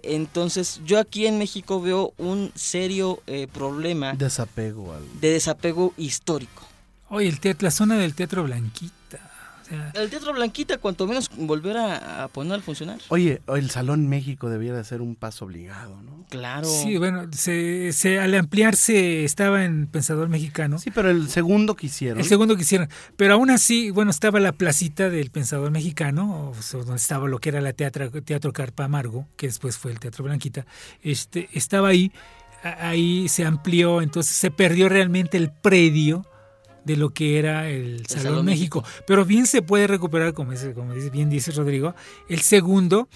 Entonces, 0.04 0.82
yo 0.86 1.00
aquí 1.00 1.28
en 1.28 1.38
México 1.38 1.82
veo 1.82 2.14
un 2.18 2.52
serio 2.56 3.22
eh, 3.28 3.48
problema 3.52 4.14
Desapego 4.14 4.94
al. 4.94 5.04
de 5.22 5.32
desapego 5.32 5.94
histórico. 5.98 6.64
Oye, 7.10 7.28
el 7.28 7.40
teatro, 7.40 7.66
la 7.66 7.72
zona 7.72 7.98
del 7.98 8.14
Teatro 8.14 8.44
Blanquita. 8.44 8.94
Sea, 9.70 9.92
El 9.96 10.10
Teatro 10.10 10.34
Blanquita, 10.34 10.78
cuanto 10.80 11.06
menos 11.08 11.30
volver 11.38 11.78
a, 11.78 12.24
a 12.24 12.28
poner 12.28 12.60
a 12.60 12.62
funcionar. 12.62 13.00
Oye, 13.10 13.42
el 13.48 13.70
Salón 13.70 14.08
México 14.08 14.50
debiera 14.50 14.78
de 14.78 14.84
ser 14.84 15.02
un 15.02 15.16
paso 15.16 15.46
obligado, 15.46 16.02
¿no? 16.02 16.26
Claro. 16.30 16.68
sí, 16.68 16.98
bueno, 16.98 17.28
se, 17.32 17.92
se- 17.94 18.20
al 18.20 18.36
ampliarse 18.36 19.24
estaba 19.24 19.66
en 19.66 19.88
Pensador 19.88 20.30
Mexicano. 20.30 20.78
Sí, 20.78 20.92
pero 20.92 21.10
el 21.10 21.28
segundo 21.30 21.76
que 21.76 21.88
hicieron. 21.88 22.20
El 22.20 22.26
segundo 22.26 22.56
que 22.56 22.62
hicieron. 22.62 22.88
Pero 23.16 23.34
aún 23.36 23.50
así, 23.50 23.90
bueno, 23.90 24.12
estaba 24.12 24.40
la 24.40 24.52
placita 24.52 25.10
del 25.10 25.32
Pensador 25.32 25.72
Mexicano, 25.72 26.50
o 26.58 26.62
sea, 26.62 26.80
donde 26.82 26.98
estaba 26.98 27.28
lo 27.28 27.40
que 27.40 27.50
era 27.50 27.62
la 27.62 27.74
teatro, 27.74 28.12
teatro 28.24 28.54
Carpa 28.54 28.84
Amargo, 28.86 29.28
que 29.38 29.48
después 29.48 29.78
fue 29.78 29.92
el 29.92 30.00
Teatro 30.00 30.24
Blanquita. 30.24 30.66
Este, 31.02 31.50
estaba 31.54 31.88
ahí, 31.90 32.12
ahí 32.64 33.28
se 33.30 33.46
amplió, 33.46 34.02
entonces 34.02 34.36
se 34.36 34.52
perdió 34.52 34.90
realmente 34.90 35.38
el 35.38 35.50
predio 35.52 36.26
de 36.86 36.98
lo 36.98 37.12
que 37.12 37.40
era 37.40 37.70
el 37.70 38.06
Salón, 38.08 38.24
Salón 38.24 38.46
México. 38.46 38.84
Pero 39.06 39.26
bien 39.26 39.46
se 39.46 39.62
puede 39.62 39.88
recuperar, 39.88 40.34
como, 40.34 40.52
dice, 40.52 40.74
como 40.74 40.94
bien 40.94 41.30
dice 41.30 41.52
Rodrigo, 41.52 41.96
el 42.28 42.42
segundo 42.42 43.10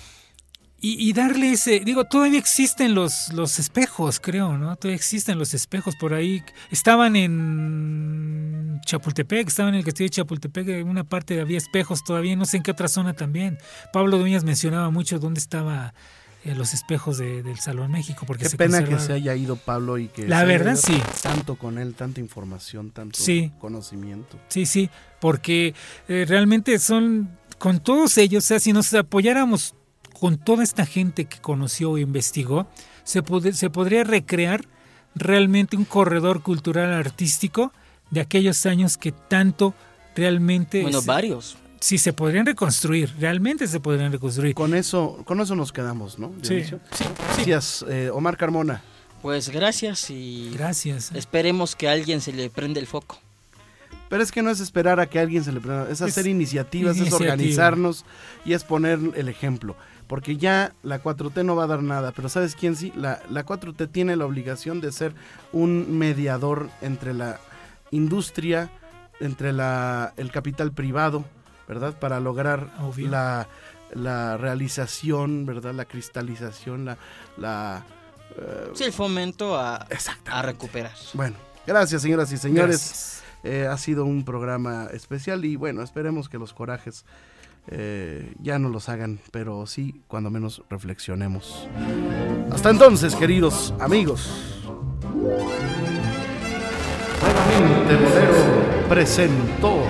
y, 0.86 1.09
y 1.09 1.14
darle 1.14 1.53
ese, 1.53 1.80
digo, 1.80 2.03
todavía 2.03 2.38
existen 2.38 2.93
los, 2.93 3.32
los 3.32 3.57
espejos, 3.57 4.20
creo, 4.20 4.57
¿no? 4.57 4.76
Todavía 4.76 4.97
existen 4.97 5.39
los 5.39 5.53
espejos 5.53 5.95
por 5.95 6.14
ahí. 6.14 6.43
Estaban 6.72 7.16
en 7.16 8.82
Chapultepec, 8.86 9.47
estaban 9.47 9.76
en 9.76 9.80
el 9.80 9.86
castillo 9.86 10.07
de 10.07 10.16
Chapultepec, 10.16 10.68
en 10.68 10.89
una 10.89 11.05
parte 11.05 11.39
había 11.39 11.57
espejos 11.57 12.03
todavía, 12.03 12.36
no 12.36 12.43
sé 12.43 12.57
en 12.57 12.64
qué 12.64 12.72
otra 12.72 12.89
zona 12.89 13.14
también. 13.14 13.59
Pablo 13.93 14.18
Dueñas 14.18 14.43
mencionaba 14.43 14.89
mucho 14.89 15.20
dónde 15.20 15.39
estaban 15.39 15.93
los 16.46 16.74
espejos 16.74 17.18
de- 17.18 17.41
del 17.44 17.60
Salón 17.60 17.91
México, 17.91 18.26
porque 18.28 18.44
Qué 18.44 18.50
se 18.50 18.58
pena 18.58 18.84
que 18.84 19.00
se 19.00 19.14
haya 19.14 19.36
ido 19.36 19.56
Pablo 19.56 19.98
y 19.98 20.08
que 20.10 20.28
La 20.28 20.38
se 20.39 20.44
haya 20.44 20.46
verdad, 20.58 20.72
ido 20.74 20.82
sí. 20.82 21.02
tanto 21.22 21.56
con 21.56 21.78
él, 21.78 21.94
tanta 21.96 22.20
información, 22.20 22.91
tanto 22.91 23.20
Sí. 23.20 23.52
conocimiento. 23.60 24.38
Sí, 24.50 24.66
sí, 24.66 24.89
porque 25.22 25.74
eh, 26.10 26.26
realmente 26.28 26.78
son 26.80 27.30
con 27.58 27.80
todos 27.80 28.18
ellos, 28.18 28.44
o 28.44 28.48
sea, 28.48 28.60
si 28.60 28.74
nos 28.74 28.94
apoyáramos 28.94 29.74
con 30.20 30.38
toda 30.38 30.64
esta 30.64 30.86
gente 30.86 31.26
que 31.26 31.39
conoció 31.39 31.98
e 31.98 32.02
investigó, 32.02 32.68
se, 33.06 33.24
pod- 33.24 33.54
se 33.54 33.70
podría 33.70 34.04
recrear 34.04 34.66
realmente 35.16 35.78
un 35.78 35.86
corredor 35.86 36.41
cultural 36.41 36.91
artístico 36.91 37.72
de 38.12 38.20
aquellos 38.22 38.66
años 38.66 38.98
que 38.98 39.12
tanto 39.12 39.74
realmente 40.16 40.82
Bueno, 40.82 41.00
es- 41.00 41.06
varios. 41.06 41.58
Sí 41.84 41.98
se 41.98 42.14
podrían 42.14 42.46
reconstruir, 42.46 43.14
realmente 43.20 43.68
se 43.68 43.80
podrían 43.82 44.14
reconstruir. 44.14 44.56
Con 44.56 44.74
eso, 44.74 45.22
con 45.26 45.42
eso 45.42 45.54
nos 45.54 45.74
quedamos, 45.74 46.18
¿no? 46.18 46.32
Sí, 46.42 46.64
sí, 46.64 46.76
sí. 46.92 47.04
Gracias, 47.36 47.86
eh, 47.90 48.10
Omar 48.10 48.38
Carmona. 48.38 48.82
Pues 49.22 49.50
gracias 49.50 50.10
y 50.10 50.52
Gracias. 50.54 51.12
esperemos 51.14 51.76
que 51.76 51.90
a 51.90 51.92
alguien 51.92 52.22
se 52.22 52.32
le 52.32 52.50
prende 52.50 52.80
el 52.80 52.88
foco. 52.88 53.20
Pero 54.10 54.24
es 54.24 54.32
que 54.32 54.42
no 54.42 54.50
es 54.50 54.60
esperar 54.62 55.00
a 55.00 55.08
que 55.08 55.20
alguien 55.20 55.44
se 55.44 55.52
le 55.52 55.60
prenda, 55.60 55.90
es 55.90 56.02
hacer 56.02 56.26
Es 56.26 56.32
iniciativas, 56.32 56.98
es 56.98 57.12
organizarnos 57.12 58.06
y 58.46 58.54
es 58.54 58.64
poner 58.64 59.00
el 59.16 59.28
ejemplo. 59.28 59.76
Porque 60.08 60.38
ya 60.38 60.74
la 60.84 61.04
4T 61.04 61.44
no 61.44 61.56
va 61.56 61.66
a 61.66 61.68
dar 61.68 61.84
nada, 61.84 62.14
pero 62.14 62.30
¿sabes 62.30 62.56
quién 62.56 62.78
sí? 62.78 62.94
La, 62.96 63.22
la 63.30 63.46
4T 63.46 63.92
tiene 63.92 64.16
la 64.16 64.26
obligación 64.26 64.80
de 64.80 64.92
ser 64.94 65.14
un 65.52 65.98
mediador 65.98 66.70
entre 66.82 67.14
la 67.14 67.40
industria, 67.92 68.70
entre 69.20 69.52
la, 69.52 70.14
el 70.18 70.32
capital 70.32 70.72
privado, 70.72 71.26
¿verdad? 71.68 71.97
Para 71.99 72.20
lograr 72.20 72.70
Obvio. 72.82 73.09
la, 73.09 73.47
la 73.93 74.38
realización, 74.38 75.45
¿verdad? 75.45 75.74
La 75.74 75.86
cristalización, 75.86 76.86
la... 76.86 76.97
la 77.38 77.86
eh, 78.38 78.72
Sí, 78.74 78.84
el 78.86 78.93
fomento 78.93 79.55
a, 79.57 79.88
a 80.26 80.41
recuperar. 80.41 80.93
Bueno, 81.14 81.36
gracias 81.66 82.01
señoras 82.01 82.32
y 82.32 82.38
señores. 82.38 83.24
Eh, 83.43 83.68
ha 83.70 83.78
sido 83.78 84.05
un 84.05 84.24
programa 84.24 84.88
especial 84.93 85.43
y 85.43 85.57
bueno, 85.57 85.82
esperemos 85.82 86.30
que 86.30 86.38
los 86.38 86.53
corajes 86.53 87.03
eh, 87.68 88.34
ya 88.39 88.57
no 88.57 88.70
los 88.70 88.88
hagan, 88.88 89.20
pero 89.32 89.68
sí, 89.68 90.01
cuando 90.07 90.30
menos 90.30 90.64
reflexionemos. 90.70 91.68
Hasta 92.51 92.70
entonces, 92.70 93.16
queridos 93.16 93.74
amigos. 93.80 94.61
Nuevamente 97.22 97.95
Bolero 97.95 98.88
presentó 98.89 99.84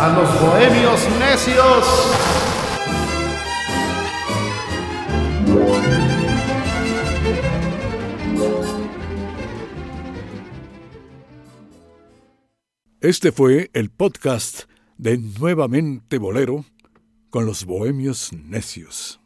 a 0.00 0.08
los 0.10 0.40
bohemios 0.40 1.00
necios. 1.18 1.86
Este 13.00 13.32
fue 13.32 13.70
el 13.72 13.90
podcast 13.90 14.62
de 14.98 15.18
Nuevamente 15.18 16.18
Bolero 16.18 16.64
con 17.30 17.46
los 17.46 17.64
Bohemios 17.64 18.32
Necios. 18.32 19.20